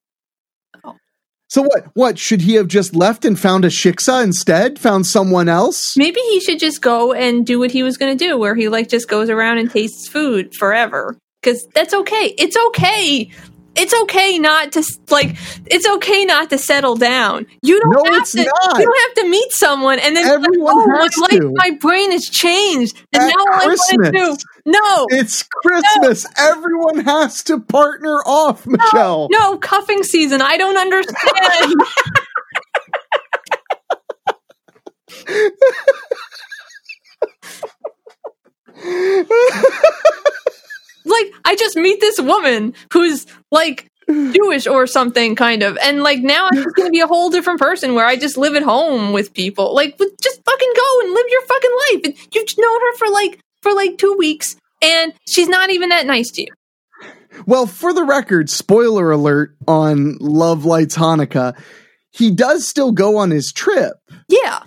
So 1.49 1.63
what? 1.63 1.85
What 1.95 2.19
should 2.19 2.41
he 2.41 2.53
have 2.55 2.67
just 2.67 2.95
left 2.95 3.25
and 3.25 3.37
found 3.39 3.65
a 3.65 3.69
shiksa 3.69 4.23
instead? 4.23 4.77
Found 4.79 5.07
someone 5.07 5.49
else? 5.49 5.97
maybe 5.97 6.19
he 6.21 6.39
should 6.39 6.59
just 6.59 6.81
go 6.81 7.11
and 7.13 7.45
do 7.45 7.57
what 7.59 7.71
he 7.71 7.81
was 7.83 7.97
going 7.97 8.15
to 8.15 8.23
do, 8.25 8.37
where 8.37 8.55
he 8.55 8.69
like 8.69 8.87
just 8.87 9.07
goes 9.09 9.29
around 9.29 9.57
and 9.57 9.69
tastes 9.71 10.07
food 10.07 10.53
forever. 10.55 11.17
Because 11.41 11.65
that's 11.73 11.93
okay. 11.93 12.35
It's 12.37 12.55
okay. 12.67 13.31
It's 13.75 13.93
okay 14.01 14.37
not 14.39 14.73
to 14.73 14.83
like. 15.09 15.37
It's 15.67 15.87
okay 15.87 16.25
not 16.25 16.49
to 16.49 16.57
settle 16.57 16.95
down. 16.97 17.45
You 17.61 17.79
don't 17.79 17.93
No, 18.07 18.13
have 18.13 18.27
to. 18.29 18.37
not. 18.43 18.79
You 18.79 18.85
don't 18.85 18.99
have 19.07 19.13
to 19.23 19.29
meet 19.29 19.51
someone 19.53 19.99
and 19.99 20.15
then 20.17 20.23
be 20.25 20.29
like, 20.29 20.39
Everyone 20.47 20.73
oh, 20.75 20.87
my 20.87 21.01
has 21.03 21.17
life, 21.17 21.29
to. 21.39 21.53
my 21.55 21.71
brain 21.79 22.11
has 22.11 22.25
changed, 22.25 22.97
and 23.13 23.23
At 23.23 23.27
now 23.27 23.33
all 23.53 23.61
I 23.61 23.67
want 23.67 24.05
to 24.05 24.11
do. 24.11 24.37
No, 24.71 25.07
It's 25.09 25.43
Christmas. 25.43 26.25
Everyone 26.37 26.99
has 26.99 27.43
to 27.43 27.59
partner 27.59 28.21
off, 28.25 28.67
Michelle. 28.67 29.27
no 29.31 29.57
cuffing 29.57 30.03
season. 30.03 30.41
I 30.41 30.57
don't 30.57 30.77
understand. 30.77 31.73
like 41.05 41.33
I 41.45 41.55
just 41.57 41.75
meet 41.75 41.99
this 42.01 42.19
woman 42.19 42.73
who's 42.93 43.25
like 43.51 43.87
Jewish 44.09 44.67
or 44.67 44.87
something 44.87 45.35
kind 45.35 45.61
of 45.63 45.77
and 45.83 46.01
like 46.01 46.19
now 46.19 46.47
I'm 46.51 46.63
just 46.63 46.75
gonna 46.75 46.89
be 46.89 46.99
a 46.99 47.07
whole 47.07 47.29
different 47.29 47.59
person 47.59 47.93
where 47.93 48.05
I 48.05 48.15
just 48.15 48.37
live 48.37 48.55
at 48.55 48.63
home 48.63 49.13
with 49.13 49.33
people 49.33 49.73
like 49.75 49.97
just 49.97 50.41
fucking 50.43 50.73
go 50.75 50.99
and 51.01 51.13
live 51.13 51.25
your 51.29 51.41
fucking 51.43 51.71
life 51.91 52.01
And 52.05 52.15
you've 52.33 52.57
known 52.57 52.81
her 52.81 52.97
for 52.97 53.09
like 53.09 53.39
for 53.61 53.73
like 53.73 53.97
two 53.97 54.15
weeks 54.17 54.55
and 54.81 55.13
she's 55.27 55.47
not 55.49 55.69
even 55.69 55.89
that 55.89 56.05
nice 56.05 56.29
to 56.31 56.41
you 56.43 56.47
Well, 57.45 57.65
for 57.67 57.93
the 57.93 58.03
record, 58.03 58.49
spoiler 58.49 59.11
alert 59.11 59.55
on 59.67 60.17
Love 60.19 60.65
Lights 60.65 60.97
Hanukkah, 60.97 61.57
he 62.11 62.31
does 62.31 62.67
still 62.67 62.91
go 62.91 63.17
on 63.17 63.29
his 63.31 63.51
trip. 63.53 63.93
yeah 64.27 64.63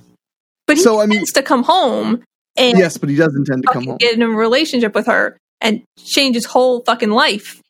but 0.67 0.77
he 0.77 0.83
So, 0.83 1.01
I 1.01 1.07
mean- 1.07 1.13
intends 1.19 1.33
to 1.33 1.43
come 1.43 1.65
home 1.65 2.23
and 2.57 2.79
Yes, 2.79 2.97
but 2.99 3.09
he 3.09 3.17
does 3.17 3.35
intend 3.35 3.63
to 3.65 3.73
come 3.73 3.85
home. 3.85 3.97
get 3.99 4.15
in 4.15 4.23
a 4.23 4.29
relationship 4.29 4.95
with 4.95 5.07
her 5.07 5.37
and 5.61 5.83
change 5.99 6.35
his 6.35 6.45
whole 6.47 6.83
fucking 6.85 7.11
life 7.11 7.61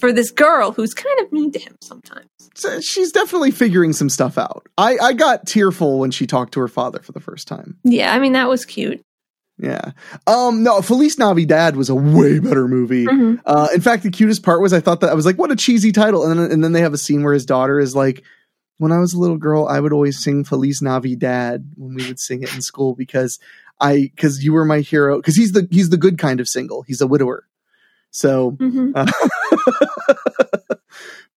for 0.00 0.12
this 0.12 0.30
girl 0.30 0.72
who's 0.72 0.94
kind 0.94 1.20
of 1.20 1.30
mean 1.32 1.52
to 1.52 1.58
him 1.58 1.76
sometimes 1.82 2.26
So 2.54 2.80
she's 2.80 3.12
definitely 3.12 3.50
figuring 3.52 3.92
some 3.92 4.08
stuff 4.08 4.36
out. 4.38 4.66
I, 4.76 4.96
I 4.98 5.12
got 5.12 5.46
tearful 5.46 5.98
when 6.00 6.10
she 6.10 6.26
talked 6.26 6.54
to 6.54 6.60
her 6.60 6.68
father 6.68 6.98
for 7.00 7.12
the 7.12 7.20
first 7.20 7.46
time. 7.46 7.76
yeah 7.84 8.12
I 8.12 8.18
mean 8.18 8.32
that 8.32 8.48
was 8.48 8.64
cute 8.64 9.00
Yeah. 9.58 9.92
Um, 10.26 10.62
no, 10.62 10.82
Feliz 10.82 11.18
Navidad 11.18 11.76
was 11.76 11.88
a 11.88 11.94
way 11.94 12.38
better 12.40 12.66
movie. 12.66 13.06
Mhm. 13.06 13.40
Uh, 13.46 13.68
in 13.74 13.80
fact, 13.80 14.02
the 14.02 14.10
cutest 14.10 14.42
part 14.42 14.60
was 14.60 14.72
I 14.72 14.80
thought 14.80 15.00
that 15.00 15.10
I 15.10 15.14
was 15.14 15.24
like, 15.26 15.36
what 15.38 15.52
a 15.52 15.56
cheesy 15.56 15.92
title. 15.92 16.24
And 16.28 16.38
then, 16.40 16.50
and 16.50 16.64
then 16.64 16.72
they 16.72 16.80
have 16.80 16.94
a 16.94 16.98
scene 16.98 17.22
where 17.22 17.34
his 17.34 17.46
daughter 17.46 17.78
is 17.78 17.94
like, 17.94 18.24
when 18.78 18.90
I 18.90 18.98
was 18.98 19.12
a 19.12 19.18
little 19.20 19.36
girl, 19.36 19.66
I 19.68 19.78
would 19.78 19.92
always 19.92 20.18
sing 20.22 20.42
Feliz 20.42 20.82
Navidad 20.82 21.70
when 21.76 21.94
we 21.94 22.06
would 22.08 22.18
sing 22.18 22.42
it 22.42 22.52
in 22.54 22.62
school 22.62 22.94
because 22.96 23.38
I, 23.80 24.10
cause 24.16 24.42
you 24.42 24.52
were 24.52 24.64
my 24.64 24.80
hero. 24.80 25.20
Cause 25.22 25.36
he's 25.36 25.52
the, 25.52 25.68
he's 25.70 25.90
the 25.90 25.96
good 25.96 26.18
kind 26.18 26.40
of 26.40 26.48
single. 26.48 26.82
He's 26.82 27.00
a 27.00 27.06
widower. 27.06 27.44
So, 28.10 28.52
Mhm. 28.52 28.92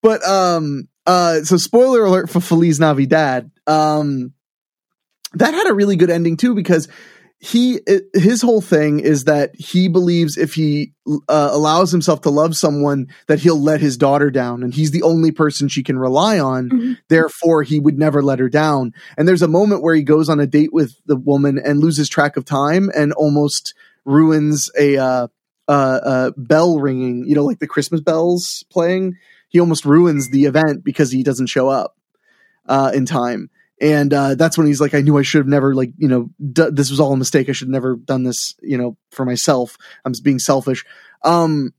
but, 0.02 0.24
um, 0.26 0.88
uh, 1.06 1.42
so 1.42 1.56
spoiler 1.56 2.04
alert 2.04 2.28
for 2.30 2.40
Feliz 2.40 2.80
Navidad. 2.80 3.50
Um, 3.66 4.32
that 5.34 5.54
had 5.54 5.68
a 5.68 5.74
really 5.74 5.96
good 5.96 6.10
ending 6.10 6.36
too 6.36 6.54
because 6.54 6.88
he 7.38 7.80
his 8.14 8.40
whole 8.40 8.62
thing 8.62 8.98
is 8.98 9.24
that 9.24 9.54
he 9.58 9.88
believes 9.88 10.38
if 10.38 10.54
he 10.54 10.92
uh, 11.28 11.50
allows 11.52 11.92
himself 11.92 12.22
to 12.22 12.30
love 12.30 12.56
someone 12.56 13.08
that 13.26 13.40
he'll 13.40 13.60
let 13.60 13.80
his 13.80 13.98
daughter 13.98 14.30
down 14.30 14.62
and 14.62 14.72
he's 14.72 14.90
the 14.90 15.02
only 15.02 15.30
person 15.30 15.68
she 15.68 15.82
can 15.82 15.98
rely 15.98 16.38
on. 16.38 16.70
Mhm. 16.70 16.96
therefore 17.08 17.62
he 17.62 17.78
would 17.78 17.98
never 17.98 18.22
let 18.22 18.38
her 18.38 18.48
down. 18.48 18.92
And 19.18 19.28
there's 19.28 19.42
a 19.42 19.48
moment 19.48 19.82
where 19.82 19.94
he 19.94 20.02
goes 20.02 20.28
on 20.30 20.40
a 20.40 20.46
date 20.46 20.72
with 20.72 20.96
the 21.04 21.16
woman 21.16 21.58
and 21.62 21.78
loses 21.78 22.08
track 22.08 22.36
of 22.38 22.44
time 22.46 22.90
and 22.96 23.12
almost 23.12 23.74
ruins 24.06 24.70
a 24.78 24.96
uh, 24.96 25.28
uh, 25.68 25.72
uh, 25.72 26.30
bell 26.36 26.78
ringing 26.78 27.24
you 27.26 27.34
know 27.34 27.44
like 27.44 27.58
the 27.58 27.66
christmas 27.66 28.00
bells 28.00 28.64
playing. 28.70 29.16
He 29.48 29.60
almost 29.60 29.84
ruins 29.84 30.30
the 30.30 30.46
event 30.46 30.84
because 30.84 31.12
he 31.12 31.22
doesn't 31.22 31.46
show 31.48 31.68
up 31.68 31.96
uh, 32.66 32.90
in 32.94 33.04
time 33.06 33.50
and 33.80 34.12
uh, 34.12 34.34
that's 34.34 34.56
when 34.56 34.66
he's 34.66 34.80
like, 34.80 34.94
I 34.94 35.02
knew 35.02 35.18
I 35.18 35.22
should 35.22 35.40
have 35.40 35.46
never 35.46 35.74
like 35.74 35.90
you 35.98 36.08
know 36.08 36.30
d- 36.52 36.70
this 36.72 36.90
was 36.90 37.00
all 37.00 37.12
a 37.12 37.16
mistake. 37.16 37.48
I 37.48 37.52
should 37.52 37.68
have 37.68 37.72
never 37.72 37.96
done 37.96 38.24
this 38.24 38.54
you 38.62 38.78
know 38.78 38.96
for 39.10 39.24
myself. 39.24 39.76
I'm 40.04 40.12
just 40.12 40.24
being 40.24 40.38
selfish. 40.38 40.84
Um, 41.24 41.72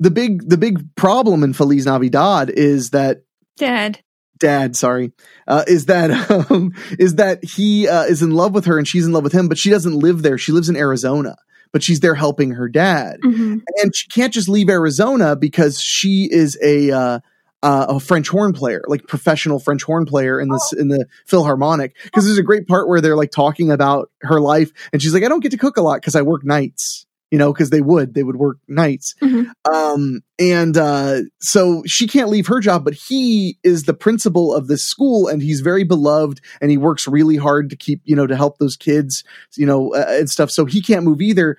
the 0.00 0.10
big 0.10 0.48
the 0.48 0.56
big 0.56 0.94
problem 0.96 1.44
in 1.44 1.52
Feliz 1.52 1.86
Navidad 1.86 2.50
is 2.50 2.90
that 2.90 3.22
Dad. 3.56 4.00
dad 4.38 4.74
sorry 4.74 5.12
uh, 5.46 5.64
is 5.68 5.86
that 5.86 6.10
um, 6.50 6.72
is 6.98 7.16
that 7.16 7.44
he 7.44 7.86
uh, 7.86 8.04
is 8.04 8.22
in 8.22 8.30
love 8.30 8.54
with 8.54 8.64
her 8.64 8.78
and 8.78 8.88
she's 8.88 9.06
in 9.06 9.12
love 9.12 9.22
with 9.22 9.34
him 9.34 9.48
but 9.48 9.58
she 9.58 9.68
doesn't 9.68 9.98
live 9.98 10.22
there 10.22 10.38
she 10.38 10.52
lives 10.52 10.70
in 10.70 10.76
arizona 10.76 11.36
but 11.72 11.82
she's 11.82 12.00
there 12.00 12.14
helping 12.14 12.52
her 12.52 12.68
dad 12.68 13.18
hmm 13.22 13.58
and 13.82 13.94
she 13.94 14.08
can't 14.08 14.32
just 14.32 14.48
leave 14.48 14.70
arizona 14.70 15.36
because 15.36 15.78
she 15.78 16.26
is 16.30 16.58
a 16.64 17.20
uh, 17.62 17.86
a 17.90 18.00
French 18.00 18.28
horn 18.28 18.52
player, 18.52 18.82
like 18.88 19.06
professional 19.06 19.58
French 19.58 19.82
horn 19.82 20.06
player 20.06 20.40
in 20.40 20.48
this 20.48 20.72
in 20.72 20.88
the 20.88 21.06
Philharmonic. 21.26 21.94
Because 22.04 22.24
there's 22.24 22.38
a 22.38 22.42
great 22.42 22.66
part 22.66 22.88
where 22.88 23.00
they're 23.00 23.16
like 23.16 23.30
talking 23.30 23.70
about 23.70 24.10
her 24.22 24.40
life, 24.40 24.70
and 24.92 25.02
she's 25.02 25.12
like, 25.14 25.24
"I 25.24 25.28
don't 25.28 25.40
get 25.42 25.52
to 25.52 25.58
cook 25.58 25.76
a 25.76 25.82
lot 25.82 26.00
because 26.00 26.16
I 26.16 26.22
work 26.22 26.44
nights." 26.44 27.06
You 27.32 27.38
know, 27.38 27.52
because 27.52 27.70
they 27.70 27.80
would 27.80 28.12
they 28.14 28.24
would 28.24 28.34
work 28.34 28.56
nights, 28.66 29.14
Mhm. 29.22 29.52
um, 29.72 30.20
and 30.40 30.76
uh, 30.76 31.18
so 31.38 31.84
she 31.86 32.08
can't 32.08 32.28
leave 32.28 32.48
her 32.48 32.58
job, 32.58 32.84
but 32.84 32.94
he 32.94 33.56
is 33.62 33.84
the 33.84 33.94
principal 33.94 34.52
of 34.52 34.66
this 34.66 34.82
school, 34.82 35.28
and 35.28 35.40
he's 35.40 35.60
very 35.60 35.84
beloved, 35.84 36.40
and 36.60 36.72
he 36.72 36.76
works 36.76 37.06
really 37.06 37.36
hard 37.36 37.70
to 37.70 37.76
keep, 37.76 38.00
you 38.04 38.16
know, 38.16 38.26
to 38.26 38.34
help 38.34 38.58
those 38.58 38.74
kids, 38.76 39.22
you 39.56 39.64
know, 39.64 39.94
uh, 39.94 40.06
and 40.08 40.28
stuff. 40.28 40.50
So 40.50 40.64
he 40.64 40.82
can't 40.82 41.04
move 41.04 41.20
either. 41.22 41.56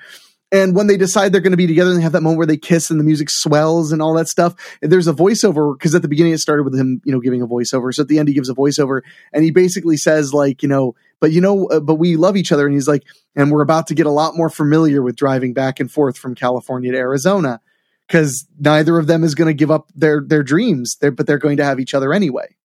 And 0.52 0.76
when 0.76 0.88
they 0.88 0.98
decide 0.98 1.32
they're 1.32 1.42
going 1.42 1.52
to 1.52 1.58
be 1.58 1.68
together, 1.68 1.92
and 1.92 2.00
they 2.00 2.04
have 2.04 2.12
that 2.12 2.22
moment 2.22 2.38
where 2.38 2.48
they 2.48 2.58
kiss, 2.58 2.90
and 2.90 3.00
the 3.00 3.04
music 3.04 3.30
swells 3.30 3.92
and 3.92 4.02
all 4.02 4.14
that 4.16 4.28
stuff. 4.28 4.54
There's 4.82 5.08
a 5.08 5.14
voiceover 5.14 5.78
because 5.78 5.96
at 5.96 6.02
the 6.02 6.08
beginning 6.08 6.34
it 6.34 6.40
started 6.40 6.64
with 6.64 6.78
him, 6.78 7.02
you 7.06 7.12
know, 7.12 7.20
giving 7.20 7.42
a 7.42 7.48
voiceover. 7.48 7.94
So 7.94 8.02
at 8.02 8.10
the 8.10 8.20
end 8.20 8.28
he 8.28 8.34
gives 8.34 8.50
a 8.50 8.54
voiceover, 8.54 9.02
and 9.32 9.44
he 9.44 9.52
basically 9.52 9.98
says 9.98 10.34
like, 10.34 10.62
you 10.62 10.70
know, 10.70 10.96
but 11.20 11.32
you 11.32 11.40
know, 11.40 11.68
uh, 11.68 11.80
but 11.80 11.96
we 11.96 12.18
love 12.18 12.36
each 12.36 12.52
other, 12.52 12.66
and 12.66 12.74
he's 12.76 12.88
like, 12.88 13.04
and 13.36 13.52
we're 13.52 13.62
about 13.62 13.88
to 13.88 13.96
get 13.96 14.06
a 14.06 14.12
lot 14.12 14.36
more 14.36 14.50
familiar 14.50 15.02
with 15.02 15.16
driving 15.16 15.54
back 15.54 15.80
and 15.80 15.92
forth 15.92 16.18
from 16.18 16.36
California 16.36 16.92
to 16.92 16.98
Arizona 16.98 17.62
because 18.08 18.46
neither 18.60 18.98
of 18.98 19.08
them 19.08 19.24
is 19.24 19.36
going 19.36 19.48
to 19.48 19.54
give 19.54 19.72
up 19.72 19.90
their 19.96 20.22
their 20.22 20.44
dreams 20.44 20.98
they're, 21.00 21.12
but 21.12 21.28
they're 21.28 21.38
going 21.38 21.58
to 21.58 21.64
have 21.64 21.80
each 21.80 21.94
other 21.94 22.12
anyway 22.12 22.58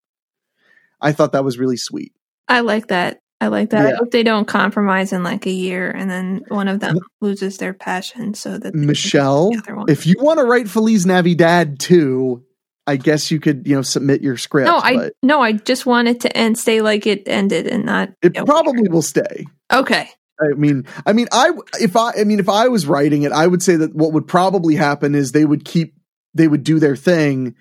i 1.02 1.12
thought 1.12 1.32
that 1.32 1.44
was 1.44 1.58
really 1.58 1.76
sweet 1.76 2.14
I 2.48 2.60
like 2.60 2.88
that. 2.88 3.20
I 3.40 3.48
like 3.48 3.70
that. 3.70 3.86
I 3.86 3.96
hope 3.96 4.10
they 4.10 4.22
don't 4.22 4.46
compromise 4.46 5.12
in 5.12 5.22
like 5.22 5.46
a 5.46 5.50
year 5.50 5.90
and 5.90 6.10
then 6.10 6.44
one 6.48 6.68
of 6.68 6.80
them 6.80 6.98
loses 7.20 7.58
their 7.58 7.74
passion 7.74 8.34
so 8.34 8.58
that 8.58 8.74
michelle 8.74 9.50
the 9.50 9.58
other 9.58 9.76
one. 9.76 9.86
if 9.88 10.06
you 10.06 10.14
want 10.18 10.38
to 10.38 10.44
write 10.44 10.68
feliz 10.68 11.04
navidad 11.04 11.78
too 11.78 12.42
i 12.86 12.96
guess 12.96 13.30
you 13.30 13.40
could 13.40 13.66
you 13.66 13.74
know 13.74 13.82
submit 13.82 14.22
your 14.22 14.36
script 14.36 14.66
No, 14.66 14.78
I 14.78 14.96
but 14.96 15.12
no, 15.22 15.40
I 15.40 15.52
just 15.52 15.84
want 15.84 16.08
it 16.08 16.20
to 16.20 16.34
end 16.36 16.58
stay 16.58 16.80
like 16.80 17.06
it 17.06 17.28
ended 17.28 17.66
and 17.66 17.84
not 17.84 18.10
it 18.22 18.34
probably 18.46 18.88
will 18.88 19.02
stay 19.02 19.46
Okay. 19.72 20.08
I 20.40 20.54
mean, 20.56 20.86
I 21.06 21.12
mean, 21.12 21.28
I 21.32 21.50
if 21.80 21.96
I, 21.96 22.12
I 22.18 22.24
mean, 22.24 22.40
if 22.40 22.48
I 22.48 22.68
was 22.68 22.86
writing 22.86 23.22
it, 23.22 23.32
I 23.32 23.46
would 23.46 23.62
say 23.62 23.76
that 23.76 23.94
what 23.94 24.12
would 24.12 24.26
probably 24.26 24.74
happen 24.74 25.14
is 25.14 25.32
they 25.32 25.44
would 25.44 25.64
keep, 25.64 25.94
they 26.34 26.48
would 26.48 26.64
do 26.64 26.80
their 26.80 26.96
thing, 26.96 27.54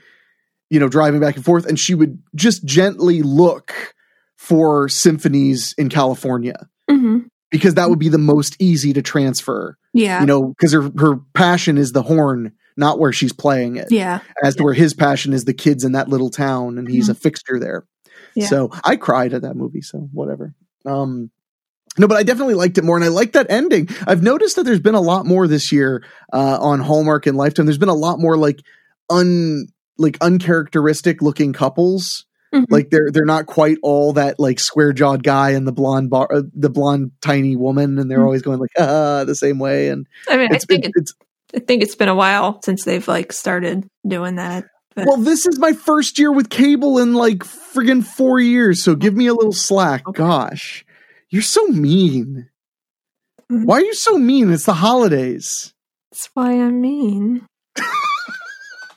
you 0.70 0.80
know, 0.80 0.90
driving 0.90 1.20
back 1.20 1.36
and 1.36 1.46
forth, 1.46 1.66
and 1.68 1.78
she 1.78 1.94
would 1.94 2.22
just 2.36 2.66
gently 2.66 3.22
look 3.22 3.94
for 4.44 4.90
symphonies 4.90 5.74
in 5.78 5.90
California 5.90 6.68
hmm 6.90 7.20
because 7.54 7.76
that 7.76 7.88
would 7.88 8.00
be 8.00 8.10
the 8.10 8.18
most 8.18 8.56
easy 8.60 8.94
to 8.94 9.04
transfer, 9.04 9.78
Yeah. 9.94 10.22
you 10.22 10.26
know, 10.26 10.42
because 10.48 10.74
her 10.74 10.90
her 10.98 11.18
passion 11.36 11.78
is 11.78 11.92
the 11.92 12.02
horn, 12.02 12.54
not 12.76 12.98
where 12.98 13.14
she's 13.14 13.32
playing 13.32 13.76
it, 13.76 13.92
yeah. 13.92 14.22
as 14.44 14.56
to 14.56 14.64
where 14.64 14.74
his 14.74 14.96
passion 14.96 15.34
is 15.34 15.46
the 15.46 15.54
kids 15.54 15.84
in 15.84 15.92
that 15.92 16.10
little 16.10 16.32
town, 16.32 16.80
and 16.80 16.90
he's 16.90 17.10
a 17.10 17.14
fixture 17.14 17.60
there. 17.60 17.82
Mm-hmm. 17.82 18.40
Yeah. 18.40 18.48
So 18.48 18.72
I 18.84 18.96
cried 18.96 19.36
at 19.36 19.44
that 19.44 19.56
movie. 19.56 19.82
So 19.82 20.00
whatever. 20.12 20.56
Um, 20.84 21.30
no, 22.00 22.08
but 22.08 22.18
I 22.18 22.24
definitely 22.24 22.56
liked 22.56 22.80
it 22.80 22.84
more, 22.84 22.96
and 22.96 23.06
I 23.06 23.10
like 23.10 23.34
that 23.34 23.52
ending. 23.52 23.88
I've 24.08 24.24
noticed 24.24 24.56
that 24.56 24.64
there's 24.64 24.80
been 24.80 24.96
a 24.96 25.02
lot 25.02 25.28
more 25.28 25.48
this 25.48 25.72
year 25.72 26.04
uh, 26.34 26.58
on 26.60 26.80
Hallmark 26.80 27.28
and 27.28 27.38
Lifetime. 27.38 27.68
There's 27.68 27.78
been 27.78 27.88
a 27.88 27.94
lot 27.94 28.20
more 28.20 28.36
like 28.36 28.62
un 29.12 29.68
like 30.00 30.18
uncharacteristic 30.22 31.22
looking 31.22 31.54
couples. 31.54 32.26
Mhm. 32.54 32.66
Like 32.70 32.90
they're 32.92 33.10
they're 33.12 33.26
not 33.26 33.46
quite 33.48 33.78
all 33.82 34.14
that 34.14 34.40
like 34.40 34.60
square 34.60 34.94
jawed 34.94 35.24
guy 35.24 35.52
and 35.52 35.68
the 35.68 35.72
blonde 35.72 36.10
bar, 36.10 36.28
uh, 36.32 36.42
the 36.54 36.70
blonde 36.70 37.12
tiny 37.22 37.56
woman, 37.56 37.98
and 37.98 38.10
they're 38.12 38.20
Mhm. 38.20 38.26
always 38.26 38.42
going 38.44 38.60
like 38.60 38.70
ah 38.78 39.24
the 39.26 39.36
same 39.36 39.58
way. 39.60 39.90
And 39.90 40.06
I 40.30 40.38
mean, 40.38 40.54
I 40.54 40.58
think 40.60 40.84
been, 40.84 40.84
it, 40.84 40.92
it's 40.96 41.14
I 41.56 41.60
think 41.60 41.82
it's 41.84 41.96
been 41.96 42.10
a 42.10 42.16
while 42.16 42.60
since 42.64 42.84
they've 42.86 43.08
like 43.08 43.32
started 43.34 43.88
doing 44.08 44.36
that. 44.36 44.66
But 44.96 45.08
well, 45.08 45.18
this 45.18 45.48
is 45.48 45.58
my 45.58 45.74
first 45.74 46.20
year 46.20 46.32
with 46.32 46.50
cable 46.52 47.00
in 47.00 47.14
like 47.16 47.40
friggin' 47.40 48.04
four 48.04 48.40
years. 48.40 48.84
So 48.84 48.96
give 48.96 49.16
me 49.16 49.26
a 49.28 49.34
little 49.34 49.52
slack. 49.54 50.08
Okay. 50.08 50.18
Gosh, 50.22 50.86
you're 51.30 51.42
so 51.42 51.66
mean. 51.68 52.48
Mhm. 53.52 53.66
Why 53.66 53.78
are 53.78 53.84
you 53.84 53.96
so 53.96 54.18
mean? 54.20 54.52
It's 54.54 54.66
the 54.66 54.74
holidays. 54.74 55.74
that's 56.12 56.30
why 56.36 56.52
I'm 56.54 56.80
mean. 56.82 57.48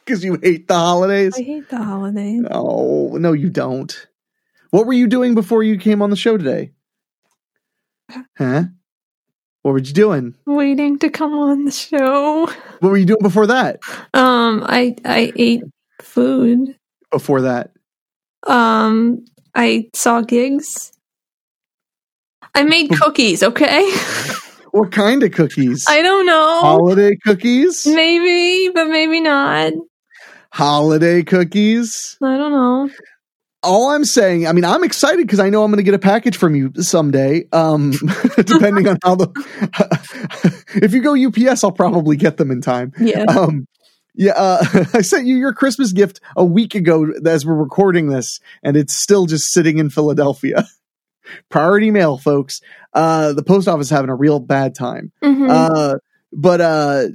Because 0.06 0.24
you 0.24 0.38
hate 0.40 0.68
the 0.68 0.74
holidays. 0.74 1.34
I 1.36 1.42
hate 1.42 1.68
the 1.68 1.82
holidays. 1.82 2.44
Oh, 2.52 3.16
no, 3.18 3.32
you 3.32 3.50
don't. 3.50 4.06
What 4.70 4.86
were 4.86 4.92
you 4.92 5.08
doing 5.08 5.34
before 5.34 5.64
you 5.64 5.78
came 5.78 6.00
on 6.00 6.10
the 6.10 6.16
show 6.16 6.36
today? 6.36 6.72
Huh? 8.38 8.64
What 9.62 9.72
were 9.72 9.78
you 9.78 9.92
doing? 9.92 10.36
Waiting 10.46 11.00
to 11.00 11.10
come 11.10 11.32
on 11.32 11.64
the 11.64 11.72
show. 11.72 12.46
What 12.46 12.88
were 12.88 12.96
you 12.96 13.04
doing 13.04 13.20
before 13.20 13.48
that? 13.48 13.80
Um, 14.14 14.64
I 14.64 14.94
I 15.04 15.32
ate 15.34 15.64
food. 16.00 16.76
Before 17.10 17.40
that? 17.40 17.72
Um, 18.46 19.24
I 19.56 19.88
saw 19.92 20.20
gigs. 20.20 20.92
I 22.54 22.62
made 22.62 22.90
cookies. 22.92 23.42
Okay, 23.42 23.92
What 24.70 24.92
kind 24.92 25.22
of 25.22 25.32
cookies? 25.32 25.86
I 25.88 26.02
don't 26.02 26.26
know. 26.26 26.60
Holiday 26.60 27.16
cookies? 27.16 27.86
Maybe, 27.86 28.70
but 28.72 28.88
maybe 28.88 29.20
not. 29.20 29.72
Holiday 30.56 31.22
cookies? 31.22 32.16
I 32.22 32.38
don't 32.38 32.50
know. 32.50 32.88
all 33.62 33.90
I'm 33.90 34.06
saying, 34.06 34.46
I 34.46 34.52
mean, 34.52 34.64
I'm 34.64 34.84
excited 34.84 35.18
because 35.26 35.38
I 35.38 35.50
know 35.50 35.62
I'm 35.62 35.70
going 35.70 35.76
to 35.76 35.82
get 35.82 35.92
a 35.92 35.98
package 35.98 36.38
from 36.38 36.54
you 36.54 36.72
someday. 36.76 37.44
Um, 37.52 37.90
depending 38.36 38.88
on 38.88 38.96
how 39.04 39.16
the, 39.16 39.28
if 40.76 40.94
you 40.94 41.02
go 41.02 41.14
UPS, 41.14 41.62
I'll 41.62 41.72
probably 41.72 42.16
get 42.16 42.38
them 42.38 42.50
in 42.50 42.62
time. 42.62 42.94
Yeah. 42.98 43.24
Um, 43.24 43.66
yeah, 44.14 44.32
uh, 44.34 44.64
I 44.94 45.02
sent 45.02 45.26
you 45.26 45.36
your 45.36 45.52
Christmas 45.52 45.92
gift 45.92 46.20
a 46.38 46.44
week 46.44 46.74
ago 46.74 47.06
as 47.26 47.44
we're 47.44 47.54
recording 47.54 48.08
this, 48.08 48.40
and 48.62 48.78
it's 48.78 48.96
still 48.96 49.26
just 49.26 49.52
sitting 49.52 49.76
in 49.76 49.90
Philadelphia. 49.90 50.64
Priority 51.50 51.90
mail, 51.90 52.16
folks. 52.16 52.62
Uh, 52.94 53.34
the 53.34 53.42
post 53.42 53.68
office 53.68 53.90
having 53.90 54.08
a 54.08 54.14
real 54.14 54.40
bad 54.40 54.74
time. 54.74 55.12
Mhm. 55.22 55.50
Uh, 55.50 55.98
but 56.32 56.60
uh, 56.62 57.08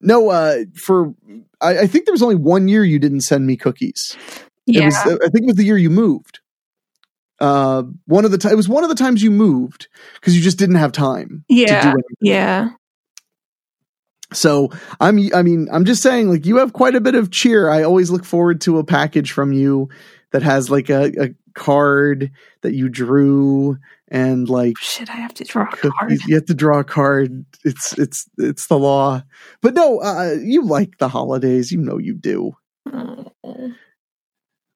no, 0.00 0.30
uh, 0.30 0.60
for 0.82 1.12
I, 1.60 1.80
I 1.80 1.86
think 1.86 2.06
there 2.06 2.12
was 2.12 2.22
only 2.22 2.36
one 2.36 2.68
year 2.68 2.84
you 2.84 2.98
didn't 2.98 3.22
send 3.22 3.46
me 3.46 3.56
cookies. 3.56 4.16
It 4.66 4.76
yeah. 4.76 4.86
was, 4.86 4.96
I 4.96 5.28
think 5.28 5.42
it 5.42 5.46
was 5.46 5.56
the 5.56 5.64
year 5.64 5.78
you 5.78 5.90
moved. 5.90 6.40
Uh, 7.40 7.84
one 8.06 8.24
of 8.24 8.30
the 8.30 8.38
ti- 8.38 8.50
it 8.50 8.56
was 8.56 8.68
one 8.68 8.82
of 8.82 8.90
the 8.90 8.94
times 8.94 9.22
you 9.22 9.30
moved 9.30 9.88
because 10.14 10.36
you 10.36 10.42
just 10.42 10.58
didn't 10.58 10.76
have 10.76 10.92
time. 10.92 11.44
to 11.48 11.54
do 11.54 11.60
yeah. 11.62 11.82
anything. 11.82 12.02
Yeah. 12.20 12.68
So 14.32 14.70
I'm, 15.00 15.18
I 15.34 15.42
mean, 15.42 15.68
I'm 15.72 15.84
just 15.84 16.02
saying, 16.02 16.28
like 16.28 16.46
you 16.46 16.58
have 16.58 16.72
quite 16.72 16.94
a 16.94 17.00
bit 17.00 17.14
of 17.14 17.30
cheer. 17.30 17.70
I 17.70 17.82
always 17.82 18.10
look 18.10 18.24
forward 18.24 18.60
to 18.62 18.78
a 18.78 18.84
package 18.84 19.32
from 19.32 19.52
you 19.52 19.88
that 20.32 20.42
has 20.42 20.70
like 20.70 20.88
a, 20.90 21.10
a 21.20 21.34
card 21.54 22.30
that 22.62 22.74
you 22.74 22.88
drew 22.88 23.76
and 24.08 24.48
like 24.48 24.76
Shit, 24.78 25.08
I 25.08 25.16
have 25.16 25.34
to 25.34 25.44
draw 25.44 25.68
a 25.72 25.76
card. 25.76 26.18
You 26.26 26.34
have 26.34 26.46
to 26.46 26.54
draw 26.54 26.80
a 26.80 26.84
card. 26.84 27.44
It's 27.64 27.96
it's 27.98 28.28
it's 28.38 28.66
the 28.66 28.78
law. 28.78 29.22
But 29.62 29.74
no, 29.74 30.00
uh, 30.00 30.34
you 30.40 30.64
like 30.64 30.98
the 30.98 31.08
holidays. 31.08 31.70
You 31.70 31.78
know 31.78 31.98
you 31.98 32.14
do. 32.14 32.56
Oh. 32.92 33.32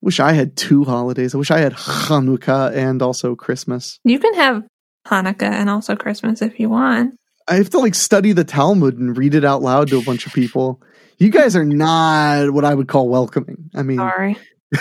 Wish 0.01 0.21
I 0.21 0.33
had 0.33 0.57
two 0.57 0.85
holidays. 0.85 1.35
I 1.35 1.39
wish 1.39 1.51
I 1.51 1.59
had 1.59 1.73
Hanukkah 1.73 2.77
and 2.77 3.01
also 3.01 3.35
Christmas. 3.35 3.99
You 4.05 4.19
can 4.19 4.35
have 4.35 4.63
Hanukkah 5.07 5.51
and 5.51 5.71
also 5.71 5.97
Christmas 5.97 6.43
if 6.43 6.61
you 6.61 6.69
want. 6.69 7.19
I 7.49 7.57
have 7.57 7.71
to 7.71 7.79
like 7.79 7.95
study 7.95 8.33
the 8.33 8.45
Talmud 8.45 8.99
and 8.99 9.17
read 9.17 9.35
it 9.35 9.45
out 9.45 9.63
loud 9.63 9.89
to 9.89 9.99
a 9.99 10.03
bunch 10.03 10.27
of 10.27 10.33
people. 10.33 10.83
You 11.19 11.31
guys 11.31 11.57
are 11.57 11.65
not 11.65 12.51
what 12.51 12.65
I 12.65 12.75
would 12.75 12.89
call 12.89 13.09
welcoming. 13.09 13.71
I 13.75 13.83
mean, 13.83 13.99
Sorry. 13.99 14.37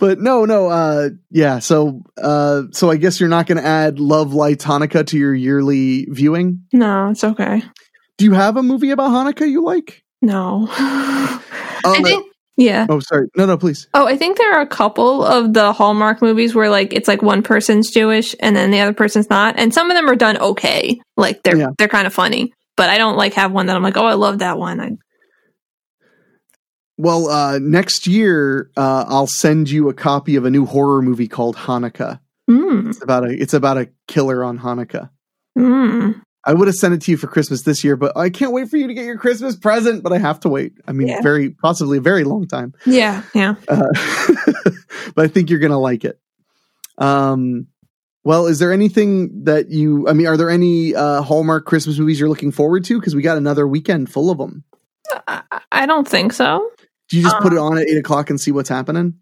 but 0.00 0.18
no, 0.18 0.44
no, 0.44 0.68
uh, 0.68 1.10
yeah. 1.30 1.60
So, 1.60 2.02
uh, 2.20 2.62
so 2.72 2.90
I 2.90 2.96
guess 2.96 3.20
you're 3.20 3.28
not 3.28 3.46
going 3.46 3.58
to 3.58 3.64
add 3.66 4.00
Love 4.00 4.34
Light 4.34 4.58
Hanukkah 4.58 5.06
to 5.06 5.18
your 5.18 5.34
yearly 5.34 6.06
viewing. 6.10 6.64
No, 6.72 7.10
it's 7.10 7.22
okay. 7.22 7.62
Do 8.18 8.24
you 8.24 8.32
have 8.32 8.56
a 8.56 8.62
movie 8.62 8.90
about 8.90 9.10
Hanukkah 9.10 9.48
you 9.48 9.62
like? 9.64 10.02
No. 10.22 10.66
Uh, 10.70 11.38
I 11.84 12.02
think, 12.02 12.26
yeah. 12.56 12.86
oh, 12.90 13.00
sorry. 13.00 13.28
No, 13.36 13.46
no, 13.46 13.56
please. 13.56 13.88
Oh, 13.94 14.06
I 14.06 14.16
think 14.16 14.36
there 14.36 14.52
are 14.54 14.60
a 14.60 14.66
couple 14.66 15.24
of 15.24 15.54
the 15.54 15.72
Hallmark 15.72 16.20
movies 16.20 16.54
where 16.54 16.68
like 16.68 16.92
it's 16.92 17.08
like 17.08 17.22
one 17.22 17.42
person's 17.42 17.90
Jewish 17.90 18.34
and 18.40 18.54
then 18.56 18.70
the 18.70 18.80
other 18.80 18.92
person's 18.92 19.30
not, 19.30 19.58
and 19.58 19.72
some 19.72 19.90
of 19.90 19.96
them 19.96 20.08
are 20.08 20.16
done 20.16 20.36
okay. 20.38 21.00
Like 21.16 21.42
they're 21.42 21.56
Yeah. 21.56 21.68
they're 21.78 21.88
kind 21.88 22.06
of 22.06 22.12
funny, 22.12 22.52
but 22.76 22.90
I 22.90 22.98
don't 22.98 23.16
like 23.16 23.34
have 23.34 23.52
one 23.52 23.66
that 23.66 23.76
I'm 23.76 23.82
like, 23.82 23.96
oh, 23.96 24.04
I 24.06 24.14
love 24.14 24.40
that 24.40 24.58
one. 24.58 24.80
I, 24.80 24.90
Well, 27.00 27.28
uh, 27.30 27.58
next 27.58 28.06
year, 28.06 28.70
uh, 28.76 29.04
I'll 29.08 29.26
send 29.26 29.70
you 29.70 29.88
a 29.88 29.94
copy 29.94 30.36
of 30.36 30.44
a 30.44 30.50
new 30.50 30.66
horror 30.66 31.00
movie 31.00 31.28
called 31.28 31.56
Hanukkah. 31.56 32.20
mm, 32.48 32.90
It's 32.90 33.02
about 33.02 33.24
a, 33.24 33.30
it's 33.30 33.54
about 33.54 33.78
a 33.78 33.88
killer 34.06 34.44
on 34.44 34.58
Hanukkah. 34.58 35.08
mm. 35.58 36.20
I 36.44 36.54
would 36.54 36.68
have 36.68 36.74
sent 36.74 36.94
it 36.94 37.02
to 37.02 37.10
you 37.10 37.16
for 37.18 37.26
Christmas 37.26 37.62
this 37.62 37.84
year, 37.84 37.96
but 37.96 38.16
I 38.16 38.30
can't 38.30 38.52
wait 38.52 38.68
for 38.70 38.76
you 38.78 38.86
to 38.86 38.94
get 38.94 39.04
your 39.04 39.18
Christmas 39.18 39.56
present. 39.56 40.02
But 40.02 40.12
I 40.14 40.18
have 40.18 40.40
to 40.40 40.48
wait. 40.48 40.72
I 40.86 40.92
mean, 40.92 41.08
Yeah. 41.08 41.20
very 41.22 41.50
possibly 41.50 41.98
a 41.98 42.00
very 42.00 42.24
long 42.24 42.46
time. 42.46 42.72
Yeah, 42.86 43.22
yeah. 43.34 43.54
Uh, 43.68 43.82
but 45.14 45.24
I 45.24 45.28
think 45.28 45.50
you're 45.50 45.58
gonna 45.58 45.78
like 45.78 46.04
it. 46.04 46.18
Um, 46.98 47.66
well, 48.24 48.46
is 48.46 48.58
there 48.58 48.72
anything 48.72 49.44
that 49.44 49.70
you? 49.70 50.08
I 50.08 50.12
mean, 50.14 50.26
are 50.26 50.36
there 50.38 50.48
any 50.50 50.94
uh, 50.94 51.22
Hallmark 51.22 51.66
Christmas 51.66 51.98
movies 51.98 52.18
you're 52.18 52.28
looking 52.30 52.52
forward 52.52 52.84
to? 52.86 52.98
Because 52.98 53.14
we 53.14 53.22
got 53.22 53.36
another 53.36 53.66
weekend 53.68 54.10
full 54.10 54.30
of 54.30 54.38
them. 54.38 54.64
I, 55.28 55.42
I 55.72 55.86
don't 55.86 56.06
think 56.08 56.32
so. 56.32 56.70
Do 57.10 57.16
you 57.18 57.22
just 57.24 57.36
put 57.40 57.52
it 57.52 57.58
Uh. 57.58 57.64
on 57.64 57.78
at 57.78 57.86
eight 57.88 57.98
o'clock 57.98 58.30
and 58.30 58.40
see 58.40 58.50
what's 58.52 58.68
happening? 58.68 59.14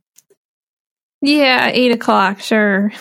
Yeah, 1.21 1.69
eight 1.73 1.91
o'clock, 1.93 2.41
sure. 2.41 2.93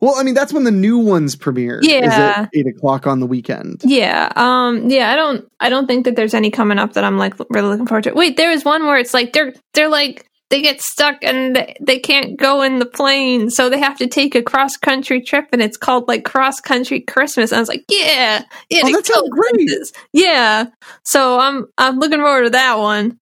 Well, 0.00 0.14
I 0.16 0.22
mean, 0.22 0.34
that's 0.34 0.52
when 0.52 0.64
the 0.64 0.70
new 0.70 0.98
ones 0.98 1.36
premiere. 1.36 1.78
is 1.80 1.86
Yeah. 1.88 2.46
eight 2.54 2.66
o'clock 2.66 3.06
on 3.06 3.20
the 3.20 3.26
weekend. 3.26 3.82
Yeah, 3.84 4.32
um, 4.36 4.88
yeah. 4.90 5.10
I 5.10 5.16
don't, 5.16 5.46
I 5.60 5.68
don't 5.68 5.86
think 5.86 6.04
that 6.06 6.16
there's 6.16 6.34
any 6.34 6.50
coming 6.50 6.78
up 6.78 6.94
that 6.94 7.04
I'm 7.04 7.18
like 7.18 7.34
really 7.50 7.68
looking 7.68 7.86
forward 7.86 8.04
to. 8.04 8.12
Wait, 8.12 8.36
there 8.36 8.50
is 8.50 8.64
one 8.64 8.84
where 8.86 8.98
it's 8.98 9.12
like 9.14 9.32
they're, 9.32 9.52
they're 9.74 9.88
like 9.88 10.26
they 10.48 10.62
get 10.62 10.80
stuck 10.82 11.16
and 11.22 11.64
they, 11.80 11.98
can't 12.00 12.36
go 12.38 12.62
in 12.62 12.78
the 12.80 12.86
plane, 12.86 13.50
so 13.50 13.68
they 13.70 13.78
have 13.78 13.96
to 13.98 14.06
take 14.08 14.34
a 14.34 14.42
cross 14.42 14.76
country 14.76 15.20
trip, 15.22 15.46
and 15.52 15.62
it's 15.62 15.76
called 15.76 16.08
like 16.08 16.24
cross 16.24 16.60
country 16.60 17.00
Christmas. 17.00 17.52
And 17.52 17.58
I 17.58 17.60
was 17.60 17.68
like, 17.68 17.84
yeah, 17.88 18.42
yeah, 18.68 18.80
Oh, 18.84 18.90
that 18.92 19.06
sounds 19.06 19.28
great. 19.28 19.92
Yeah, 20.12 20.64
so 21.04 21.38
I'm, 21.38 21.66
I'm 21.78 21.98
looking 22.00 22.18
forward 22.20 22.44
to 22.44 22.50
that 22.50 22.78
one 22.78 23.18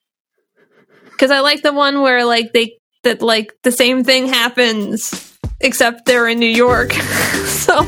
because 1.19 1.33
I 1.33 1.41
like 1.41 1.63
the 1.63 1.73
one 1.73 2.01
where 2.03 2.25
like 2.25 2.53
they 2.53 2.79
that 3.03 3.21
like 3.23 3.53
the 3.65 3.73
same 3.73 4.05
thing 4.05 4.29
happens 4.29 5.37
except 5.61 6.05
they're 6.07 6.29
in 6.29 6.39
New 6.39 6.47
York. 6.47 6.93
so 7.47 7.83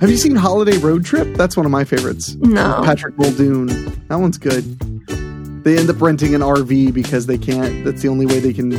Have 0.00 0.10
you 0.10 0.16
seen 0.18 0.36
Holiday 0.36 0.76
Road 0.78 1.04
Trip? 1.04 1.34
That's 1.36 1.56
one 1.56 1.64
of 1.64 1.72
my 1.72 1.84
favorites. 1.84 2.34
no. 2.34 2.82
Patrick 2.84 3.16
Muldoon. 3.16 3.66
That 4.08 4.16
one's 4.16 4.36
good. 4.38 4.64
They 5.64 5.78
end 5.78 5.88
up 5.88 6.02
renting 6.02 6.34
an 6.34 6.42
RV 6.42 6.92
because 6.92 7.24
they 7.24 7.38
can't. 7.38 7.86
That's 7.86 8.02
the 8.02 8.08
only 8.08 8.26
way 8.26 8.38
they 8.38 8.52
can 8.52 8.70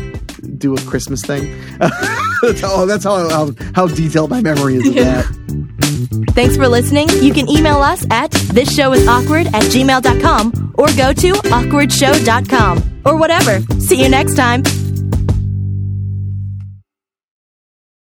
do 0.60 0.76
a 0.76 0.82
Christmas 0.82 1.24
thing. 1.24 1.52
that's 1.80 2.62
how, 2.62 2.86
that's 2.86 3.04
how, 3.04 3.28
how 3.30 3.50
how 3.74 3.88
detailed 3.88 4.30
my 4.30 4.42
memory 4.42 4.76
is 4.76 4.88
of 4.88 4.94
Yeah. 4.94 5.24
that. 5.24 5.75
Thanks 6.34 6.56
for 6.58 6.68
listening. 6.68 7.08
You 7.22 7.34
can 7.34 7.50
email 7.50 7.78
us 7.78 8.06
at 8.10 8.32
thisshowis.awkward 8.32 9.48
at 9.48 9.64
gmail.com 9.64 10.74
or 10.78 10.88
go 10.88 11.14
to 11.14 11.34
awkwardshow.com 11.34 13.02
or 13.06 13.18
whatever. 13.18 13.60
See 13.80 14.02
you 14.02 14.10
next 14.10 14.36
time. 14.36 14.64